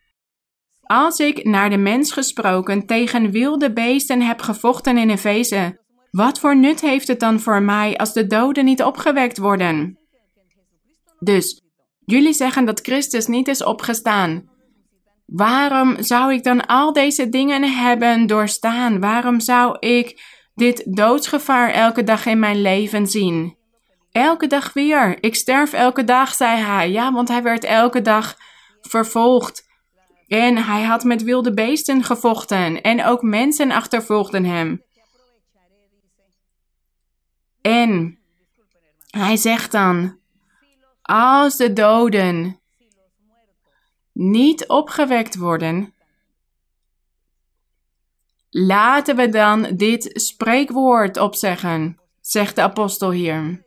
Als 0.82 1.20
ik 1.20 1.44
naar 1.44 1.70
de 1.70 1.78
mens 1.78 2.12
gesproken 2.12 2.86
tegen 2.86 3.32
wilde 3.32 3.74
beesten 3.74 4.22
heb 4.22 4.42
gevochten 4.42 4.98
in 4.98 5.10
Efeze, 5.10 5.80
wat 6.12 6.40
voor 6.40 6.58
nut 6.58 6.82
heeft 6.82 7.08
het 7.08 7.20
dan 7.20 7.40
voor 7.40 7.62
mij 7.62 7.98
als 7.98 8.14
de 8.14 8.28
doden 8.28 8.66
niet 8.66 8.84
opgewekt 8.84 9.38
worden? 9.38 10.00
Dus, 11.20 11.62
jullie 12.06 12.34
zeggen 12.34 12.66
dat 12.66 12.80
Christus 12.80 13.28
niet 13.28 13.48
is 13.48 13.64
opgestaan. 13.64 14.50
Waarom 15.26 16.04
zou 16.04 16.34
ik 16.34 16.44
dan 16.44 16.66
al 16.66 16.94
deze 16.94 17.30
dingen 17.30 17.64
hebben 17.64 18.28
doorstaan? 18.28 19.00
Waarom 19.00 19.40
zou 19.40 19.78
ik 19.80 20.36
dit 20.58 20.96
doodsgevaar 20.96 21.72
elke 21.72 22.04
dag 22.04 22.26
in 22.26 22.40
mijn 22.40 22.62
leven 22.62 23.08
zien? 23.08 23.58
Elke 24.12 24.48
dag 24.48 24.74
weer. 24.74 25.24
Ik 25.24 25.36
sterf 25.36 25.74
elke 25.74 26.04
dag, 26.04 26.34
zei 26.34 26.62
hij. 26.62 26.92
Ja, 26.92 27.12
want 27.12 27.28
hij 27.28 27.44
werd 27.44 27.64
elke 27.64 28.02
dag 28.02 28.36
vervolgd. 28.82 29.66
En 30.28 30.58
hij 30.58 30.84
had 30.84 31.04
met 31.04 31.24
wilde 31.24 31.54
beesten 31.54 32.04
gevochten 32.04 32.82
en 32.82 33.06
ook 33.06 33.22
mensen 33.22 33.72
achtervolgden 33.72 34.46
hem. 34.46 34.84
En 37.62 38.20
hij 39.10 39.36
zegt 39.36 39.72
dan, 39.72 40.20
als 41.02 41.58
de 41.58 41.74
doden 41.74 42.62
niet 44.14 44.68
opgewekt 44.68 45.36
worden, 45.36 45.94
laten 48.50 49.16
we 49.16 49.30
dan 49.30 49.68
dit 49.76 50.10
spreekwoord 50.14 51.18
opzeggen, 51.18 52.00
zegt 52.22 52.56
de 52.56 52.62
apostel 52.62 53.12
hier. 53.12 53.66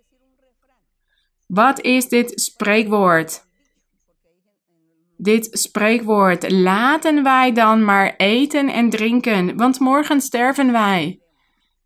Wat 1.47 1.81
is 1.81 2.09
dit 2.09 2.41
spreekwoord? 2.41 3.49
Dit 5.17 5.49
spreekwoord, 5.53 6.51
laten 6.51 7.23
wij 7.23 7.53
dan 7.53 7.85
maar 7.85 8.15
eten 8.17 8.69
en 8.69 8.91
drinken, 8.91 9.57
want 9.57 9.79
morgen 9.79 10.21
sterven 10.21 10.73
wij. 10.73 11.21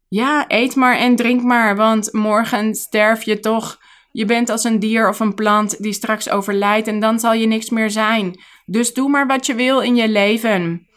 Ja, 0.09 0.45
eet 0.49 0.75
maar 0.75 0.97
en 0.97 1.17
drink 1.17 1.43
maar, 1.43 1.77
want 1.77 2.13
morgen 2.13 2.75
sterf 2.75 3.23
je 3.23 3.41
toch. 3.41 3.79
Je 4.13 4.25
bent 4.25 4.51
als 4.51 4.65
een 4.65 4.79
dier 4.79 5.09
of 5.09 5.21
een 5.21 5.35
plant 5.35 5.83
die 5.83 5.93
straks 5.93 6.31
overlijdt 6.31 6.87
en 6.87 7.01
dan 7.01 7.21
zal 7.21 7.33
je 7.33 7.47
niks 7.47 7.71
meer 7.71 7.91
zijn. 7.91 8.41
Dus 8.67 8.95
doe 8.95 9.09
maar 9.09 9.27
wat 9.27 9.47
je 9.47 9.55
wil 9.55 9.81
in 9.81 9.97
je 9.97 10.09
leven. 10.09 10.89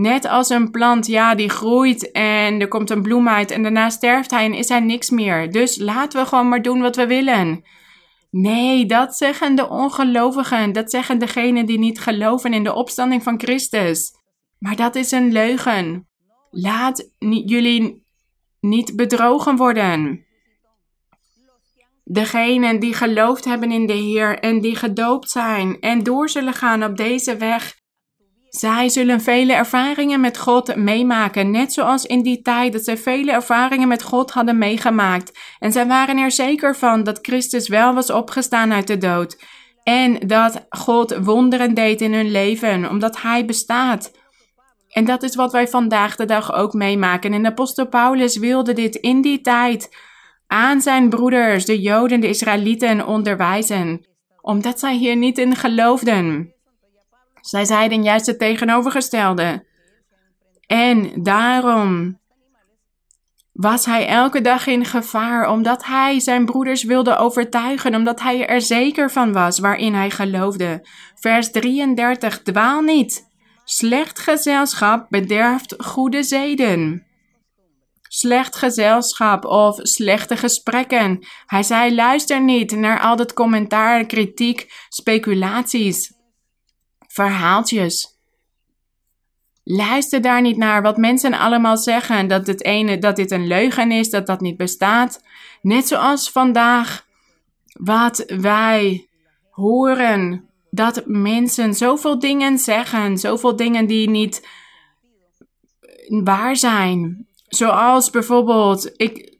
Net 0.00 0.24
als 0.24 0.48
een 0.48 0.70
plant, 0.70 1.06
ja, 1.06 1.34
die 1.34 1.48
groeit 1.48 2.10
en 2.12 2.60
er 2.60 2.68
komt 2.68 2.90
een 2.90 3.02
bloem 3.02 3.28
uit 3.28 3.50
en 3.50 3.62
daarna 3.62 3.90
sterft 3.90 4.30
hij 4.30 4.44
en 4.44 4.54
is 4.54 4.68
hij 4.68 4.80
niks 4.80 5.10
meer. 5.10 5.52
Dus 5.52 5.78
laten 5.78 6.20
we 6.20 6.26
gewoon 6.26 6.48
maar 6.48 6.62
doen 6.62 6.80
wat 6.80 6.96
we 6.96 7.06
willen. 7.06 7.64
Nee, 8.30 8.86
dat 8.86 9.16
zeggen 9.16 9.54
de 9.54 9.68
ongelovigen. 9.68 10.72
Dat 10.72 10.90
zeggen 10.90 11.18
degenen 11.18 11.66
die 11.66 11.78
niet 11.78 12.00
geloven 12.00 12.52
in 12.52 12.64
de 12.64 12.74
opstanding 12.74 13.22
van 13.22 13.40
Christus. 13.40 14.12
Maar 14.58 14.76
dat 14.76 14.94
is 14.94 15.10
een 15.10 15.32
leugen. 15.32 16.08
Laat 16.50 17.10
jullie 17.44 18.04
niet 18.60 18.96
bedrogen 18.96 19.56
worden. 19.56 20.24
Degenen 22.04 22.80
die 22.80 22.94
geloofd 22.94 23.44
hebben 23.44 23.72
in 23.72 23.86
de 23.86 23.92
Heer 23.92 24.38
en 24.38 24.60
die 24.60 24.76
gedoopt 24.76 25.30
zijn 25.30 25.80
en 25.80 26.02
door 26.02 26.28
zullen 26.28 26.54
gaan 26.54 26.84
op 26.84 26.96
deze 26.96 27.36
weg, 27.36 27.79
zij 28.50 28.88
zullen 28.88 29.20
vele 29.20 29.52
ervaringen 29.52 30.20
met 30.20 30.38
God 30.38 30.76
meemaken, 30.76 31.50
net 31.50 31.72
zoals 31.72 32.04
in 32.04 32.22
die 32.22 32.42
tijd 32.42 32.72
dat 32.72 32.84
zij 32.84 32.96
vele 32.96 33.32
ervaringen 33.32 33.88
met 33.88 34.02
God 34.02 34.30
hadden 34.30 34.58
meegemaakt. 34.58 35.38
En 35.58 35.72
zij 35.72 35.86
waren 35.86 36.18
er 36.18 36.30
zeker 36.30 36.76
van 36.76 37.02
dat 37.02 37.18
Christus 37.22 37.68
wel 37.68 37.94
was 37.94 38.10
opgestaan 38.10 38.72
uit 38.72 38.86
de 38.86 38.98
dood. 38.98 39.38
En 39.82 40.18
dat 40.26 40.66
God 40.68 41.16
wonderen 41.22 41.74
deed 41.74 42.00
in 42.00 42.14
hun 42.14 42.30
leven, 42.30 42.88
omdat 42.88 43.22
Hij 43.22 43.44
bestaat. 43.44 44.12
En 44.88 45.04
dat 45.04 45.22
is 45.22 45.34
wat 45.34 45.52
wij 45.52 45.68
vandaag 45.68 46.16
de 46.16 46.24
dag 46.24 46.52
ook 46.54 46.72
meemaken. 46.72 47.32
En 47.32 47.42
de 47.42 47.48
apostel 47.48 47.88
Paulus 47.88 48.36
wilde 48.36 48.72
dit 48.72 48.94
in 48.94 49.20
die 49.20 49.40
tijd 49.40 49.96
aan 50.46 50.80
zijn 50.80 51.08
broeders, 51.08 51.64
de 51.64 51.80
Joden, 51.80 52.20
de 52.20 52.28
Israëlieten, 52.28 53.06
onderwijzen, 53.06 54.06
omdat 54.40 54.78
zij 54.78 54.96
hier 54.96 55.16
niet 55.16 55.38
in 55.38 55.56
geloofden. 55.56 56.54
Zij 57.40 57.64
zeiden 57.64 58.02
juist 58.02 58.26
het 58.26 58.38
tegenovergestelde. 58.38 59.64
En 60.66 61.22
daarom 61.22 62.18
was 63.52 63.86
hij 63.86 64.06
elke 64.06 64.40
dag 64.40 64.66
in 64.66 64.84
gevaar, 64.84 65.50
omdat 65.50 65.84
hij 65.84 66.20
zijn 66.20 66.44
broeders 66.44 66.84
wilde 66.84 67.16
overtuigen, 67.16 67.94
omdat 67.94 68.20
hij 68.20 68.46
er 68.46 68.60
zeker 68.60 69.10
van 69.10 69.32
was 69.32 69.58
waarin 69.58 69.94
hij 69.94 70.10
geloofde. 70.10 70.86
Vers 71.14 71.50
33, 71.50 72.42
dwaal 72.42 72.80
niet. 72.80 73.28
Slecht 73.64 74.18
gezelschap 74.18 75.06
bederft 75.08 75.74
goede 75.78 76.22
zeden. 76.22 77.06
Slecht 78.02 78.56
gezelschap 78.56 79.44
of 79.44 79.78
slechte 79.82 80.36
gesprekken. 80.36 81.26
Hij 81.46 81.62
zei: 81.62 81.94
luister 81.94 82.42
niet 82.42 82.70
naar 82.76 83.00
al 83.00 83.16
dat 83.16 83.32
commentaar, 83.32 84.04
kritiek, 84.04 84.72
speculaties 84.88 86.18
verhaaltjes. 87.12 88.18
Luister 89.64 90.20
daar 90.20 90.40
niet 90.40 90.56
naar 90.56 90.82
wat 90.82 90.96
mensen 90.96 91.32
allemaal 91.32 91.76
zeggen, 91.76 92.28
dat, 92.28 92.46
het 92.46 92.64
ene, 92.64 92.98
dat 92.98 93.16
dit 93.16 93.30
een 93.30 93.46
leugen 93.46 93.92
is, 93.92 94.10
dat 94.10 94.26
dat 94.26 94.40
niet 94.40 94.56
bestaat. 94.56 95.22
Net 95.62 95.88
zoals 95.88 96.30
vandaag, 96.30 97.06
wat 97.72 98.24
wij 98.26 99.08
horen, 99.50 100.48
dat 100.70 101.02
mensen 101.06 101.74
zoveel 101.74 102.18
dingen 102.18 102.58
zeggen, 102.58 103.18
zoveel 103.18 103.56
dingen 103.56 103.86
die 103.86 104.10
niet 104.10 104.48
waar 106.08 106.56
zijn. 106.56 107.26
Zoals 107.48 108.10
bijvoorbeeld, 108.10 108.92
ik 108.96 109.38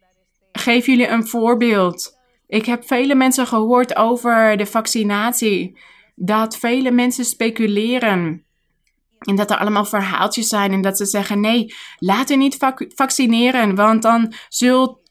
geef 0.52 0.86
jullie 0.86 1.08
een 1.08 1.26
voorbeeld. 1.26 2.18
Ik 2.46 2.66
heb 2.66 2.86
vele 2.86 3.14
mensen 3.14 3.46
gehoord 3.46 3.96
over 3.96 4.56
de 4.56 4.66
vaccinatie 4.66 5.78
dat 6.22 6.56
vele 6.56 6.90
mensen 6.90 7.24
speculeren. 7.24 8.44
En 9.18 9.36
dat 9.36 9.50
er 9.50 9.56
allemaal 9.56 9.84
verhaaltjes 9.84 10.48
zijn 10.48 10.72
en 10.72 10.80
dat 10.80 10.96
ze 10.96 11.04
zeggen: 11.04 11.40
nee, 11.40 11.74
laat 11.98 12.30
u 12.30 12.36
niet 12.36 12.56
vaccineren, 12.94 13.74
want 13.74 14.02
dan 14.02 14.32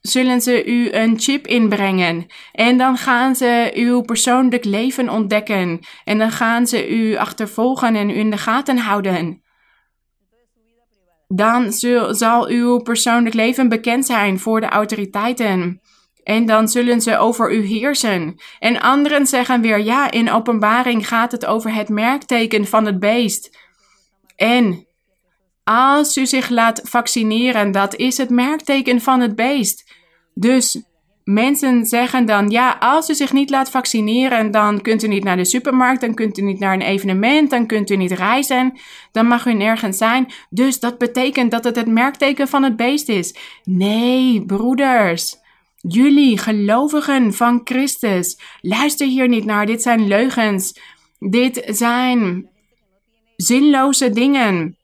zullen 0.01 0.41
ze 0.41 0.65
u 0.65 0.91
een 0.91 1.19
chip 1.19 1.47
inbrengen. 1.47 2.25
En 2.51 2.77
dan 2.77 2.97
gaan 2.97 3.35
ze 3.35 3.71
uw 3.73 4.01
persoonlijk 4.01 4.65
leven 4.65 5.09
ontdekken. 5.09 5.79
En 6.03 6.17
dan 6.17 6.31
gaan 6.31 6.67
ze 6.67 6.89
u 6.89 7.15
achtervolgen 7.15 7.95
en 7.95 8.09
u 8.09 8.13
in 8.17 8.29
de 8.29 8.37
gaten 8.37 8.77
houden. 8.77 9.41
Dan 11.27 11.71
zal 12.11 12.47
uw 12.47 12.77
persoonlijk 12.77 13.35
leven 13.35 13.69
bekend 13.69 14.05
zijn 14.05 14.39
voor 14.39 14.61
de 14.61 14.67
autoriteiten. 14.67 15.81
En 16.29 16.45
dan 16.45 16.67
zullen 16.67 17.01
ze 17.01 17.17
over 17.17 17.53
u 17.53 17.65
heersen. 17.65 18.35
En 18.59 18.81
anderen 18.81 19.27
zeggen 19.27 19.61
weer, 19.61 19.83
ja, 19.83 20.11
in 20.11 20.31
openbaring 20.31 21.07
gaat 21.07 21.31
het 21.31 21.45
over 21.45 21.73
het 21.73 21.89
merkteken 21.89 22.67
van 22.67 22.85
het 22.85 22.99
beest. 22.99 23.57
En 24.35 24.85
als 25.63 26.17
u 26.17 26.25
zich 26.25 26.49
laat 26.49 26.81
vaccineren, 26.83 27.71
dat 27.71 27.95
is 27.95 28.17
het 28.17 28.29
merkteken 28.29 29.01
van 29.01 29.19
het 29.19 29.35
beest. 29.35 29.93
Dus 30.33 30.81
mensen 31.23 31.85
zeggen 31.85 32.25
dan, 32.25 32.49
ja, 32.49 32.77
als 32.79 33.09
u 33.09 33.15
zich 33.15 33.33
niet 33.33 33.49
laat 33.49 33.69
vaccineren, 33.69 34.51
dan 34.51 34.81
kunt 34.81 35.03
u 35.03 35.07
niet 35.07 35.23
naar 35.23 35.37
de 35.37 35.45
supermarkt, 35.45 36.01
dan 36.01 36.13
kunt 36.13 36.37
u 36.37 36.41
niet 36.41 36.59
naar 36.59 36.73
een 36.73 36.81
evenement, 36.81 37.49
dan 37.49 37.65
kunt 37.65 37.89
u 37.89 37.95
niet 37.95 38.11
reizen, 38.11 38.79
dan 39.11 39.27
mag 39.27 39.45
u 39.45 39.53
nergens 39.53 39.97
zijn. 39.97 40.27
Dus 40.49 40.79
dat 40.79 40.97
betekent 40.97 41.51
dat 41.51 41.63
het 41.63 41.75
het 41.75 41.87
merkteken 41.87 42.47
van 42.47 42.63
het 42.63 42.75
beest 42.75 43.09
is. 43.09 43.35
Nee, 43.63 44.43
broeders. 44.45 45.38
Jullie, 45.87 46.37
gelovigen 46.37 47.33
van 47.33 47.61
Christus, 47.63 48.39
luister 48.61 49.07
hier 49.07 49.27
niet 49.27 49.45
naar. 49.45 49.65
Dit 49.65 49.81
zijn 49.81 50.07
leugens. 50.07 50.79
Dit 51.19 51.63
zijn 51.65 52.49
zinloze 53.35 54.09
dingen. 54.09 54.77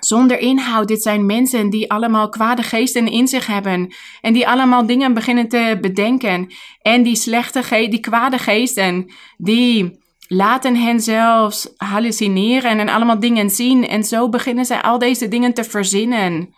Zonder 0.00 0.38
inhoud. 0.38 0.88
Dit 0.88 1.02
zijn 1.02 1.26
mensen 1.26 1.70
die 1.70 1.90
allemaal 1.90 2.28
kwade 2.28 2.62
geesten 2.62 3.06
in 3.06 3.28
zich 3.28 3.46
hebben. 3.46 3.94
En 4.20 4.32
die 4.32 4.48
allemaal 4.48 4.86
dingen 4.86 5.14
beginnen 5.14 5.48
te 5.48 5.78
bedenken. 5.80 6.52
En 6.82 7.02
die 7.02 7.16
slechte 7.16 7.62
ge 7.62 7.88
die 7.88 8.00
kwade 8.00 8.38
geesten, 8.38 9.12
die 9.36 9.98
laten 10.28 10.76
hen 10.76 11.00
zelfs 11.00 11.68
hallucineren 11.76 12.78
en 12.78 12.88
allemaal 12.88 13.20
dingen 13.20 13.50
zien. 13.50 13.88
En 13.88 14.04
zo 14.04 14.28
beginnen 14.28 14.64
zij 14.64 14.82
al 14.82 14.98
deze 14.98 15.28
dingen 15.28 15.54
te 15.54 15.64
verzinnen. 15.64 16.54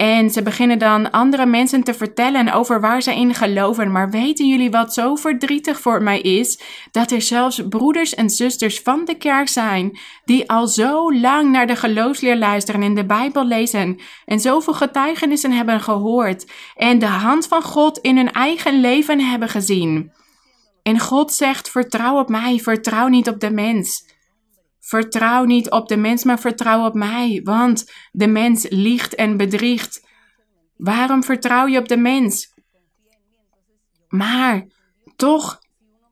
En 0.00 0.30
ze 0.30 0.42
beginnen 0.42 0.78
dan 0.78 1.10
andere 1.10 1.46
mensen 1.46 1.82
te 1.82 1.94
vertellen 1.94 2.52
over 2.52 2.80
waar 2.80 3.02
ze 3.02 3.14
in 3.14 3.34
geloven. 3.34 3.92
Maar 3.92 4.10
weten 4.10 4.48
jullie 4.48 4.70
wat 4.70 4.94
zo 4.94 5.14
verdrietig 5.14 5.80
voor 5.80 6.02
mij 6.02 6.20
is? 6.20 6.60
Dat 6.90 7.10
er 7.10 7.22
zelfs 7.22 7.62
broeders 7.68 8.14
en 8.14 8.30
zusters 8.30 8.80
van 8.80 9.04
de 9.04 9.14
kerk 9.14 9.48
zijn 9.48 9.98
die 10.24 10.50
al 10.50 10.66
zo 10.66 11.14
lang 11.14 11.50
naar 11.50 11.66
de 11.66 11.76
geloofsleer 11.76 12.36
luisteren 12.36 12.82
en 12.82 12.94
de 12.94 13.06
Bijbel 13.06 13.46
lezen 13.46 14.00
en 14.24 14.40
zoveel 14.40 14.74
getuigenissen 14.74 15.52
hebben 15.52 15.80
gehoord 15.80 16.50
en 16.76 16.98
de 16.98 17.06
hand 17.06 17.46
van 17.46 17.62
God 17.62 17.98
in 17.98 18.16
hun 18.16 18.32
eigen 18.32 18.80
leven 18.80 19.20
hebben 19.20 19.48
gezien. 19.48 20.12
En 20.82 20.98
God 20.98 21.32
zegt: 21.32 21.70
vertrouw 21.70 22.18
op 22.18 22.28
mij, 22.28 22.58
vertrouw 22.58 23.08
niet 23.08 23.28
op 23.28 23.40
de 23.40 23.50
mens. 23.50 24.09
Vertrouw 24.80 25.44
niet 25.44 25.70
op 25.70 25.88
de 25.88 25.96
mens, 25.96 26.24
maar 26.24 26.38
vertrouw 26.38 26.86
op 26.86 26.94
mij, 26.94 27.40
want 27.44 27.92
de 28.10 28.26
mens 28.26 28.66
liegt 28.68 29.14
en 29.14 29.36
bedriegt. 29.36 30.08
Waarom 30.76 31.24
vertrouw 31.24 31.66
je 31.66 31.78
op 31.78 31.88
de 31.88 31.96
mens? 31.96 32.54
Maar 34.08 34.66
toch 35.16 35.58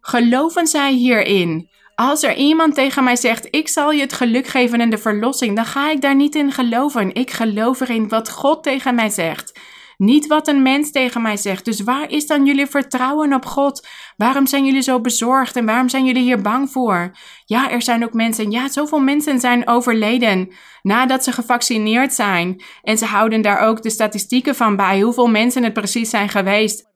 geloven 0.00 0.66
zij 0.66 0.92
hierin. 0.92 1.68
Als 1.94 2.22
er 2.22 2.36
iemand 2.36 2.74
tegen 2.74 3.04
mij 3.04 3.16
zegt: 3.16 3.48
Ik 3.50 3.68
zal 3.68 3.90
je 3.90 4.00
het 4.00 4.12
geluk 4.12 4.46
geven 4.46 4.80
en 4.80 4.90
de 4.90 4.98
verlossing, 4.98 5.56
dan 5.56 5.64
ga 5.64 5.90
ik 5.90 6.00
daar 6.00 6.16
niet 6.16 6.34
in 6.34 6.52
geloven. 6.52 7.14
Ik 7.14 7.30
geloof 7.30 7.80
erin 7.80 8.08
wat 8.08 8.30
God 8.30 8.62
tegen 8.62 8.94
mij 8.94 9.08
zegt. 9.08 9.60
Niet 9.98 10.26
wat 10.26 10.48
een 10.48 10.62
mens 10.62 10.90
tegen 10.90 11.22
mij 11.22 11.36
zegt. 11.36 11.64
Dus 11.64 11.80
waar 11.80 12.10
is 12.10 12.26
dan 12.26 12.46
jullie 12.46 12.66
vertrouwen 12.66 13.32
op 13.32 13.44
God? 13.44 13.86
Waarom 14.16 14.46
zijn 14.46 14.64
jullie 14.64 14.82
zo 14.82 15.00
bezorgd 15.00 15.56
en 15.56 15.66
waarom 15.66 15.88
zijn 15.88 16.04
jullie 16.04 16.22
hier 16.22 16.40
bang 16.40 16.70
voor? 16.70 17.16
Ja, 17.44 17.70
er 17.70 17.82
zijn 17.82 18.04
ook 18.04 18.12
mensen, 18.12 18.50
ja, 18.50 18.68
zoveel 18.68 19.00
mensen 19.00 19.40
zijn 19.40 19.68
overleden 19.68 20.52
nadat 20.82 21.24
ze 21.24 21.32
gevaccineerd 21.32 22.12
zijn. 22.12 22.62
En 22.82 22.98
ze 22.98 23.04
houden 23.04 23.42
daar 23.42 23.60
ook 23.60 23.82
de 23.82 23.90
statistieken 23.90 24.54
van 24.54 24.76
bij, 24.76 25.00
hoeveel 25.00 25.28
mensen 25.28 25.62
het 25.62 25.72
precies 25.72 26.10
zijn 26.10 26.28
geweest. 26.28 26.86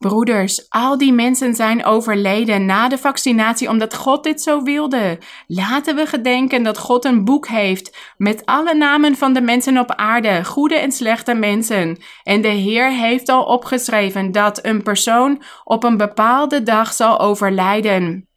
Broeders, 0.00 0.66
al 0.68 0.98
die 0.98 1.12
mensen 1.12 1.54
zijn 1.54 1.84
overleden 1.84 2.66
na 2.66 2.88
de 2.88 2.98
vaccinatie 2.98 3.68
omdat 3.68 3.94
God 3.94 4.24
dit 4.24 4.42
zo 4.42 4.62
wilde. 4.62 5.18
Laten 5.46 5.96
we 5.96 6.06
gedenken 6.06 6.62
dat 6.62 6.78
God 6.78 7.04
een 7.04 7.24
boek 7.24 7.48
heeft 7.48 8.14
met 8.16 8.46
alle 8.46 8.74
namen 8.74 9.16
van 9.16 9.32
de 9.32 9.40
mensen 9.40 9.78
op 9.78 9.90
aarde, 9.90 10.44
goede 10.44 10.74
en 10.74 10.92
slechte 10.92 11.34
mensen. 11.34 11.98
En 12.22 12.40
de 12.40 12.48
Heer 12.48 12.90
heeft 12.92 13.28
al 13.28 13.44
opgeschreven 13.44 14.32
dat 14.32 14.64
een 14.64 14.82
persoon 14.82 15.42
op 15.64 15.84
een 15.84 15.96
bepaalde 15.96 16.62
dag 16.62 16.92
zal 16.92 17.20
overlijden 17.20 18.29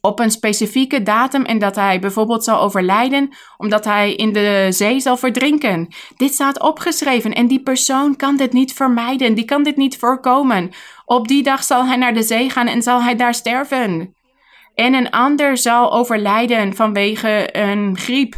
op 0.00 0.18
een 0.18 0.30
specifieke 0.30 1.02
datum 1.02 1.44
en 1.44 1.58
dat 1.58 1.74
hij 1.74 2.00
bijvoorbeeld 2.00 2.44
zal 2.44 2.60
overlijden 2.60 3.28
omdat 3.56 3.84
hij 3.84 4.14
in 4.14 4.32
de 4.32 4.66
zee 4.70 5.00
zal 5.00 5.16
verdrinken. 5.16 5.88
Dit 6.16 6.32
staat 6.32 6.60
opgeschreven 6.60 7.32
en 7.32 7.46
die 7.46 7.62
persoon 7.62 8.16
kan 8.16 8.36
dit 8.36 8.52
niet 8.52 8.72
vermijden, 8.72 9.34
die 9.34 9.44
kan 9.44 9.62
dit 9.62 9.76
niet 9.76 9.98
voorkomen. 9.98 10.70
Op 11.04 11.28
die 11.28 11.42
dag 11.42 11.64
zal 11.64 11.86
hij 11.86 11.96
naar 11.96 12.14
de 12.14 12.22
zee 12.22 12.50
gaan 12.50 12.66
en 12.66 12.82
zal 12.82 13.02
hij 13.02 13.16
daar 13.16 13.34
sterven. 13.34 14.14
En 14.74 14.94
een 14.94 15.10
ander 15.10 15.56
zal 15.56 15.92
overlijden 15.92 16.74
vanwege 16.74 17.58
een 17.58 17.96
griep 17.98 18.34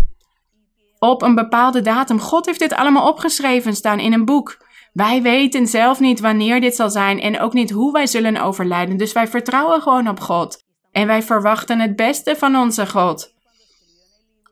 op 0.98 1.22
een 1.22 1.34
bepaalde 1.34 1.80
datum. 1.80 2.20
God 2.20 2.46
heeft 2.46 2.58
dit 2.58 2.74
allemaal 2.74 3.08
opgeschreven 3.08 3.74
staan 3.74 3.98
in 3.98 4.12
een 4.12 4.24
boek. 4.24 4.56
Wij 4.92 5.22
weten 5.22 5.66
zelf 5.66 6.00
niet 6.00 6.20
wanneer 6.20 6.60
dit 6.60 6.74
zal 6.74 6.90
zijn 6.90 7.20
en 7.20 7.40
ook 7.40 7.52
niet 7.52 7.70
hoe 7.70 7.92
wij 7.92 8.06
zullen 8.06 8.42
overlijden. 8.42 8.96
Dus 8.96 9.12
wij 9.12 9.28
vertrouwen 9.28 9.82
gewoon 9.82 10.08
op 10.08 10.20
God. 10.20 10.64
En 10.92 11.06
wij 11.06 11.22
verwachten 11.22 11.80
het 11.80 11.96
beste 11.96 12.36
van 12.36 12.56
onze 12.56 12.86
God. 12.86 13.34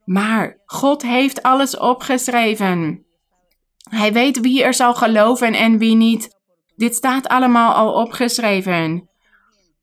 Maar 0.04 0.60
God 0.66 1.02
heeft 1.02 1.42
alles 1.42 1.76
opgeschreven. 1.76 3.04
Hij 3.90 4.12
weet 4.12 4.40
wie 4.40 4.62
er 4.62 4.74
zal 4.74 4.94
geloven 4.94 5.52
en 5.52 5.78
wie 5.78 5.94
niet. 5.94 6.28
Dit 6.76 6.94
staat 6.94 7.28
allemaal 7.28 7.72
al 7.74 7.92
opgeschreven. 7.92 9.08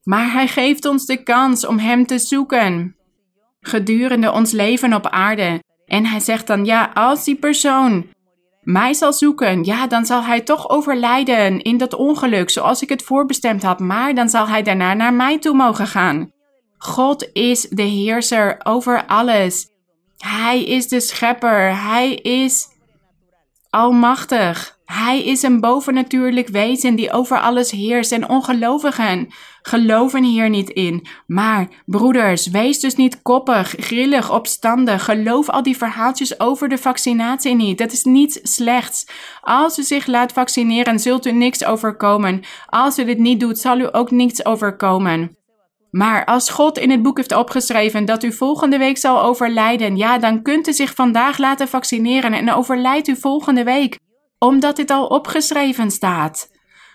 Maar 0.03 0.31
Hij 0.31 0.47
geeft 0.47 0.85
ons 0.85 1.05
de 1.05 1.23
kans 1.23 1.65
om 1.65 1.79
Hem 1.79 2.05
te 2.05 2.19
zoeken 2.19 2.95
gedurende 3.67 4.31
ons 4.31 4.51
leven 4.51 4.93
op 4.93 5.07
aarde. 5.07 5.63
En 5.85 6.05
Hij 6.05 6.19
zegt 6.19 6.47
dan, 6.47 6.65
ja, 6.65 6.91
als 6.93 7.23
die 7.23 7.35
persoon 7.35 8.05
mij 8.61 8.93
zal 8.93 9.13
zoeken, 9.13 9.63
ja, 9.63 9.87
dan 9.87 10.05
zal 10.05 10.23
hij 10.23 10.41
toch 10.41 10.69
overlijden 10.69 11.61
in 11.61 11.77
dat 11.77 11.93
ongeluk 11.93 12.49
zoals 12.49 12.81
ik 12.81 12.89
het 12.89 13.03
voorbestemd 13.03 13.63
had, 13.63 13.79
maar 13.79 14.15
dan 14.15 14.29
zal 14.29 14.47
hij 14.47 14.63
daarna 14.63 14.93
naar 14.93 15.13
mij 15.13 15.39
toe 15.39 15.55
mogen 15.55 15.87
gaan. 15.87 16.31
God 16.77 17.29
is 17.33 17.61
de 17.69 17.81
heerser 17.81 18.59
over 18.63 19.05
alles. 19.05 19.67
Hij 20.17 20.63
is 20.63 20.87
de 20.87 20.99
schepper. 20.99 21.83
Hij 21.83 22.15
is 22.15 22.67
almachtig. 23.69 24.77
Hij 24.85 25.23
is 25.23 25.43
een 25.43 25.59
bovennatuurlijk 25.59 26.47
wezen 26.47 26.95
die 26.95 27.11
over 27.11 27.39
alles 27.39 27.71
heerst 27.71 28.11
en 28.11 28.29
ongelovigen 28.29 29.27
geloven 29.67 30.23
hier 30.23 30.49
niet 30.49 30.69
in. 30.69 31.07
Maar 31.25 31.67
broeders, 31.85 32.47
wees 32.47 32.79
dus 32.79 32.95
niet 32.95 33.21
koppig, 33.21 33.75
grillig, 33.77 34.31
opstandig. 34.31 35.05
Geloof 35.05 35.49
al 35.49 35.63
die 35.63 35.77
verhaaltjes 35.77 36.39
over 36.39 36.69
de 36.69 36.77
vaccinatie 36.77 37.55
niet. 37.55 37.77
Dat 37.77 37.91
is 37.91 38.03
niets 38.03 38.39
slechts. 38.41 39.07
Als 39.41 39.79
u 39.79 39.83
zich 39.83 40.05
laat 40.05 40.31
vaccineren, 40.31 40.99
zult 40.99 41.25
u 41.25 41.31
niks 41.31 41.65
overkomen. 41.65 42.43
Als 42.65 42.99
u 42.99 43.05
dit 43.05 43.17
niet 43.17 43.39
doet, 43.39 43.59
zal 43.59 43.79
u 43.79 43.87
ook 43.91 44.11
niets 44.11 44.45
overkomen. 44.45 45.36
Maar 45.97 46.25
als 46.25 46.49
God 46.49 46.77
in 46.77 46.89
het 46.89 47.01
boek 47.01 47.17
heeft 47.17 47.35
opgeschreven 47.35 48.05
dat 48.05 48.23
u 48.23 48.33
volgende 48.33 48.77
week 48.77 48.97
zal 48.97 49.21
overlijden, 49.21 49.97
ja, 49.97 50.17
dan 50.17 50.41
kunt 50.41 50.67
u 50.67 50.73
zich 50.73 50.93
vandaag 50.93 51.37
laten 51.37 51.67
vaccineren 51.67 52.33
en 52.33 52.53
overlijdt 52.53 53.07
u 53.07 53.15
volgende 53.15 53.63
week, 53.63 53.99
omdat 54.37 54.75
dit 54.75 54.89
al 54.89 55.07
opgeschreven 55.07 55.91
staat. 55.91 56.51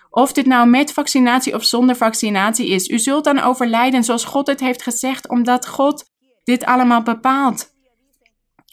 Of 0.09 0.33
dit 0.33 0.45
nou 0.45 0.67
met 0.67 0.93
vaccinatie 0.93 1.53
of 1.53 1.63
zonder 1.63 1.95
vaccinatie 1.95 2.69
is, 2.69 2.87
u 2.87 2.99
zult 2.99 3.23
dan 3.23 3.39
overlijden 3.39 4.03
zoals 4.03 4.25
God 4.25 4.47
het 4.47 4.59
heeft 4.59 4.83
gezegd, 4.83 5.29
omdat 5.29 5.67
God 5.67 6.03
dit 6.43 6.65
allemaal 6.65 7.01
bepaalt. 7.01 7.71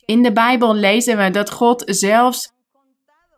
In 0.04 0.22
de 0.22 0.32
Bijbel 0.32 0.74
lezen 0.74 1.16
we 1.16 1.30
dat 1.30 1.50
God 1.50 1.82
zelfs 1.86 2.52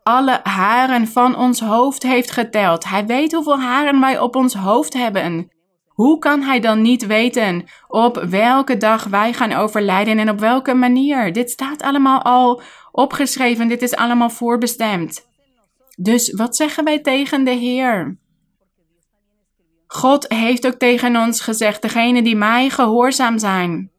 alle 0.03 0.41
haren 0.43 1.09
van 1.09 1.37
ons 1.37 1.61
hoofd 1.61 2.03
heeft 2.03 2.31
geteld. 2.31 2.85
Hij 2.85 3.07
weet 3.07 3.33
hoeveel 3.33 3.61
haren 3.61 4.01
wij 4.01 4.19
op 4.19 4.37
ons 4.37 4.55
hoofd 4.55 4.93
hebben. 4.93 5.51
Hoe 5.93 6.19
kan 6.19 6.43
hij 6.43 6.61
dan 6.61 6.83
niet 6.83 7.07
weten 7.07 7.65
op 7.89 8.25
welke 8.29 8.77
dag 8.77 9.05
wij 9.05 9.33
gaan 9.33 9.53
overlijden 9.53 10.19
en 10.19 10.31
op 10.31 10.39
welke 10.39 10.75
manier? 10.75 11.33
Dit 11.33 11.51
staat 11.51 11.83
allemaal 11.83 12.23
al 12.23 12.63
opgeschreven, 12.93 13.69
dit 13.69 13.83
is 13.83 13.95
allemaal 13.95 14.31
voorbestemd. 14.31 15.31
Dus 15.97 16.33
wat 16.33 16.57
zeggen 16.57 16.85
wij 16.85 17.01
tegen 17.01 17.45
de 17.45 17.51
Heer? 17.51 18.19
God 19.87 20.33
heeft 20.33 20.67
ook 20.67 20.75
tegen 20.75 21.17
ons 21.17 21.41
gezegd: 21.41 21.83
degene 21.83 22.23
die 22.23 22.37
mij 22.37 22.71
gehoorzaam 22.71 23.39
zijn, 23.39 23.91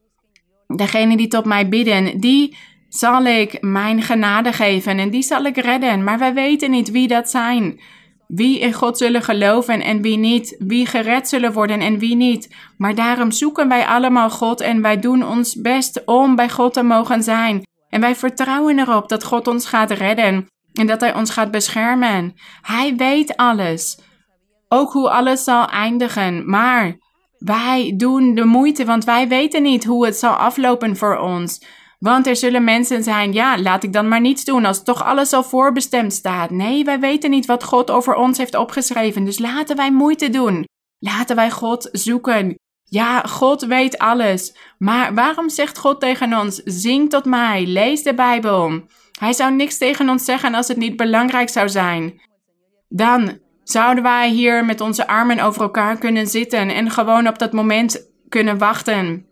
degene 0.68 1.18
die 1.18 1.28
tot 1.28 1.46
mij 1.46 1.70
bidden, 1.70 2.20
die 2.20 2.58
zal 2.90 3.26
ik 3.26 3.62
mijn 3.62 4.02
genade 4.02 4.54
geven 4.54 5.00
en 5.00 5.10
die 5.10 5.22
zal 5.22 5.44
ik 5.44 5.58
redden. 5.58 6.04
Maar 6.04 6.20
wij 6.20 6.34
weten 6.34 6.72
niet 6.72 6.92
wie 6.92 7.08
dat 7.08 7.30
zijn 7.30 7.80
wie 8.28 8.60
in 8.60 8.74
God 8.74 8.98
zullen 8.98 9.22
geloven 9.22 9.82
en 9.82 10.02
wie 10.02 10.18
niet, 10.18 10.56
wie 10.60 10.86
gered 10.86 11.30
zullen 11.30 11.54
worden 11.54 11.80
en 11.80 12.00
wie 12.00 12.16
niet. 12.16 12.56
Maar 12.78 12.96
daarom 12.96 13.32
zoeken 13.32 13.68
wij 13.68 13.86
allemaal 13.86 14.30
God 14.30 14.62
en 14.62 14.82
wij 14.82 15.00
doen 15.00 15.26
ons 15.28 15.62
best 15.62 16.02
om 16.06 16.36
bij 16.36 16.50
God 16.50 16.74
te 16.74 16.84
mogen 16.84 17.24
zijn. 17.24 17.62
En 17.90 18.02
wij 18.02 18.16
vertrouwen 18.16 18.80
erop 18.80 19.10
dat 19.10 19.24
God 19.24 19.48
ons 19.48 19.66
gaat 19.66 19.92
redden 19.92 20.48
en 20.74 20.88
dat 20.88 21.02
Hij 21.02 21.16
ons 21.16 21.30
gaat 21.30 21.52
beschermen. 21.52 22.34
Hij 22.62 22.96
weet 22.96 23.36
alles, 23.36 24.00
ook 24.68 24.92
hoe 24.92 25.10
alles 25.10 25.44
zal 25.44 25.68
eindigen. 25.68 26.50
Maar 26.50 26.98
wij 27.38 27.94
doen 27.98 28.36
de 28.36 28.46
moeite, 28.46 28.86
want 28.86 29.04
wij 29.04 29.28
weten 29.28 29.64
niet 29.64 29.84
hoe 29.84 30.06
het 30.06 30.16
zal 30.16 30.34
aflopen 30.34 30.98
voor 30.98 31.18
ons. 31.18 31.66
Want 32.04 32.28
er 32.28 32.36
zullen 32.36 32.64
mensen 32.64 33.04
zijn, 33.04 33.34
ja, 33.34 33.62
laat 33.62 33.84
ik 33.84 33.94
dan 33.94 34.08
maar 34.08 34.22
niets 34.22 34.44
doen 34.44 34.66
als 34.66 34.84
toch 34.84 35.04
alles 35.04 35.34
al 35.34 35.44
voorbestemd 35.44 36.14
staat. 36.14 36.50
Nee, 36.50 36.84
wij 36.84 37.00
weten 37.00 37.30
niet 37.30 37.46
wat 37.46 37.64
God 37.64 37.92
over 37.92 38.16
ons 38.16 38.38
heeft 38.38 38.56
opgeschreven, 38.56 39.24
dus 39.24 39.40
laten 39.40 39.76
wij 39.76 39.92
moeite 39.92 40.30
doen. 40.30 40.66
Laten 41.00 41.36
wij 41.36 41.52
God 41.52 41.90
zoeken. 41.92 42.56
Ja, 42.84 43.22
God 43.22 43.66
weet 43.66 43.98
alles. 43.98 44.56
Maar 44.78 45.14
waarom 45.14 45.50
zegt 45.50 45.78
God 45.78 46.00
tegen 46.00 46.34
ons: 46.34 46.62
zing 46.66 47.10
tot 47.10 47.26
mij, 47.26 47.66
lees 47.66 48.04
de 48.04 48.14
Bijbel? 48.14 48.82
Hij 49.20 49.34
zou 49.34 49.54
niks 49.54 49.78
tegen 49.78 50.10
ons 50.10 50.26
zeggen 50.26 50.54
als 50.54 50.68
het 50.68 50.78
niet 50.78 50.96
belangrijk 50.96 51.50
zou 51.50 51.70
zijn. 51.70 52.22
Dan 52.88 53.40
zouden 53.64 54.04
wij 54.04 54.30
hier 54.30 54.66
met 54.66 54.82
onze 54.82 55.08
armen 55.08 55.40
over 55.40 55.62
elkaar 55.62 55.98
kunnen 55.98 56.28
zitten 56.28 56.70
en 56.70 56.92
gewoon 56.92 57.28
op 57.28 57.40
dat 57.40 57.52
moment 57.52 58.12
kunnen 58.30 58.58
wachten. 58.58 59.26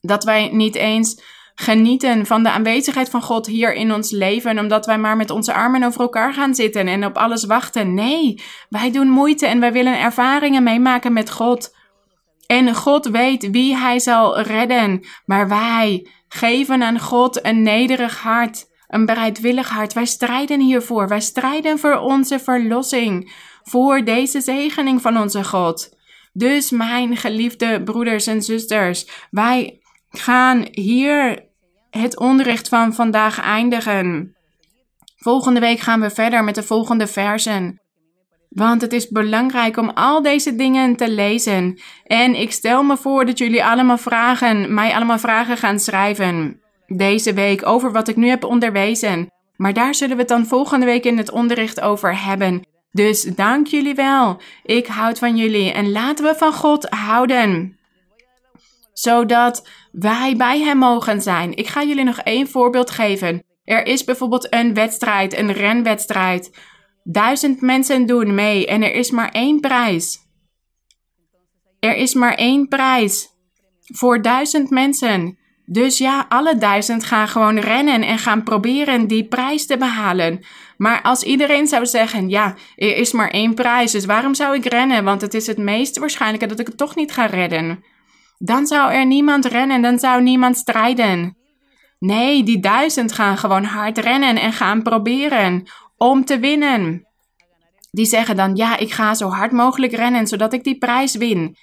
Dat 0.00 0.24
wij 0.24 0.48
niet 0.52 0.74
eens 0.74 1.36
genieten 1.60 2.26
van 2.26 2.42
de 2.42 2.50
aanwezigheid 2.50 3.10
van 3.10 3.22
God 3.22 3.46
hier 3.46 3.74
in 3.74 3.92
ons 3.92 4.10
leven, 4.10 4.58
omdat 4.58 4.86
wij 4.86 4.98
maar 4.98 5.16
met 5.16 5.30
onze 5.30 5.52
armen 5.52 5.82
over 5.82 6.00
elkaar 6.00 6.32
gaan 6.32 6.54
zitten 6.54 6.88
en 6.88 7.04
op 7.04 7.16
alles 7.16 7.44
wachten. 7.44 7.94
Nee, 7.94 8.42
wij 8.68 8.90
doen 8.90 9.08
moeite 9.08 9.46
en 9.46 9.60
wij 9.60 9.72
willen 9.72 10.00
ervaringen 10.00 10.62
meemaken 10.62 11.12
met 11.12 11.30
God. 11.30 11.76
En 12.46 12.74
God 12.74 13.06
weet 13.06 13.50
wie 13.50 13.76
Hij 13.76 13.98
zal 13.98 14.40
redden, 14.40 15.04
maar 15.26 15.48
wij 15.48 16.06
geven 16.28 16.82
aan 16.82 17.00
God 17.00 17.44
een 17.44 17.62
nederig 17.62 18.18
hart, 18.18 18.66
een 18.88 19.06
bereidwillig 19.06 19.68
hart. 19.68 19.92
Wij 19.92 20.06
strijden 20.06 20.60
hiervoor, 20.60 21.08
wij 21.08 21.20
strijden 21.20 21.78
voor 21.78 21.96
onze 21.96 22.38
verlossing, 22.38 23.32
voor 23.62 24.04
deze 24.04 24.40
zegening 24.40 25.02
van 25.02 25.18
onze 25.18 25.44
God. 25.44 25.96
Dus 26.32 26.70
mijn 26.70 27.16
geliefde 27.16 27.82
broeders 27.82 28.26
en 28.26 28.42
zusters, 28.42 29.26
wij 29.30 29.80
gaan 30.10 30.66
hier 30.70 31.46
het 31.98 32.18
onderricht 32.18 32.68
van 32.68 32.94
vandaag 32.94 33.40
eindigen. 33.40 34.36
Volgende 35.16 35.60
week 35.60 35.80
gaan 35.80 36.00
we 36.00 36.10
verder 36.10 36.44
met 36.44 36.54
de 36.54 36.62
volgende 36.62 37.06
versen. 37.06 37.80
Want 38.48 38.80
het 38.80 38.92
is 38.92 39.08
belangrijk 39.08 39.76
om 39.76 39.90
al 39.90 40.22
deze 40.22 40.56
dingen 40.56 40.96
te 40.96 41.10
lezen. 41.10 41.80
En 42.04 42.34
ik 42.34 42.52
stel 42.52 42.82
me 42.82 42.96
voor 42.96 43.26
dat 43.26 43.38
jullie 43.38 43.64
allemaal 43.64 43.98
vragen, 43.98 44.74
mij 44.74 44.94
allemaal 44.94 45.18
vragen 45.18 45.56
gaan 45.56 45.78
schrijven. 45.78 46.60
Deze 46.86 47.32
week 47.34 47.66
over 47.66 47.92
wat 47.92 48.08
ik 48.08 48.16
nu 48.16 48.28
heb 48.28 48.44
onderwezen. 48.44 49.30
Maar 49.56 49.72
daar 49.72 49.94
zullen 49.94 50.14
we 50.14 50.20
het 50.20 50.30
dan 50.30 50.46
volgende 50.46 50.86
week 50.86 51.04
in 51.04 51.18
het 51.18 51.30
onderricht 51.30 51.80
over 51.80 52.24
hebben. 52.24 52.66
Dus 52.90 53.22
dank 53.22 53.66
jullie 53.66 53.94
wel. 53.94 54.40
Ik 54.62 54.86
houd 54.86 55.18
van 55.18 55.36
jullie 55.36 55.72
en 55.72 55.92
laten 55.92 56.24
we 56.24 56.34
van 56.34 56.52
God 56.52 56.88
houden 56.88 57.77
zodat 58.98 59.68
wij 59.92 60.36
bij 60.36 60.60
Hem 60.60 60.78
mogen 60.78 61.22
zijn. 61.22 61.56
Ik 61.56 61.66
ga 61.66 61.82
jullie 61.82 62.04
nog 62.04 62.18
één 62.18 62.48
voorbeeld 62.48 62.90
geven. 62.90 63.42
Er 63.64 63.86
is 63.86 64.04
bijvoorbeeld 64.04 64.52
een 64.52 64.74
wedstrijd, 64.74 65.38
een 65.38 65.52
renwedstrijd. 65.52 66.58
Duizend 67.04 67.60
mensen 67.60 68.06
doen 68.06 68.34
mee 68.34 68.66
en 68.66 68.82
er 68.82 68.94
is 68.94 69.10
maar 69.10 69.30
één 69.30 69.60
prijs. 69.60 70.18
Er 71.80 71.96
is 71.96 72.14
maar 72.14 72.34
één 72.34 72.68
prijs 72.68 73.28
voor 73.80 74.22
duizend 74.22 74.70
mensen. 74.70 75.38
Dus 75.64 75.98
ja, 75.98 76.26
alle 76.28 76.56
duizend 76.56 77.04
gaan 77.04 77.28
gewoon 77.28 77.58
rennen 77.58 78.02
en 78.02 78.18
gaan 78.18 78.42
proberen 78.42 79.06
die 79.06 79.28
prijs 79.28 79.66
te 79.66 79.76
behalen. 79.76 80.44
Maar 80.76 81.02
als 81.02 81.22
iedereen 81.22 81.66
zou 81.66 81.86
zeggen, 81.86 82.28
ja, 82.28 82.54
er 82.76 82.96
is 82.96 83.12
maar 83.12 83.30
één 83.30 83.54
prijs, 83.54 83.92
dus 83.92 84.04
waarom 84.04 84.34
zou 84.34 84.56
ik 84.56 84.64
rennen? 84.64 85.04
Want 85.04 85.20
het 85.20 85.34
is 85.34 85.46
het 85.46 85.58
meest 85.58 85.98
waarschijnlijke 85.98 86.46
dat 86.46 86.60
ik 86.60 86.66
het 86.66 86.76
toch 86.76 86.96
niet 86.96 87.12
ga 87.12 87.26
redden. 87.26 87.96
Dan 88.38 88.66
zou 88.66 88.92
er 88.92 89.06
niemand 89.06 89.44
rennen, 89.44 89.82
dan 89.82 89.98
zou 89.98 90.22
niemand 90.22 90.56
strijden. 90.56 91.36
Nee, 91.98 92.42
die 92.42 92.60
duizend 92.60 93.12
gaan 93.12 93.38
gewoon 93.38 93.64
hard 93.64 93.98
rennen 93.98 94.36
en 94.36 94.52
gaan 94.52 94.82
proberen 94.82 95.68
om 95.96 96.24
te 96.24 96.38
winnen. 96.38 97.06
Die 97.90 98.06
zeggen 98.06 98.36
dan, 98.36 98.56
ja, 98.56 98.76
ik 98.76 98.92
ga 98.92 99.14
zo 99.14 99.28
hard 99.28 99.52
mogelijk 99.52 99.92
rennen, 99.92 100.26
zodat 100.26 100.52
ik 100.52 100.64
die 100.64 100.78
prijs 100.78 101.14
win. 101.14 101.56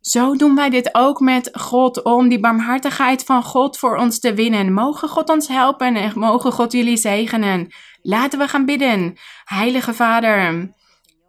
Zo 0.00 0.36
doen 0.36 0.54
wij 0.54 0.70
dit 0.70 0.88
ook 0.92 1.20
met 1.20 1.50
God, 1.52 2.02
om 2.02 2.28
die 2.28 2.40
barmhartigheid 2.40 3.24
van 3.24 3.42
God 3.42 3.78
voor 3.78 3.96
ons 3.96 4.20
te 4.20 4.34
winnen. 4.34 4.72
Mogen 4.72 5.08
God 5.08 5.28
ons 5.28 5.48
helpen 5.48 5.96
en 5.96 6.12
mogen 6.14 6.52
God 6.52 6.72
jullie 6.72 6.96
zegenen. 6.96 7.72
Laten 8.02 8.38
we 8.38 8.48
gaan 8.48 8.64
bidden. 8.64 9.16
Heilige 9.44 9.94
Vader, 9.94 10.70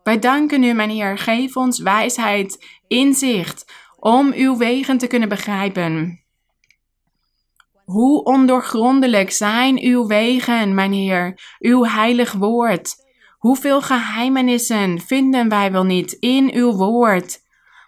wij 0.03 0.19
danken 0.19 0.63
u, 0.63 0.73
mijn 0.73 0.89
Heer. 0.89 1.17
Geef 1.17 1.55
ons 1.55 1.80
wijsheid, 1.80 2.65
inzicht, 2.88 3.73
om 4.00 4.34
uw 4.34 4.58
wegen 4.58 4.97
te 4.97 5.08
kunnen 5.08 5.30
begrijpen. 5.30 6.24
Hoe 7.86 8.24
ondoorgrondelijk 8.24 9.32
zijn 9.32 9.80
uw 9.82 10.08
wegen, 10.08 10.74
mijn 10.74 10.93
Heer, 10.93 11.39
uw 11.60 11.86
heilig 11.86 12.32
woord. 12.32 12.95
Hoeveel 13.38 13.82
geheimenissen 13.82 15.00
vinden 15.00 15.50
wij 15.50 15.72
wel 15.72 15.84
niet 15.84 16.12
in 16.12 16.54
uw 16.54 16.72
woord. 16.72 17.39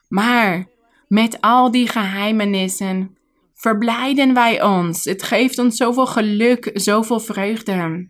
Maar 0.07 0.68
met 1.07 1.41
al 1.41 1.72
die 1.72 1.88
geheimenissen 1.88 3.18
verblijden 3.53 4.34
wij 4.34 4.64
ons. 4.64 5.03
Het 5.03 5.24
geeft 5.24 5.59
ons 5.59 5.76
zoveel 5.76 6.07
geluk, 6.07 6.70
zoveel 6.74 7.20
vreugde. 7.20 8.09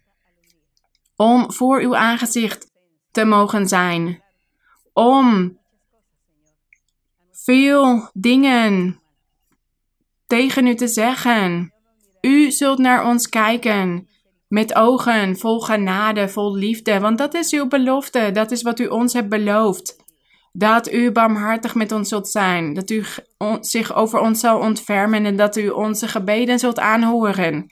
Om 1.15 1.51
voor 1.51 1.81
uw 1.81 1.95
aangezicht 1.95 2.71
te 3.11 3.25
mogen 3.25 3.67
zijn. 3.67 4.23
Om 4.93 5.57
veel 7.43 8.09
dingen 8.13 8.99
tegen 10.27 10.67
u 10.67 10.75
te 10.75 10.87
zeggen. 10.87 11.73
U 12.21 12.51
zult 12.51 12.77
naar 12.77 13.05
ons 13.05 13.29
kijken 13.29 14.07
met 14.47 14.75
ogen 14.75 15.37
vol 15.37 15.59
genade, 15.59 16.29
vol 16.29 16.55
liefde, 16.55 16.99
want 16.99 17.17
dat 17.17 17.33
is 17.33 17.51
uw 17.51 17.67
belofte, 17.67 18.31
dat 18.33 18.51
is 18.51 18.61
wat 18.61 18.79
u 18.79 18.87
ons 18.87 19.13
hebt 19.13 19.29
beloofd. 19.29 19.99
Dat 20.53 20.93
u 20.93 21.11
barmhartig 21.11 21.75
met 21.75 21.91
ons 21.91 22.09
zult 22.09 22.27
zijn, 22.27 22.73
dat 22.73 22.89
u 22.89 23.03
zich 23.59 23.93
over 23.93 24.19
ons 24.19 24.39
zal 24.39 24.59
ontfermen 24.59 25.25
en 25.25 25.35
dat 25.35 25.57
u 25.57 25.69
onze 25.69 26.07
gebeden 26.07 26.59
zult 26.59 26.79
aanhoren. 26.79 27.71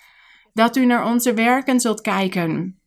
Dat 0.53 0.75
u 0.75 0.85
naar 0.85 1.05
onze 1.05 1.33
werken 1.33 1.79
zult 1.79 2.01
kijken. 2.01 2.79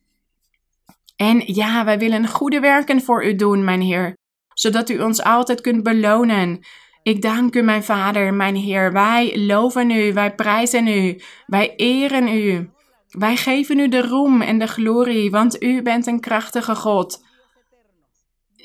En 1.15 1.41
ja, 1.45 1.85
wij 1.85 1.99
willen 1.99 2.27
goede 2.27 2.59
werken 2.59 3.01
voor 3.01 3.25
u 3.25 3.35
doen, 3.35 3.63
mijn 3.63 3.81
Heer, 3.81 4.15
zodat 4.53 4.89
u 4.89 4.99
ons 4.99 5.23
altijd 5.23 5.61
kunt 5.61 5.83
belonen. 5.83 6.59
Ik 7.03 7.21
dank 7.21 7.55
u, 7.55 7.61
mijn 7.61 7.83
Vader, 7.83 8.33
mijn 8.33 8.55
Heer. 8.55 8.91
Wij 8.91 9.37
loven 9.37 9.89
u, 9.89 10.13
wij 10.13 10.35
prijzen 10.35 10.87
u, 10.87 11.21
wij 11.45 11.75
eren 11.75 12.27
u. 12.27 12.69
Wij 13.09 13.35
geven 13.35 13.79
u 13.79 13.87
de 13.87 14.01
roem 14.01 14.41
en 14.41 14.59
de 14.59 14.67
glorie, 14.67 15.31
want 15.31 15.63
u 15.63 15.81
bent 15.81 16.07
een 16.07 16.19
krachtige 16.19 16.75
God 16.75 17.21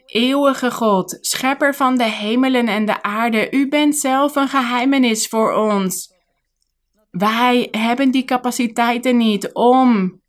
eeuwige 0.09 0.71
God, 0.71 1.19
schepper 1.21 1.75
van 1.75 1.97
de 1.97 2.11
hemelen 2.11 2.69
en 2.69 2.85
de 2.85 3.03
aarde, 3.03 3.51
u 3.51 3.69
bent 3.69 3.97
zelf 3.97 4.37
een 4.37 4.49
geheimenis 4.49 5.27
voor 5.27 5.53
ons. 5.53 6.13
Wij 7.11 7.69
hebben 7.71 8.11
die 8.11 8.25
capaciteiten 8.25 9.17
niet 9.17 9.53
om 9.53 10.21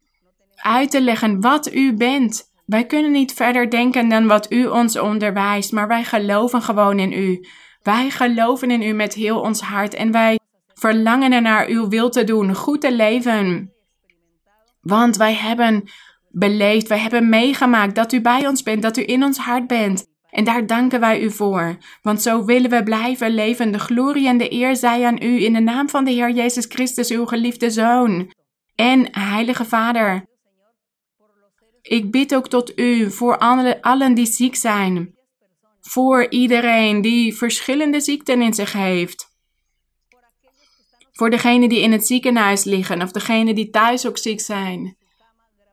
uit 0.55 0.91
te 0.91 1.01
leggen 1.01 1.41
wat 1.41 1.73
u 1.73 1.93
bent. 1.93 2.48
Wij 2.69 2.85
kunnen 2.85 3.11
niet 3.11 3.33
verder 3.33 3.69
denken 3.69 4.09
dan 4.09 4.27
wat 4.27 4.51
u 4.51 4.65
ons 4.65 4.97
onderwijst, 4.97 5.71
maar 5.71 5.87
wij 5.87 6.03
geloven 6.03 6.61
gewoon 6.61 6.99
in 6.99 7.11
u. 7.11 7.45
Wij 7.83 8.09
geloven 8.09 8.71
in 8.71 8.81
u 8.81 8.93
met 8.93 9.13
heel 9.13 9.39
ons 9.39 9.61
hart 9.61 9.93
en 9.93 10.11
wij 10.11 10.39
verlangen 10.73 11.31
ernaar 11.31 11.67
uw 11.67 11.87
wil 11.87 12.09
te 12.09 12.23
doen, 12.23 12.55
goed 12.55 12.81
te 12.81 12.95
leven. 12.95 13.73
Want 14.81 15.17
wij 15.17 15.33
hebben 15.33 15.83
beleefd. 16.29 16.87
Wij 16.87 16.97
hebben 16.97 17.29
meegemaakt 17.29 17.95
dat 17.95 18.13
u 18.13 18.21
bij 18.21 18.47
ons 18.47 18.63
bent, 18.63 18.81
dat 18.81 18.97
u 18.97 19.03
in 19.05 19.23
ons 19.23 19.37
hart 19.37 19.67
bent. 19.67 20.05
En 20.29 20.43
daar 20.43 20.65
danken 20.65 20.99
wij 20.99 21.21
u 21.21 21.31
voor. 21.31 21.77
Want 22.01 22.21
zo 22.21 22.45
willen 22.45 22.69
we 22.69 22.83
blijven 22.83 23.33
leven. 23.33 23.71
De 23.71 23.79
glorie 23.79 24.27
en 24.27 24.37
de 24.37 24.53
eer 24.53 24.75
zij 24.75 25.05
aan 25.05 25.23
u 25.23 25.43
in 25.43 25.53
de 25.53 25.59
naam 25.59 25.89
van 25.89 26.05
de 26.05 26.11
Heer 26.11 26.31
Jezus 26.31 26.65
Christus, 26.65 27.09
uw 27.09 27.25
geliefde 27.25 27.69
Zoon. 27.69 28.33
En 28.75 29.07
Heilige 29.11 29.65
Vader. 29.65 30.27
Ik 31.89 32.11
bid 32.11 32.35
ook 32.35 32.47
tot 32.47 32.79
u 32.79 33.11
voor 33.11 33.37
alle, 33.37 33.81
allen 33.81 34.13
die 34.13 34.25
ziek 34.25 34.55
zijn. 34.55 35.15
Voor 35.81 36.29
iedereen 36.29 37.01
die 37.01 37.37
verschillende 37.37 37.99
ziekten 37.99 38.41
in 38.41 38.53
zich 38.53 38.73
heeft. 38.73 39.27
Voor 41.11 41.29
degenen 41.29 41.69
die 41.69 41.81
in 41.81 41.91
het 41.91 42.07
ziekenhuis 42.07 42.63
liggen 42.63 43.01
of 43.01 43.11
degenen 43.11 43.55
die 43.55 43.69
thuis 43.69 44.07
ook 44.07 44.17
ziek 44.17 44.39
zijn 44.39 44.97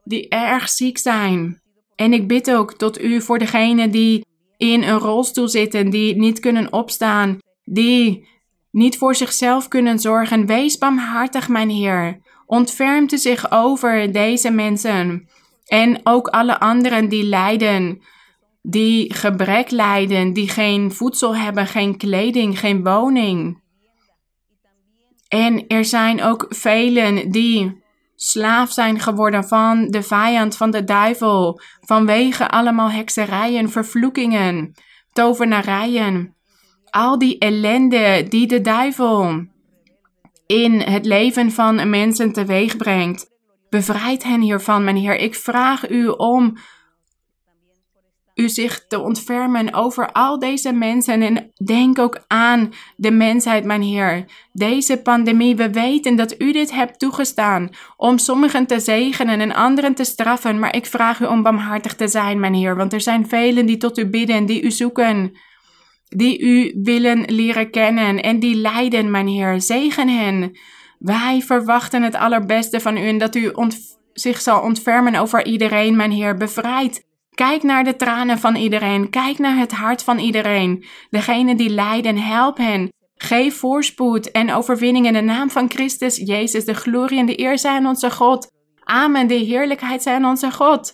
die 0.06 0.28
erg 0.28 0.68
ziek 0.68 0.98
zijn. 0.98 1.60
En 1.94 2.12
ik 2.12 2.28
bid 2.28 2.50
ook 2.50 2.74
tot 2.74 3.02
u 3.02 3.22
voor 3.22 3.38
degenen 3.38 3.90
die 3.90 4.24
in 4.56 4.82
een 4.82 4.98
rolstoel 4.98 5.48
zitten, 5.48 5.90
die 5.90 6.16
niet 6.16 6.40
kunnen 6.40 6.72
opstaan, 6.72 7.38
die 7.64 8.28
niet 8.70 8.98
voor 8.98 9.14
zichzelf 9.14 9.68
kunnen 9.68 9.98
zorgen. 9.98 10.46
Wees 10.46 10.78
barmhartig, 10.78 11.48
mijn 11.48 11.70
Heer. 11.70 12.20
Ontfermt 12.46 13.12
u 13.12 13.18
zich 13.18 13.50
over 13.50 14.12
deze 14.12 14.50
mensen 14.50 15.28
en 15.66 16.00
ook 16.04 16.28
alle 16.28 16.60
anderen 16.60 17.08
die 17.08 17.24
lijden, 17.24 18.02
die 18.62 19.14
gebrek 19.14 19.70
lijden, 19.70 20.32
die 20.32 20.48
geen 20.48 20.92
voedsel 20.92 21.36
hebben, 21.36 21.66
geen 21.66 21.96
kleding, 21.96 22.58
geen 22.58 22.84
woning. 22.84 23.64
En 25.28 25.66
er 25.66 25.84
zijn 25.84 26.22
ook 26.22 26.46
velen 26.48 27.30
die 27.30 27.84
slaaf 28.14 28.72
zijn 28.72 29.00
geworden 29.00 29.44
van 29.44 29.86
de 29.90 30.02
vijand, 30.02 30.56
van 30.56 30.70
de 30.70 30.84
duivel, 30.84 31.60
vanwege 31.80 32.48
allemaal 32.48 32.90
hekserijen, 32.90 33.70
vervloekingen, 33.70 34.74
tovenarijen. 35.12 36.34
Al 36.90 37.18
die 37.18 37.38
ellende 37.38 38.26
die 38.28 38.46
de 38.46 38.60
duivel 38.60 39.46
in 40.46 40.80
het 40.80 41.06
leven 41.06 41.52
van 41.52 41.90
mensen 41.90 42.32
teweeg 42.32 42.76
brengt. 42.76 43.35
Bevrijd 43.76 44.22
hen 44.22 44.40
hiervan, 44.40 44.84
mijn 44.84 44.96
Heer. 44.96 45.16
Ik 45.16 45.34
vraag 45.34 45.90
u 45.90 46.08
om 46.08 46.56
u 48.34 48.48
zich 48.48 48.86
te 48.86 49.00
ontfermen 49.00 49.74
over 49.74 50.12
al 50.12 50.38
deze 50.38 50.72
mensen. 50.72 51.22
En 51.22 51.52
denk 51.64 51.98
ook 51.98 52.24
aan 52.26 52.72
de 52.96 53.10
mensheid, 53.10 53.64
mijn 53.64 53.82
Heer. 53.82 54.24
Deze 54.52 55.02
pandemie, 55.02 55.56
we 55.56 55.70
weten 55.70 56.16
dat 56.16 56.40
u 56.40 56.52
dit 56.52 56.72
hebt 56.72 56.98
toegestaan 56.98 57.68
om 57.96 58.18
sommigen 58.18 58.66
te 58.66 58.80
zegenen 58.80 59.40
en 59.40 59.54
anderen 59.54 59.94
te 59.94 60.04
straffen. 60.04 60.58
Maar 60.58 60.74
ik 60.74 60.86
vraag 60.86 61.20
u 61.20 61.26
om 61.26 61.42
barmhartig 61.42 61.94
te 61.94 62.08
zijn, 62.08 62.40
mijn 62.40 62.54
Heer. 62.54 62.76
Want 62.76 62.92
er 62.92 63.00
zijn 63.00 63.28
velen 63.28 63.66
die 63.66 63.76
tot 63.76 63.98
u 63.98 64.06
bidden, 64.10 64.46
die 64.46 64.62
u 64.62 64.70
zoeken, 64.70 65.32
die 66.08 66.40
u 66.40 66.80
willen 66.82 67.24
leren 67.24 67.70
kennen 67.70 68.22
en 68.22 68.38
die 68.38 68.54
lijden, 68.54 69.10
mijn 69.10 69.28
Heer. 69.28 69.60
Zegen 69.60 70.08
hen. 70.08 70.56
Wij 70.98 71.42
verwachten 71.42 72.02
het 72.02 72.14
allerbeste 72.14 72.80
van 72.80 72.96
u 72.96 73.08
en 73.08 73.18
dat 73.18 73.34
u 73.34 73.52
zich 74.12 74.40
zal 74.40 74.60
ontfermen 74.60 75.14
over 75.14 75.46
iedereen, 75.46 75.96
mijn 75.96 76.10
Heer. 76.10 76.36
Bevrijd 76.36 77.04
Kijk 77.36 77.62
naar 77.62 77.84
de 77.84 77.96
tranen 77.96 78.38
van 78.38 78.54
iedereen. 78.54 79.10
Kijk 79.10 79.38
naar 79.38 79.56
het 79.56 79.72
hart 79.72 80.02
van 80.02 80.18
iedereen. 80.18 80.84
Degene 81.10 81.54
die 81.54 81.70
lijden, 81.70 82.18
help 82.18 82.56
hen. 82.56 82.92
Geef 83.14 83.56
voorspoed 83.56 84.30
en 84.30 84.52
overwinning 84.52 85.06
in 85.06 85.12
de 85.12 85.20
naam 85.20 85.50
van 85.50 85.70
Christus 85.70 86.16
Jezus. 86.16 86.64
De 86.64 86.74
glorie 86.74 87.18
en 87.18 87.26
de 87.26 87.40
eer 87.40 87.58
zijn 87.58 87.86
onze 87.86 88.10
God. 88.10 88.50
Amen. 88.84 89.26
De 89.26 89.34
heerlijkheid 89.34 90.02
zijn 90.02 90.24
onze 90.24 90.52
God. 90.52 90.92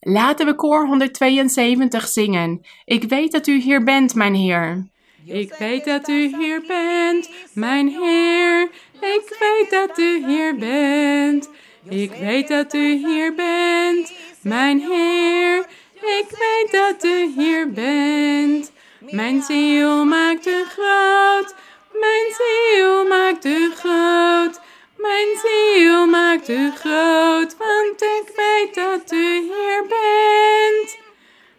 Laten 0.00 0.46
we 0.46 0.54
koor 0.54 0.86
172 0.86 2.08
zingen. 2.08 2.66
Ik 2.84 3.04
weet 3.04 3.32
dat 3.32 3.46
u 3.46 3.60
hier 3.60 3.84
bent, 3.84 4.14
mijn 4.14 4.34
Heer. 4.34 4.90
Ik 5.24 5.54
weet 5.58 5.84
dat 5.84 6.08
u 6.08 6.36
hier 6.36 6.64
bent, 6.66 7.30
mijn 7.52 7.88
Heer. 7.88 8.70
Ik 9.04 9.36
weet 9.38 9.70
dat 9.70 9.98
u 9.98 10.26
hier 10.26 10.56
bent. 10.56 11.50
Ik 11.88 12.12
weet 12.12 12.48
dat 12.48 12.74
u 12.74 12.92
hier 13.06 13.34
bent, 13.34 14.12
mijn 14.42 14.80
Heer. 14.80 15.58
Ik 15.94 16.26
weet 16.28 16.68
dat 16.70 17.04
u 17.04 17.32
hier 17.36 17.70
bent. 17.70 18.72
Mijn 19.10 19.42
ziel 19.42 20.04
maakt 20.04 20.46
u 20.46 20.64
groot. 20.64 21.54
Mijn 21.92 22.32
ziel 22.38 23.06
maakt 23.06 23.44
u 23.44 23.70
groot. 23.74 24.60
Mijn 24.96 25.28
ziel 25.42 26.06
maakt 26.06 26.48
u 26.48 26.70
groot, 26.70 27.56
want 27.56 28.02
ik 28.02 28.32
weet 28.36 28.74
dat 28.74 29.12
u 29.12 29.40
hier 29.40 29.84
bent. 29.88 30.98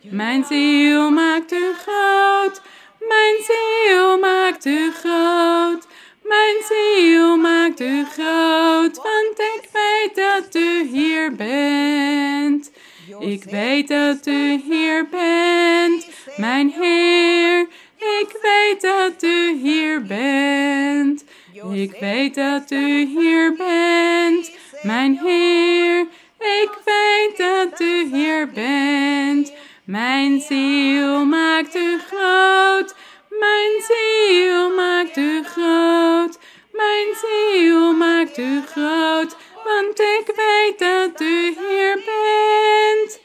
Mijn 0.02 0.46
ziel 0.46 1.10
maakt 1.10 1.52
u 1.52 1.74
groot. 1.74 2.62
Mijn 3.00 3.36
ziel 3.44 4.20
maakt 4.20 4.66
u 4.66 4.92
groot. 4.92 5.88
Mijn 6.28 6.56
ziel 6.64 7.38
maakt 7.38 7.80
u 7.80 8.06
groot, 8.06 8.96
want 8.96 9.40
ik 9.40 9.70
weet 9.74 10.16
dat 10.16 10.56
u 10.56 10.88
hier 10.88 11.36
bent. 11.36 12.72
Ik 13.20 13.44
weet 13.44 13.88
dat 13.88 14.28
u 14.28 14.62
hier 14.68 15.08
bent, 15.10 16.08
mijn 16.38 16.70
Heer. 16.70 17.68
Ik 17.98 18.38
weet 18.42 18.82
dat 18.82 19.24
u 19.24 19.60
hier 19.62 20.02
bent. 20.04 21.26
Ik 21.72 21.96
weet 22.00 22.36
dat 22.36 22.72
u 22.72 23.06
hier 23.06 23.54
bent, 23.56 24.52
mijn 24.82 25.20
Heer. 25.24 26.02
Ik 26.40 26.72
weet 26.86 27.38
dat 27.38 27.80
u 27.80 28.10
hier 28.14 28.50
bent. 28.50 29.54
Mijn 29.84 30.42
ziel 30.42 31.26
maakt 31.26 31.76
u 31.76 32.00
groot. 32.08 32.96
Mijn 33.40 33.82
ziel 33.82 34.70
maakt 34.76 35.18
u 35.18 35.44
groot. 35.44 36.40
Mijn 36.72 37.08
ziel 37.22 37.94
maakt 37.94 38.38
u 38.38 38.62
groot. 38.62 39.36
Want 39.64 40.00
ik 40.00 40.26
weet 40.36 40.80
dat 40.80 41.22
u 41.22 41.56
hier 41.58 41.96
bent. 42.06 43.20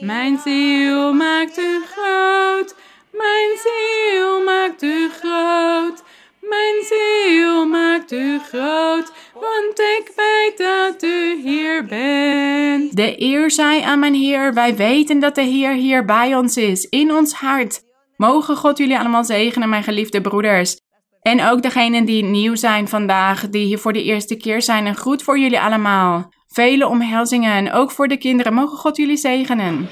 Mijn 0.00 0.38
ziel 0.38 1.12
maakt 1.12 1.58
u 1.58 1.82
groot. 1.90 2.74
Mijn 3.12 3.56
ziel 3.64 4.42
maakt 4.42 4.82
u 4.82 5.08
groot. 5.08 6.02
Mijn 6.40 6.82
ziel 6.82 7.66
maakt 7.66 8.12
u 8.12 8.38
groot. 8.38 9.12
Want 9.34 9.78
ik 9.78 10.12
weet 10.16 10.58
dat 10.58 11.02
u 11.02 11.40
hier 11.42 11.84
bent. 11.84 12.96
De 12.96 13.14
eer 13.22 13.50
zij 13.50 13.82
aan 13.82 13.98
mijn 13.98 14.14
Heer. 14.14 14.54
Wij 14.54 14.76
weten 14.76 15.18
dat 15.18 15.34
de 15.34 15.42
Heer 15.42 15.72
hier 15.72 16.04
bij 16.04 16.36
ons 16.36 16.56
is, 16.56 16.84
in 16.90 17.12
ons 17.14 17.32
hart. 17.32 17.86
Mogen 18.18 18.56
God 18.56 18.78
jullie 18.78 18.98
allemaal 18.98 19.24
zegenen, 19.24 19.68
mijn 19.68 19.82
geliefde 19.82 20.20
broeders. 20.20 20.80
En 21.22 21.44
ook 21.44 21.62
degenen 21.62 22.04
die 22.04 22.24
nieuw 22.24 22.54
zijn 22.54 22.88
vandaag, 22.88 23.48
die 23.48 23.66
hier 23.66 23.78
voor 23.78 23.92
de 23.92 24.02
eerste 24.02 24.36
keer 24.36 24.62
zijn. 24.62 24.86
Een 24.86 24.96
groet 24.96 25.22
voor 25.22 25.38
jullie 25.38 25.60
allemaal. 25.60 26.32
Vele 26.46 26.86
omhelzingen 26.86 27.52
en 27.52 27.72
ook 27.72 27.90
voor 27.90 28.08
de 28.08 28.16
kinderen. 28.16 28.54
Mogen 28.54 28.78
God 28.78 28.96
jullie 28.96 29.16
zegenen. 29.16 29.88